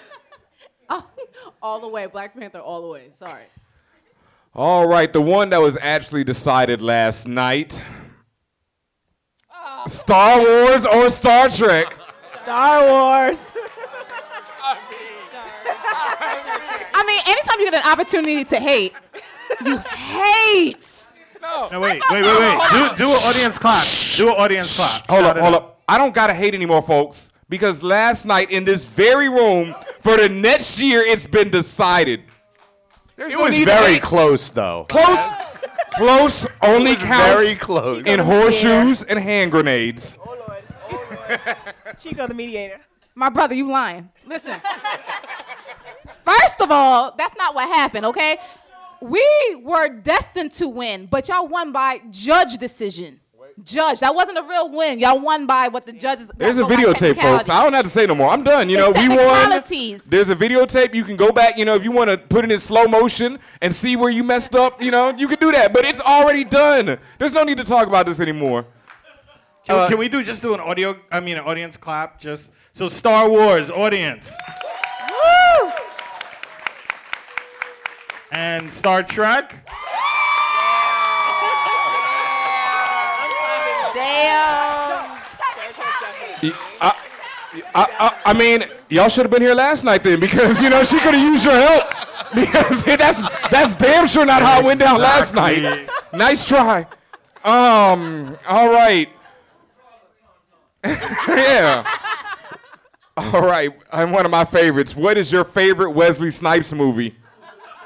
all 1.62 1.80
the 1.80 1.88
way. 1.88 2.06
Black 2.08 2.36
Panther 2.38 2.60
all 2.60 2.82
the 2.82 2.88
way. 2.88 3.10
Sorry. 3.14 3.44
All 4.56 4.88
right, 4.88 5.12
the 5.14 5.22
one 5.22 5.50
that 5.52 5.60
was 5.60 5.78
actually 5.80 6.24
decided 6.24 6.82
last 6.82 7.28
night. 7.28 7.82
Star 9.90 10.40
Wars 10.40 10.86
or 10.86 11.10
Star 11.10 11.50
Trek? 11.50 11.94
Star 12.44 12.88
Wars. 12.88 13.52
I 16.94 17.04
mean, 17.06 17.22
anytime 17.26 17.60
you 17.60 17.72
get 17.72 17.86
an 17.86 17.92
opportunity 17.92 18.44
to 18.44 18.60
hate, 18.60 18.94
you 19.66 19.78
hate. 19.78 20.86
No, 21.42 21.68
wait, 21.80 21.82
wait, 21.82 22.02
wait, 22.12 22.24
wait. 22.24 22.60
Do, 22.72 22.98
do 22.98 23.10
an 23.10 23.16
audience 23.26 23.58
clap. 23.58 23.86
Do 24.18 24.30
an 24.30 24.36
audience 24.36 24.76
clap. 24.76 25.08
Hold 25.10 25.22
Shout 25.26 25.38
up, 25.38 25.44
hold 25.44 25.56
out. 25.56 25.62
up. 25.64 25.82
I 25.88 25.98
don't 25.98 26.14
gotta 26.14 26.34
hate 26.34 26.54
anymore, 26.54 26.82
folks, 26.82 27.30
because 27.48 27.82
last 27.82 28.26
night 28.26 28.52
in 28.52 28.66
this 28.66 28.86
very 28.86 29.30
room, 29.30 29.74
for 30.02 30.18
the 30.18 30.30
next 30.30 30.80
year, 30.80 31.02
it's 31.02 31.26
been 31.26 31.50
decided. 31.50 32.24
There's 33.16 33.34
It 33.34 33.38
no 33.38 33.46
was 33.46 33.58
very 33.58 34.00
close, 34.00 34.50
though. 34.52 34.86
Close, 34.90 35.30
close 35.92 36.48
only 36.62 36.94
was 36.94 37.04
counts 37.04 37.42
very 37.42 37.56
close. 37.56 38.06
in 38.06 38.20
horseshoes 38.20 39.04
and 39.04 39.20
hand 39.20 39.52
grenades. 39.52 40.18
Oh 40.26 40.36
Lord, 40.48 40.64
oh 40.92 41.18
Lord. 41.46 41.58
Chico, 41.98 42.28
the 42.28 42.34
mediator. 42.34 42.80
My 43.16 43.30
brother, 43.30 43.54
you 43.54 43.70
lying. 43.70 44.10
Listen. 44.26 44.62
First 46.24 46.62
of 46.62 46.72
all, 46.72 47.14
that's 47.18 47.36
not 47.38 47.56
what 47.56 47.68
happened, 47.68 48.06
okay? 48.06 48.38
We 49.02 49.26
were 49.64 49.90
destined 49.90 50.52
to 50.54 50.68
win, 50.68 51.08
but 51.08 51.28
y'all 51.28 51.48
won 51.48 51.72
by 51.72 52.02
judge 52.12 52.58
decision. 52.58 53.20
Judge. 53.64 54.00
That 54.00 54.16
wasn't 54.16 54.38
a 54.38 54.44
real 54.44 54.70
win. 54.70 55.00
Y'all 55.00 55.20
won 55.20 55.46
by 55.46 55.68
what 55.68 55.86
the 55.86 55.92
judges. 55.92 56.32
There's 56.38 56.58
a 56.58 56.62
go 56.62 56.70
by 56.70 56.76
videotape, 56.76 57.22
folks. 57.22 57.50
I 57.50 57.64
don't 57.64 57.74
have 57.74 57.84
to 57.86 57.90
say 57.90 58.06
no 58.06 58.16
more. 58.16 58.30
I'm 58.32 58.44
done. 58.44 58.70
You 58.70 58.78
know, 58.78 58.92
we 58.92 59.08
won. 59.10 59.50
There's 60.08 60.30
a 60.30 60.36
videotape. 60.36 60.94
You 60.94 61.04
can 61.04 61.16
go 61.18 61.32
back. 61.32 61.58
You 61.58 61.66
know, 61.66 61.76
if 61.76 61.84
you 61.84 61.92
want 61.92 62.10
to 62.10 62.18
put 62.18 62.46
it 62.46 62.52
in 62.52 62.60
slow 62.60 62.86
motion 62.88 63.40
and 63.62 63.76
see 63.76 63.96
where 63.96 64.10
you 64.10 64.24
messed 64.24 64.56
up, 64.56 64.82
you 64.82 64.92
know, 64.92 65.10
you 65.10 65.28
can 65.28 65.40
do 65.40 65.52
that. 65.52 65.74
But 65.74 65.86
it's 65.86 66.00
already 66.00 66.44
done. 66.44 66.98
There's 67.18 67.34
no 67.34 67.44
need 67.44 67.58
to 67.58 67.64
talk 67.64 67.88
about 67.88 68.06
this 68.06 68.20
anymore. 68.20 68.66
Can, 69.66 69.76
Uh, 69.76 69.88
can 69.88 69.98
we 69.98 70.08
do 70.10 70.24
just 70.24 70.42
do 70.42 70.54
an 70.54 70.60
audio? 70.60 70.98
I 71.12 71.20
mean, 71.20 71.38
an 71.38 71.44
audience 71.44 71.76
clap. 71.78 72.20
Just 72.20 72.50
so 72.74 72.88
Star 72.90 73.30
Wars 73.30 73.70
audience 73.70 74.30
and 78.32 78.72
Star 78.72 79.04
Trek. 79.04 79.68
Damn. 83.94 85.20
Y- 86.42 86.54
I, 86.82 86.96
I, 87.76 87.86
I, 88.00 88.22
I 88.26 88.34
mean, 88.34 88.64
y'all 88.90 89.10
should 89.10 89.24
have 89.26 89.32
been 89.32 89.42
here 89.42 89.56
last 89.56 89.84
night 89.84 90.04
then, 90.04 90.20
because 90.20 90.62
you 90.62 90.70
know 90.70 90.84
she 90.84 91.00
could 91.00 91.14
have 91.14 91.22
used 91.24 91.46
your 91.46 91.56
help. 91.56 91.84
Because 92.32 92.84
that's 92.84 93.18
that's 93.50 93.76
damn 93.76 94.06
sure 94.06 94.24
not 94.24 94.44
how 94.44 94.60
it 94.60 94.64
went 94.66 94.80
down 94.80 95.02
last 95.02 95.34
night. 95.34 95.90
Nice 96.14 96.46
try. 96.46 96.86
Um. 97.44 98.38
All 98.48 98.70
right. 98.70 99.10
yeah. 100.86 101.84
All 103.18 103.42
right. 103.42 103.72
I'm 103.92 104.12
one 104.12 104.26
of 104.26 104.32
my 104.32 104.46
favorites. 104.46 104.96
What 104.96 105.18
is 105.18 105.32
your 105.32 105.44
favorite 105.44 105.90
Wesley 105.90 106.30
Snipes 106.30 106.72
movie? 106.72 107.16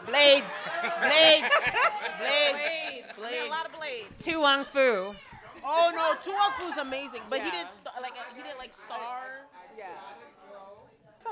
Blade. 0.07 0.43
Blade. 0.99 1.43
Blade. 2.19 3.05
Blade. 3.17 3.47
A 3.47 3.49
lot 3.49 3.65
of 3.65 3.71
blades. 3.71 4.25
To 4.25 4.41
Wong 4.41 4.65
Foo. 4.65 5.15
Oh 5.65 5.91
no, 5.95 6.13
To 6.21 6.29
Wong 6.29 6.51
amazing, 6.79 7.21
but 7.29 7.41
he 7.41 7.49
didn't 7.51 7.69
star, 7.69 7.93
like 8.01 8.13
he 8.35 8.41
didn't 8.41 8.57
like 8.57 8.73
star. 8.73 9.47
Yeah. 9.77 9.87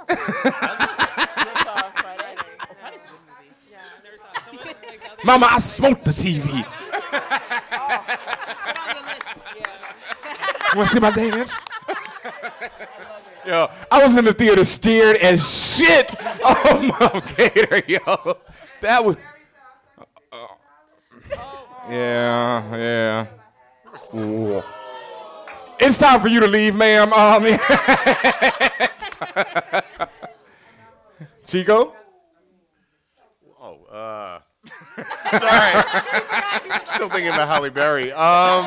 Mama, 5.24 5.48
I 5.52 5.60
smoked 5.60 6.04
the 6.06 6.12
TV. 6.12 6.66
Oh, 7.74 8.06
Want 10.76 10.88
to 10.88 10.94
see 10.94 11.00
my 11.02 11.12
dance? 11.12 11.52
Yo, 13.46 13.70
I 13.90 14.04
was 14.04 14.16
in 14.16 14.24
the 14.24 14.34
theater 14.34 14.64
steered 14.64 15.18
as 15.18 15.42
shit. 15.76 16.14
Oh 16.44 16.82
my 16.82 17.22
gator, 17.36 17.84
yo. 17.88 18.38
That 18.82 19.04
was. 19.06 19.16
Uh, 19.98 20.04
uh. 20.32 20.48
Yeah, 21.90 22.76
yeah. 22.76 23.28
It's 24.14 25.98
time 25.98 26.20
for 26.20 26.28
you 26.28 26.40
to 26.42 26.48
leave, 26.48 26.76
ma'am. 26.76 27.14
Um, 27.14 27.44
Chico? 31.48 31.96
Oh, 33.60 33.84
uh. 33.86 34.40
Sorry. 35.38 35.84
I'm 36.70 36.86
still 36.86 37.10
thinking 37.10 37.30
about 37.30 37.48
Halle 37.48 37.70
Berry. 37.70 38.12
Um, 38.12 38.66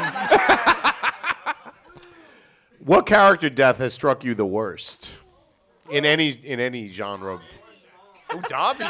what 2.81 3.07
character 3.07 3.49
death 3.51 3.79
has 3.79 3.95
struck 3.95 4.25
you 4.25 4.35
the 4.35 4.47
worst 4.47 5.13
in 5.91 6.05
any 6.05 6.31
in 6.31 6.61
any 6.61 6.91
genre? 6.91 7.41
Oh, 8.31 8.41
Dobby. 8.49 8.85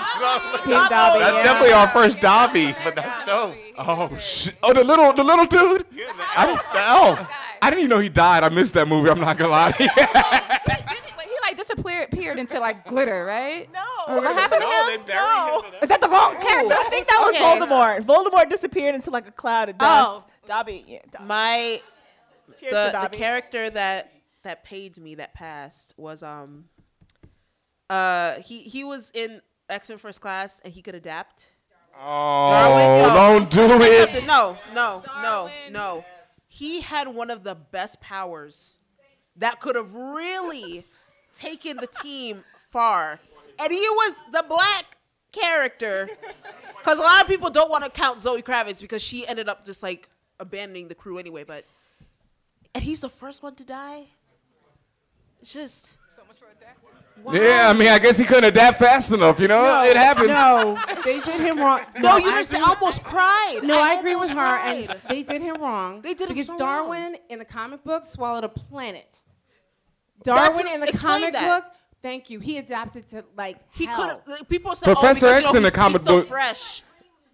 Team 0.65 0.89
Dobby, 0.89 1.19
That's 1.19 1.37
yeah. 1.37 1.43
definitely 1.43 1.73
our 1.73 1.89
first 1.89 2.21
Dobby, 2.21 2.75
but 2.85 2.95
that's 2.97 3.27
dope. 3.27 3.55
Oh 3.77 4.17
shit! 4.19 4.55
Oh, 4.63 4.73
the 4.73 4.85
little, 4.85 5.13
the 5.13 5.25
little 5.25 5.45
dude. 5.47 5.85
I 6.37 6.47
didn't, 6.47 6.63
the 6.73 6.81
elf. 6.81 7.31
I 7.61 7.71
didn't 7.71 7.81
even 7.81 7.91
know 7.91 7.99
he 7.99 8.09
died. 8.09 8.45
I 8.45 8.49
missed 8.49 8.75
that 8.75 8.87
movie. 8.87 9.11
I'm 9.11 9.21
not 9.21 9.37
gonna 9.37 9.51
lie. 9.51 9.73
He 9.73 9.89
like 11.45 11.57
disappeared 11.57 12.13
appeared 12.13 12.39
into 12.39 12.59
like 12.61 12.87
glitter, 12.87 13.25
right? 13.25 13.69
No. 13.73 14.15
what 14.15 14.35
happened 14.37 14.63
to 14.63 14.69
him? 14.69 15.01
No. 15.09 15.63
Is 15.83 15.89
that 15.89 16.01
the 16.01 16.09
wrong 16.09 16.35
character? 16.41 16.75
I 16.75 16.87
think 16.91 17.07
that 17.07 17.21
was 17.21 17.37
Voldemort. 17.37 18.01
Voldemort 18.03 18.51
disappeared 18.51 18.95
into 18.95 19.11
like 19.11 19.29
a 19.29 19.33
cloud 19.33 19.69
of 19.69 19.79
dust. 19.79 20.27
Dobby, 20.47 20.85
yeah, 20.87 20.99
Dobby. 21.11 21.25
My 21.27 21.81
the, 22.61 23.09
the 23.11 23.17
character 23.17 23.71
that 23.71 24.13
that 24.43 24.65
paid 24.65 24.99
me 24.99 25.15
that 25.17 25.35
passed 25.35 25.95
was 25.97 26.23
um 26.23 26.67
uh 27.95 28.41
he 28.41 28.61
he 28.61 28.85
was 28.85 29.11
in 29.15 29.41
X 29.69 29.89
Men 29.89 29.99
First 29.99 30.21
Class 30.21 30.61
and 30.65 30.73
he 30.73 30.83
could 30.83 30.95
adapt. 30.95 31.47
Oh, 31.97 32.51
Darwin, 32.51 33.03
no. 33.03 33.15
don't 33.15 33.51
do 33.51 33.83
it. 33.83 34.25
No, 34.27 34.59
no, 34.75 35.03
no, 35.23 35.49
no. 35.71 36.05
He 36.49 36.81
had 36.81 37.07
one 37.07 37.31
of 37.31 37.45
the 37.45 37.55
best 37.55 38.01
powers 38.01 38.79
that 39.37 39.61
could 39.61 39.77
have 39.77 39.95
really 39.95 40.85
taken 41.35 41.77
the 41.77 41.87
team 41.87 42.43
far. 42.71 43.21
And 43.61 43.73
he 43.73 43.89
was 43.89 44.15
the 44.33 44.45
black 44.49 44.97
character. 45.31 46.09
Because 46.79 46.99
a 46.99 47.03
lot 47.03 47.23
of 47.23 47.29
people 47.29 47.51
don't 47.51 47.71
want 47.71 47.85
to 47.85 47.91
count 47.91 48.21
Zoe 48.21 48.43
Kravitz 48.43 48.81
because 48.81 49.03
she 49.03 49.27
ended 49.27 49.49
up 49.49 49.65
just 49.65 49.83
like 49.83 50.09
abandoning 50.41 50.89
the 50.89 50.95
crew 50.95 51.19
anyway. 51.19 51.45
But 51.45 51.65
and 52.75 52.83
he's 52.83 53.01
the 53.01 53.09
first 53.09 53.43
one 53.43 53.55
to 53.55 53.65
die. 53.65 54.07
It's 55.41 55.53
just 57.23 57.35
Yeah, 57.43 57.69
I 57.69 57.73
mean, 57.73 57.89
I 57.89 57.99
guess 57.99 58.19
he 58.19 58.25
couldn't 58.25 58.45
adapt 58.45 58.79
fast 58.79 59.13
enough. 59.13 59.39
You 59.41 59.49
know, 59.49 59.85
it 59.85 59.97
happens. 59.97 60.29
No, 60.29 60.79
they 61.05 61.21
did 61.21 61.41
him 61.41 61.59
wrong. 61.59 61.81
No, 61.99 62.17
you 62.17 62.31
I 62.31 62.43
just 62.43 62.55
almost 62.55 63.03
cried. 63.03 63.61
No, 63.63 63.75
I, 63.81 63.95
I 63.95 63.99
agree 63.99 64.15
with 64.17 64.31
her, 64.31 64.35
cried. 64.35 64.91
and 64.91 65.01
they 65.09 65.23
did 65.23 65.41
him 65.43 65.61
wrong. 65.61 66.01
They 66.03 66.15
did 66.15 66.29
him 66.29 66.35
because 66.35 66.47
so 66.49 66.57
Darwin 66.57 67.17
in 67.29 67.39
the 67.39 67.45
comic 67.45 67.83
book 67.85 68.05
swallowed 68.05 68.45
a 68.45 68.49
planet. 68.49 69.19
Darwin 70.23 70.69
in 70.69 70.81
the 70.81 70.93
comic 70.93 71.33
that. 71.33 71.63
book, 71.65 71.73
thank 72.03 72.31
you. 72.31 72.41
He 72.41 72.59
adapted 72.59 73.09
to 73.11 73.25
like 73.37 73.59
He 73.73 73.87
hell. 73.87 74.21
could 74.25 74.37
have. 74.39 74.49
People 74.49 74.75
say, 74.75 74.91
oh, 74.91 74.95
Professor 74.95 75.27
oh, 75.27 75.29
because, 75.31 75.37
X 75.37 75.47
you 75.47 75.53
know, 75.53 75.57
in 75.59 75.63
the 75.65 75.69
he's, 75.71 75.77
comic 75.77 76.01
he's 76.03 76.09
so 76.09 76.17
book- 76.21 76.27
fresh. 76.29 76.83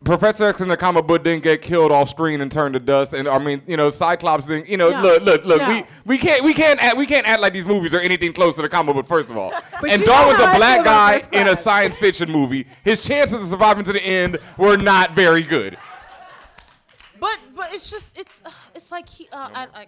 Professor 0.02 0.44
X 0.44 0.62
in 0.62 0.68
the 0.68 0.78
comic 0.78 1.06
book 1.06 1.22
didn't 1.22 1.42
get 1.42 1.60
killed 1.60 1.92
off 1.92 2.08
screen 2.08 2.40
and 2.40 2.50
turned 2.50 2.72
to 2.72 2.80
dust. 2.80 3.12
And 3.12 3.28
I 3.28 3.38
mean, 3.38 3.60
you 3.66 3.76
know, 3.76 3.90
Cyclops 3.90 4.46
didn't. 4.46 4.66
You 4.66 4.78
know, 4.78 4.88
No, 4.88 5.02
look, 5.02 5.22
look, 5.22 5.44
look. 5.44 5.60
no. 5.60 5.68
We 5.68 5.84
we 6.06 6.18
can't 6.18 6.42
we 6.42 6.54
can't 6.54 6.82
act, 6.82 6.96
we 6.96 7.06
can't 7.06 7.26
act 7.26 7.42
like 7.42 7.52
these 7.52 7.66
movies 7.66 7.92
are 7.92 8.00
anything 8.00 8.32
close 8.32 8.56
to 8.56 8.62
the 8.62 8.68
comic 8.68 8.94
book. 8.94 9.06
First 9.06 9.28
of 9.28 9.36
all, 9.36 9.52
and 9.86 10.00
you 10.00 10.06
know 10.06 10.12
Darwin's 10.12 10.38
how 10.38 10.44
a 10.46 10.54
I 10.54 10.56
black 10.56 10.84
guy 10.84 11.22
in 11.38 11.48
a 11.48 11.56
science 11.56 11.98
fiction 11.98 12.30
movie. 12.30 12.66
His 12.82 13.02
chances 13.02 13.42
of 13.42 13.46
surviving 13.48 13.84
to 13.84 13.92
the 13.92 14.02
end 14.02 14.38
were 14.56 14.78
not 14.78 15.12
very 15.12 15.42
good. 15.42 15.76
But 17.18 17.38
but 17.54 17.74
it's 17.74 17.90
just 17.90 18.18
it's 18.18 18.40
uh, 18.44 18.50
it's 18.74 18.90
like 18.90 19.06
he. 19.06 19.28
Uh, 19.30 19.50
I, 19.54 19.66
I, 19.74 19.86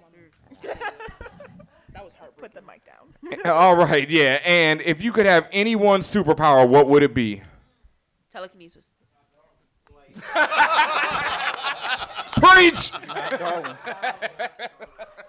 that 0.63 2.05
was 2.05 2.13
heartbreaking. 2.19 2.33
Put 2.39 2.53
the 2.53 2.63
mic 2.63 2.83
down. 2.85 3.51
all 3.51 3.77
right, 3.77 4.11
yeah. 4.11 4.41
And 4.45 4.83
if 4.83 5.01
you 5.03 5.11
could 5.11 5.25
have 5.25 5.49
any 5.53 5.75
one 5.75 6.03
superpower, 6.03 6.69
what 6.69 6.87
would 6.89 7.03
it 7.03 7.15
be? 7.15 7.43
Telekinesis. 8.31 8.85
Preach. 12.37 12.93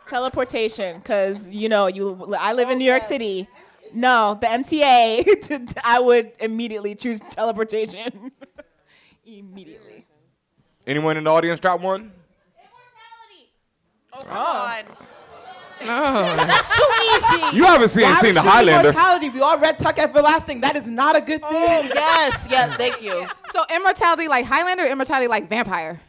Teleportation, 0.08 0.98
because 0.98 1.50
you 1.50 1.70
know 1.70 1.88
you. 1.88 2.36
I 2.38 2.52
live 2.54 2.70
in 2.70 2.78
New 2.78 2.86
York 2.86 3.02
oh, 3.06 3.08
City. 3.08 3.48
No, 3.94 4.38
the 4.42 4.48
MTA. 4.48 5.76
I 5.84 6.00
would 6.00 6.32
immediately 6.40 6.96
choose 6.96 7.20
teleportation. 7.20 8.32
immediately. 9.26 10.06
Anyone 10.86 11.18
in 11.18 11.24
the 11.24 11.32
audience 11.32 11.60
drop 11.60 11.82
one? 11.82 12.12
Immortality. 12.58 13.50
Oh, 14.14 14.20
oh. 14.22 14.26
God. 14.26 14.86
Oh. 15.84 16.36
No. 16.38 16.46
That's 16.46 16.76
too 16.76 16.84
easy. 17.04 17.58
You 17.58 17.64
haven't 17.64 17.90
seen 17.90 18.04
Why 18.04 18.20
seen 18.20 18.34
the 18.36 18.42
Highlander. 18.42 18.90
Immortality. 18.90 19.30
We 19.30 19.42
all 19.42 19.58
read 19.58 19.78
Tuck 19.78 20.00
Everlasting. 20.00 20.62
That 20.62 20.76
is 20.76 20.88
not 20.88 21.16
a 21.16 21.22
good 21.22 21.42
oh, 21.44 21.50
thing. 21.50 21.92
Oh 21.92 21.94
yes, 21.94 22.48
yes. 22.50 22.78
Thank 22.78 23.02
you. 23.08 23.28
So 23.52 23.64
immortality 23.74 24.28
like 24.28 24.46
Highlander, 24.46 24.86
immortality 24.86 25.28
like 25.28 25.50
vampire. 25.50 26.02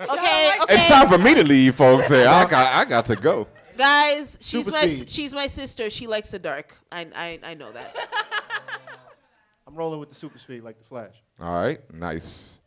Okay, 0.00 0.52
okay. 0.62 0.74
It's 0.74 0.88
time 0.88 1.08
for 1.08 1.18
me 1.18 1.34
to 1.34 1.44
leave, 1.44 1.74
folks. 1.74 2.08
Here, 2.08 2.26
I 2.26 2.44
got 2.46 2.74
I 2.74 2.84
got 2.84 3.06
to 3.06 3.16
go. 3.16 3.46
Guys, 3.76 4.36
she's 4.40 4.66
Super 4.66 4.76
my 4.76 4.86
speed. 4.86 5.10
she's 5.10 5.34
my 5.34 5.46
sister. 5.46 5.90
She 5.90 6.06
likes 6.06 6.30
the 6.30 6.38
dark. 6.38 6.74
I 6.90 7.06
I, 7.14 7.38
I 7.42 7.54
know 7.54 7.70
that. 7.72 7.94
I'm 9.66 9.74
rolling 9.74 10.00
with 10.00 10.08
the 10.08 10.14
super 10.14 10.38
speed 10.38 10.62
like 10.62 10.78
the 10.78 10.84
Flash. 10.84 11.14
All 11.38 11.54
right, 11.54 11.80
nice. 11.94 12.58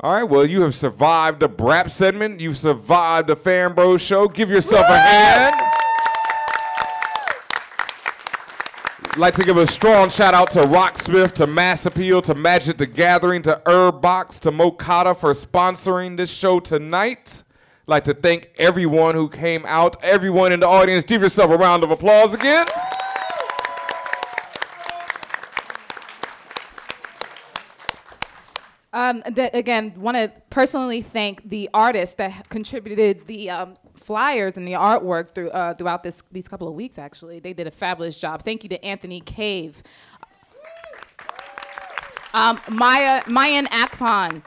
All 0.00 0.12
right, 0.12 0.24
well, 0.24 0.44
you 0.44 0.60
have 0.60 0.74
survived 0.74 1.40
the 1.40 1.48
Brap 1.48 1.90
segment. 1.90 2.38
You've 2.38 2.58
survived 2.58 3.28
the 3.28 3.36
Fan 3.36 3.72
Bros 3.72 4.02
show. 4.02 4.28
Give 4.28 4.50
yourself 4.50 4.86
a 4.88 4.98
hand. 4.98 5.54
like 9.16 9.32
to 9.32 9.44
give 9.44 9.56
a 9.56 9.66
strong 9.66 10.10
shout 10.10 10.34
out 10.34 10.50
to 10.50 10.60
Rocksmith, 10.60 11.32
to 11.32 11.46
Mass 11.46 11.86
Appeal, 11.86 12.20
to 12.22 12.34
Magic 12.34 12.76
the 12.76 12.86
Gathering, 12.86 13.40
to 13.42 13.62
Herbbox, 13.64 14.40
to 14.40 14.52
Mokata 14.52 15.16
for 15.16 15.32
sponsoring 15.32 16.18
this 16.18 16.30
show 16.30 16.60
tonight. 16.60 17.42
Like 17.86 18.04
to 18.04 18.12
thank 18.12 18.50
everyone 18.58 19.14
who 19.14 19.28
came 19.30 19.64
out, 19.66 20.02
everyone 20.04 20.52
in 20.52 20.60
the 20.60 20.66
audience. 20.66 21.04
Give 21.04 21.22
yourself 21.22 21.50
a 21.50 21.56
round 21.56 21.84
of 21.84 21.90
applause 21.90 22.34
again. 22.34 22.66
Um, 28.96 29.22
th- 29.34 29.50
again, 29.52 29.92
want 29.98 30.16
to 30.16 30.32
personally 30.48 31.02
thank 31.02 31.50
the 31.50 31.68
artists 31.74 32.14
that 32.14 32.48
contributed 32.48 33.26
the 33.26 33.50
um, 33.50 33.76
flyers 33.94 34.56
and 34.56 34.66
the 34.66 34.72
artwork 34.72 35.34
through, 35.34 35.50
uh, 35.50 35.74
throughout 35.74 36.02
this, 36.02 36.22
these 36.32 36.48
couple 36.48 36.66
of 36.66 36.72
weeks, 36.72 36.96
actually. 36.96 37.38
They 37.38 37.52
did 37.52 37.66
a 37.66 37.70
fabulous 37.70 38.16
job. 38.16 38.42
Thank 38.42 38.62
you 38.62 38.70
to 38.70 38.82
Anthony 38.82 39.20
Cave, 39.20 39.82
um, 42.32 42.58
Maya, 42.70 43.22
Mayan 43.26 43.66
Akpon, 43.66 44.42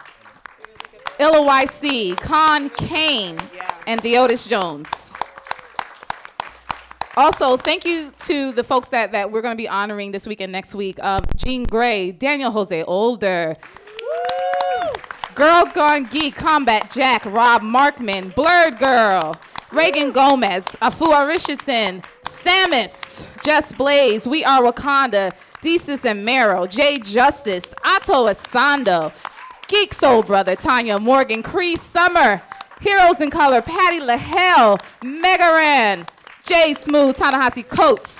Illa 1.19 1.37
YC, 1.37 2.17
Con 2.17 2.71
Kane, 2.71 3.37
and 3.85 4.01
Theotis 4.01 4.49
Jones. 4.49 4.89
Also, 7.15 7.55
thank 7.55 7.85
you 7.85 8.11
to 8.25 8.51
the 8.53 8.63
folks 8.63 8.89
that, 8.89 9.11
that 9.11 9.31
we're 9.31 9.43
going 9.43 9.53
to 9.55 9.61
be 9.61 9.67
honoring 9.67 10.11
this 10.11 10.25
week 10.25 10.41
and 10.41 10.51
next 10.51 10.73
week. 10.73 10.97
Um, 11.03 11.23
Jean 11.35 11.67
Grae, 11.67 12.17
Daniel 12.17 12.49
Jose 12.49 12.81
Older, 12.81 13.55
Girl 15.39 15.63
Gone 15.73 16.03
Geek, 16.03 16.35
Combat 16.35 16.91
Jack, 16.91 17.23
Rob 17.23 17.61
Markman, 17.61 18.35
Blerd 18.35 18.77
Gurl, 18.77 19.39
Reagan 19.71 20.11
Gomez, 20.11 20.65
Afua 20.81 21.25
Richardson, 21.25 22.03
Sammus, 22.25 23.25
Jess 23.41 23.71
Blaze, 23.71 24.27
We 24.27 24.43
Are 24.43 24.61
Wakanda, 24.61 25.31
Desus 25.63 26.03
and 26.03 26.25
Mero, 26.25 26.67
Jay 26.67 26.97
Justice, 26.97 27.73
Otto 27.85 28.27
Asando, 28.27 29.13
Geek 29.69 29.93
Soul 29.93 30.23
Brother, 30.23 30.57
Tanya 30.57 30.99
Morgan, 30.99 31.41
Cree 31.41 31.77
Summer, 31.77 32.41
Heroes 32.81 33.21
in 33.21 33.29
Color, 33.29 33.61
Patty 33.61 34.01
LaHelle, 34.01 34.77
Mega 35.01 35.53
Ran, 35.53 36.05
Jay 36.45 36.73
Smooth, 36.73 37.15
Ta-Nehisi 37.15 37.65
Coates, 37.65 38.19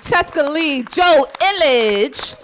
Cheska 0.00 0.48
Lee, 0.48 0.84
Joe 0.84 1.26
Illidge, 1.40 2.36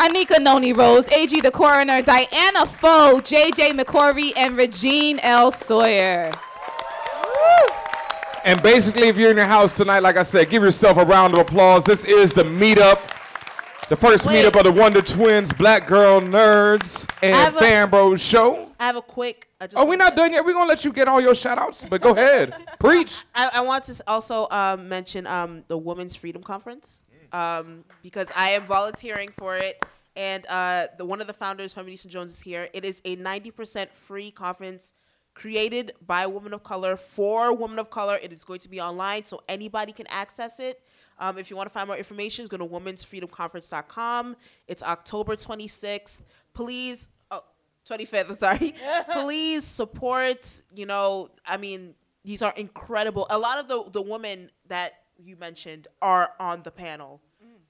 Anika 0.00 0.40
Noni 0.40 0.72
Rose, 0.72 1.08
AG 1.10 1.40
the 1.40 1.50
Coroner, 1.50 2.00
Diana 2.02 2.66
Foe, 2.66 3.20
JJ 3.20 3.72
McCorvey, 3.78 4.32
and 4.36 4.56
Regine 4.56 5.18
L. 5.20 5.50
Sawyer. 5.50 6.30
And 8.44 8.62
basically, 8.62 9.08
if 9.08 9.16
you're 9.16 9.32
in 9.32 9.36
your 9.36 9.46
house 9.46 9.74
tonight, 9.74 9.98
like 10.00 10.16
I 10.16 10.22
said, 10.22 10.48
give 10.48 10.62
yourself 10.62 10.96
a 10.96 11.04
round 11.04 11.34
of 11.34 11.40
applause. 11.40 11.84
This 11.84 12.04
is 12.04 12.32
the 12.32 12.44
meetup, 12.44 13.00
the 13.88 13.96
first 13.96 14.24
Wait. 14.24 14.44
meetup 14.44 14.56
of 14.56 14.64
the 14.64 14.72
Wonder 14.80 15.02
Twins, 15.02 15.52
Black 15.52 15.86
Girl 15.88 16.20
Nerds, 16.20 17.06
and 17.22 17.54
a- 17.54 17.58
Fan 17.58 17.90
Bros 17.90 18.22
Show. 18.22 18.70
I 18.78 18.86
have 18.86 18.96
a 18.96 19.02
quick. 19.02 19.48
I 19.60 19.66
just 19.66 19.76
Oh, 19.76 19.84
we're 19.84 19.96
not 19.96 20.14
done 20.14 20.32
yet. 20.32 20.44
We're 20.44 20.52
gonna 20.54 20.68
let 20.68 20.84
you 20.84 20.92
get 20.92 21.08
all 21.08 21.20
your 21.20 21.34
shout 21.34 21.58
outs, 21.58 21.84
but 21.90 22.00
go 22.00 22.12
ahead. 22.12 22.54
Preach. 22.78 23.18
I, 23.34 23.48
I 23.54 23.60
want 23.62 23.84
to 23.86 24.02
also 24.06 24.48
um, 24.50 24.88
mention 24.88 25.26
um, 25.26 25.64
the 25.66 25.76
Women's 25.76 26.14
Freedom 26.14 26.42
Conference 26.42 26.97
um, 27.32 27.84
because 28.02 28.28
I 28.34 28.50
am 28.50 28.64
volunteering 28.64 29.30
for 29.36 29.56
it, 29.56 29.84
and 30.16 30.46
uh, 30.46 30.88
the 30.96 31.04
one 31.04 31.20
of 31.20 31.26
the 31.26 31.32
founders, 31.32 31.74
Feminista 31.74 32.08
Jones, 32.08 32.32
is 32.32 32.40
here. 32.40 32.68
It 32.72 32.84
is 32.84 33.00
a 33.04 33.16
ninety 33.16 33.50
percent 33.50 33.92
free 33.94 34.30
conference 34.30 34.92
created 35.34 35.92
by 36.04 36.26
women 36.26 36.52
of 36.52 36.64
color 36.64 36.96
for 36.96 37.54
women 37.54 37.78
of 37.78 37.90
color. 37.90 38.18
It 38.20 38.32
is 38.32 38.44
going 38.44 38.60
to 38.60 38.68
be 38.68 38.80
online, 38.80 39.24
so 39.24 39.40
anybody 39.48 39.92
can 39.92 40.06
access 40.08 40.58
it. 40.58 40.82
Um, 41.20 41.38
if 41.38 41.50
you 41.50 41.56
want 41.56 41.68
to 41.68 41.72
find 41.72 41.86
more 41.86 41.96
information, 41.96 42.46
go 42.46 42.56
to 42.56 42.66
womensfreedomconference.com. 42.66 44.36
It's 44.66 44.82
October 44.82 45.36
26th. 45.36 46.20
Please, 46.54 47.08
oh, 47.30 47.42
25th, 47.88 48.28
I'm 48.28 48.34
sorry. 48.34 48.74
Please 49.12 49.64
support, 49.64 50.62
you 50.74 50.86
know, 50.86 51.30
I 51.44 51.56
mean, 51.56 51.94
these 52.24 52.42
are 52.42 52.52
incredible. 52.56 53.26
A 53.30 53.38
lot 53.38 53.58
of 53.58 53.68
the, 53.68 53.90
the 53.90 54.02
women 54.02 54.50
that 54.68 54.92
you 55.18 55.36
mentioned 55.36 55.88
are 56.00 56.32
on 56.38 56.62
the 56.62 56.70
panel 56.70 57.20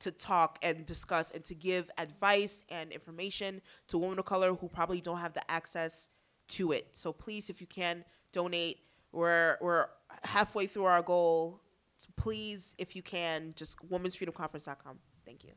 to 0.01 0.11
talk 0.11 0.59
and 0.63 0.87
discuss 0.87 1.31
and 1.31 1.45
to 1.45 1.55
give 1.55 1.91
advice 1.99 2.63
and 2.69 2.93
information 2.93 3.61
to 3.89 3.99
women 3.99 4.19
of 4.19 4.25
color 4.25 4.55
who 4.55 4.69
probably 4.69 5.01
don't 5.01 5.19
have 5.19 5.33
the 5.33 5.51
access 5.51 6.09
to 6.49 6.73
it. 6.73 6.89
So 6.93 7.13
please, 7.13 7.51
if 7.51 7.61
you 7.61 7.67
can, 7.67 8.05
donate. 8.33 8.79
We're, 9.13 9.57
we're 9.61 9.87
halfway 10.23 10.67
through 10.67 10.85
our 10.85 11.03
goal. 11.03 11.61
So 11.97 12.09
please, 12.17 12.75
if 12.79 12.95
you 12.95 13.03
can, 13.03 13.55
just 13.57 13.79
womensfreedomconference.com. 13.91 14.99
Thank 15.25 15.45
you. 15.45 15.51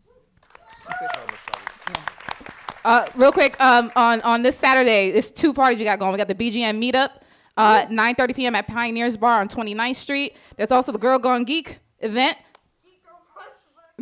Uh, 2.84 3.06
real 3.16 3.32
quick, 3.32 3.56
um, 3.62 3.92
on, 3.96 4.22
on 4.22 4.42
this 4.42 4.58
Saturday, 4.58 5.10
it's 5.10 5.30
two 5.30 5.54
parties 5.54 5.78
we 5.78 5.86
got 5.86 6.00
going. 6.00 6.12
We 6.12 6.18
got 6.18 6.28
the 6.28 6.36
BGN 6.36 6.82
meetup, 6.82 7.12
uh, 7.58 7.86
9.30 7.86 8.36
p.m. 8.36 8.56
at 8.56 8.68
Pioneers 8.68 9.18
Bar 9.18 9.40
on 9.40 9.48
29th 9.48 9.98
Street. 9.98 10.36
There's 10.58 10.72
also 10.72 10.92
the 10.92 10.98
Girl 10.98 11.20
Gone 11.20 11.44
Geek 11.44 11.81
event. 12.02 12.38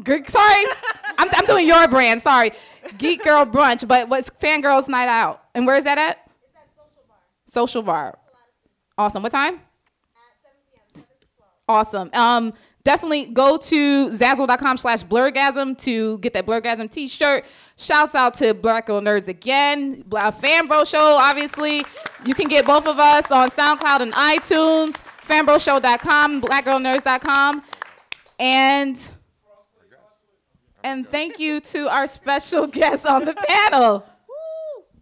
Geek, 0.04 0.30
sorry, 0.30 0.64
I'm, 1.18 1.28
I'm 1.34 1.46
doing 1.46 1.68
your 1.68 1.86
brand. 1.90 2.22
Sorry, 2.22 2.52
Geek 2.98 3.22
Girl 3.24 3.46
Brunch, 3.46 3.86
but 3.86 4.08
what's 4.08 4.30
Fangirls 4.30 4.88
Night 4.88 5.10
Out? 5.10 5.44
And 5.54 5.66
where's 5.68 5.84
that 5.84 5.98
at? 5.98 6.30
It's 6.42 6.56
at 6.56 6.70
Social 6.74 7.04
Bar. 7.08 7.18
Social 7.46 7.82
Bar. 7.82 8.18
Awesome. 8.98 9.24
What 9.24 9.32
time? 9.34 9.60
Awesome. 11.68 12.10
Um, 12.14 12.52
definitely 12.84 13.28
go 13.28 13.58
to 13.58 14.10
zazzle.com 14.10 14.78
slash 14.78 15.04
blerdgasm 15.04 15.78
to 15.80 16.18
get 16.20 16.34
that 16.34 16.46
blerdgasm 16.46 16.90
t-shirt. 16.90 17.46
Shouts 17.78 18.16
out 18.16 18.34
to 18.36 18.54
Black 18.54 18.88
Girl 18.88 19.02
Nerds 19.02 19.28
again. 19.28 20.02
Bla- 20.08 20.32
Fan 20.32 20.68
Bro 20.68 20.86
Show, 20.86 21.18
obviously. 21.18 21.86
You 22.26 22.34
can 22.34 22.48
get 22.48 22.66
both 22.66 22.88
of 22.88 22.98
us 23.00 23.32
on 23.32 23.50
SoundCloud 23.52 24.00
and 24.02 24.14
iTunes. 24.14 24.94
Fanbroshow.com, 25.28 26.42
blackgirlnerds.com. 26.42 27.64
And 28.40 29.00
and 30.84 31.08
thank 31.08 31.40
you 31.40 31.60
to 31.60 31.90
our 31.90 32.08
special 32.08 32.66
guests 32.68 33.06
on 33.06 33.26
the 33.26 33.34
panel. 33.34 34.06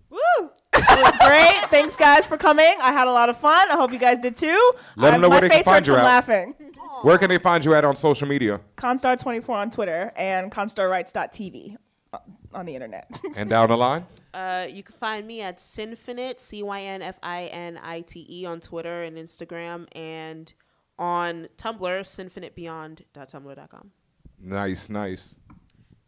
Woo! 0.10 0.18
Woo! 0.42 0.50
It 0.74 1.00
was 1.02 1.18
great. 1.20 1.70
Thanks, 1.70 1.96
guys, 1.96 2.26
for 2.26 2.38
coming. 2.38 2.74
I 2.82 2.92
had 2.92 3.08
a 3.08 3.12
lot 3.12 3.30
of 3.30 3.38
fun. 3.40 3.70
I 3.72 3.76
hope 3.76 3.92
you 3.94 4.00
guys 4.00 4.18
did 4.20 4.36
too. 4.36 4.72
Let 4.96 5.14
'em 5.14 5.20
I- 5.20 5.22
know 5.22 5.30
where 5.30 5.42
they 5.42 5.50
can 5.50 5.58
face 5.60 5.66
find 5.66 5.76
hurts 5.76 5.88
you 5.88 5.94
from 5.94 6.02
at. 6.02 6.06
laughing. 6.06 6.56
Where 7.04 7.18
can 7.20 7.30
they 7.30 7.38
find 7.38 7.64
you 7.64 7.76
at 7.76 7.86
on 7.86 7.96
social 7.96 8.28
media? 8.28 8.60
Constar24 8.76 9.50
on 9.50 9.70
Twitter 9.70 10.12
and 10.16 10.52
constarrights.tv 10.52 11.76
uh, 12.12 12.18
on 12.56 12.66
the 12.66 12.74
internet. 12.74 13.08
And 13.36 13.50
down 13.52 13.70
the 13.70 13.78
line? 13.78 14.08
Uh, 14.34 14.66
you 14.70 14.82
can 14.82 14.96
find 14.96 15.28
me 15.28 15.42
at 15.42 15.60
Sinfinite, 15.60 16.40
C 16.40 16.64
Y 16.64 16.82
N 16.82 17.04
F 17.04 17.20
I 17.22 17.46
N 17.46 17.80
I 17.84 18.02
T 18.02 18.26
E, 18.28 18.46
on 18.48 18.60
Twitter 18.62 19.04
and 19.04 19.16
Instagram, 19.18 19.88
and 19.96 20.52
on 21.00 21.48
Tumblr, 21.58 21.80
sinfinitebeyond.tumblr.com. 22.02 23.92
Nice, 24.40 24.90
nice. 24.90 25.36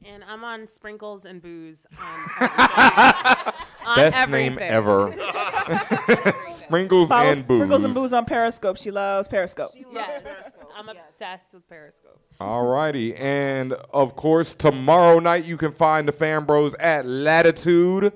And 0.05 0.23
I'm 0.23 0.43
on 0.45 0.65
Sprinkles 0.67 1.25
and 1.25 1.41
Booze. 1.41 1.85
On, 1.99 2.47
on 3.85 3.95
Best 3.97 4.17
everything. 4.17 4.55
name 4.55 4.57
ever. 4.61 5.13
Sprinkles 6.49 7.09
Follow 7.09 7.31
and 7.31 7.45
Booze. 7.47 7.57
Sprinkles 7.59 7.83
and 7.83 7.93
Booze 7.93 8.13
on 8.13 8.23
Periscope. 8.25 8.77
She 8.77 8.91
loves 8.91 9.27
Periscope. 9.27 9.71
She 9.73 9.83
loves 9.83 9.95
Yes, 9.97 10.51
I'm 10.77 10.87
obsessed 10.87 11.47
with 11.53 11.67
Periscope. 11.67 12.21
All 12.39 12.65
righty. 12.67 13.13
and 13.15 13.73
of 13.93 14.15
course, 14.15 14.55
tomorrow 14.55 15.19
night 15.19 15.43
you 15.43 15.57
can 15.57 15.73
find 15.73 16.07
the 16.07 16.13
Fan 16.13 16.45
Bros 16.45 16.75
at 16.75 17.05
Latitude, 17.05 18.13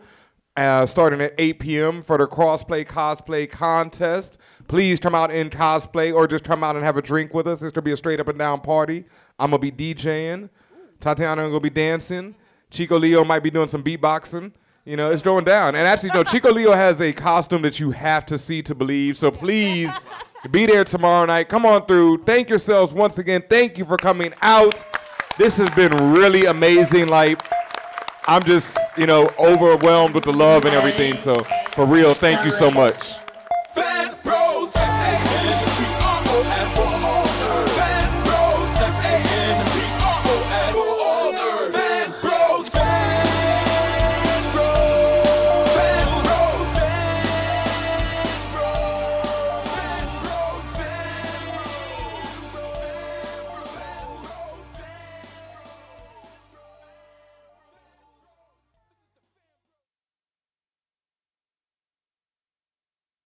uh, 0.55 0.85
starting 0.85 1.19
at 1.19 1.33
8 1.37 1.59
p.m. 1.59 2.01
for 2.01 2.17
the 2.17 2.27
crossplay 2.27 2.85
cosplay 2.87 3.49
contest. 3.49 4.37
Please 4.73 4.99
come 4.99 5.13
out 5.13 5.29
in 5.29 5.51
cosplay 5.51 6.11
or 6.11 6.27
just 6.27 6.43
come 6.43 6.63
out 6.63 6.75
and 6.75 6.83
have 6.83 6.97
a 6.97 7.01
drink 7.03 7.31
with 7.31 7.45
us. 7.45 7.61
It's 7.61 7.71
gonna 7.71 7.83
be 7.83 7.91
a 7.91 7.95
straight 7.95 8.19
up 8.19 8.27
and 8.27 8.39
down 8.39 8.59
party. 8.59 9.05
I'm 9.37 9.51
gonna 9.51 9.59
be 9.59 9.71
DJing. 9.71 10.49
Tatiana 10.99 11.43
gonna 11.43 11.59
be 11.59 11.69
dancing. 11.69 12.33
Chico 12.71 12.97
Leo 12.97 13.23
might 13.23 13.43
be 13.43 13.51
doing 13.51 13.67
some 13.67 13.83
beatboxing. 13.83 14.51
You 14.83 14.97
know, 14.97 15.11
it's 15.11 15.21
going 15.21 15.45
down. 15.45 15.75
And 15.75 15.87
actually, 15.87 16.09
no, 16.15 16.23
Chico 16.23 16.51
Leo 16.51 16.71
has 16.71 16.99
a 17.01 17.13
costume 17.13 17.61
that 17.61 17.79
you 17.79 17.91
have 17.91 18.25
to 18.25 18.39
see 18.39 18.63
to 18.63 18.73
believe. 18.73 19.15
So 19.15 19.29
please 19.29 19.91
be 20.49 20.65
there 20.65 20.83
tomorrow 20.83 21.27
night. 21.27 21.49
Come 21.49 21.67
on 21.67 21.85
through. 21.85 22.23
Thank 22.23 22.49
yourselves 22.49 22.95
once 22.95 23.19
again. 23.19 23.43
Thank 23.47 23.77
you 23.77 23.85
for 23.85 23.97
coming 23.97 24.33
out. 24.41 24.83
This 25.37 25.55
has 25.57 25.69
been 25.75 26.15
really 26.15 26.45
amazing. 26.45 27.09
Like, 27.09 27.45
I'm 28.25 28.41
just, 28.41 28.75
you 28.97 29.05
know, 29.05 29.29
overwhelmed 29.37 30.15
with 30.15 30.23
the 30.23 30.33
love 30.33 30.65
and 30.65 30.73
everything. 30.73 31.17
So, 31.17 31.35
for 31.73 31.85
real, 31.85 32.15
thank 32.15 32.43
you 32.43 32.51
so 32.51 32.71
much. 32.71 33.17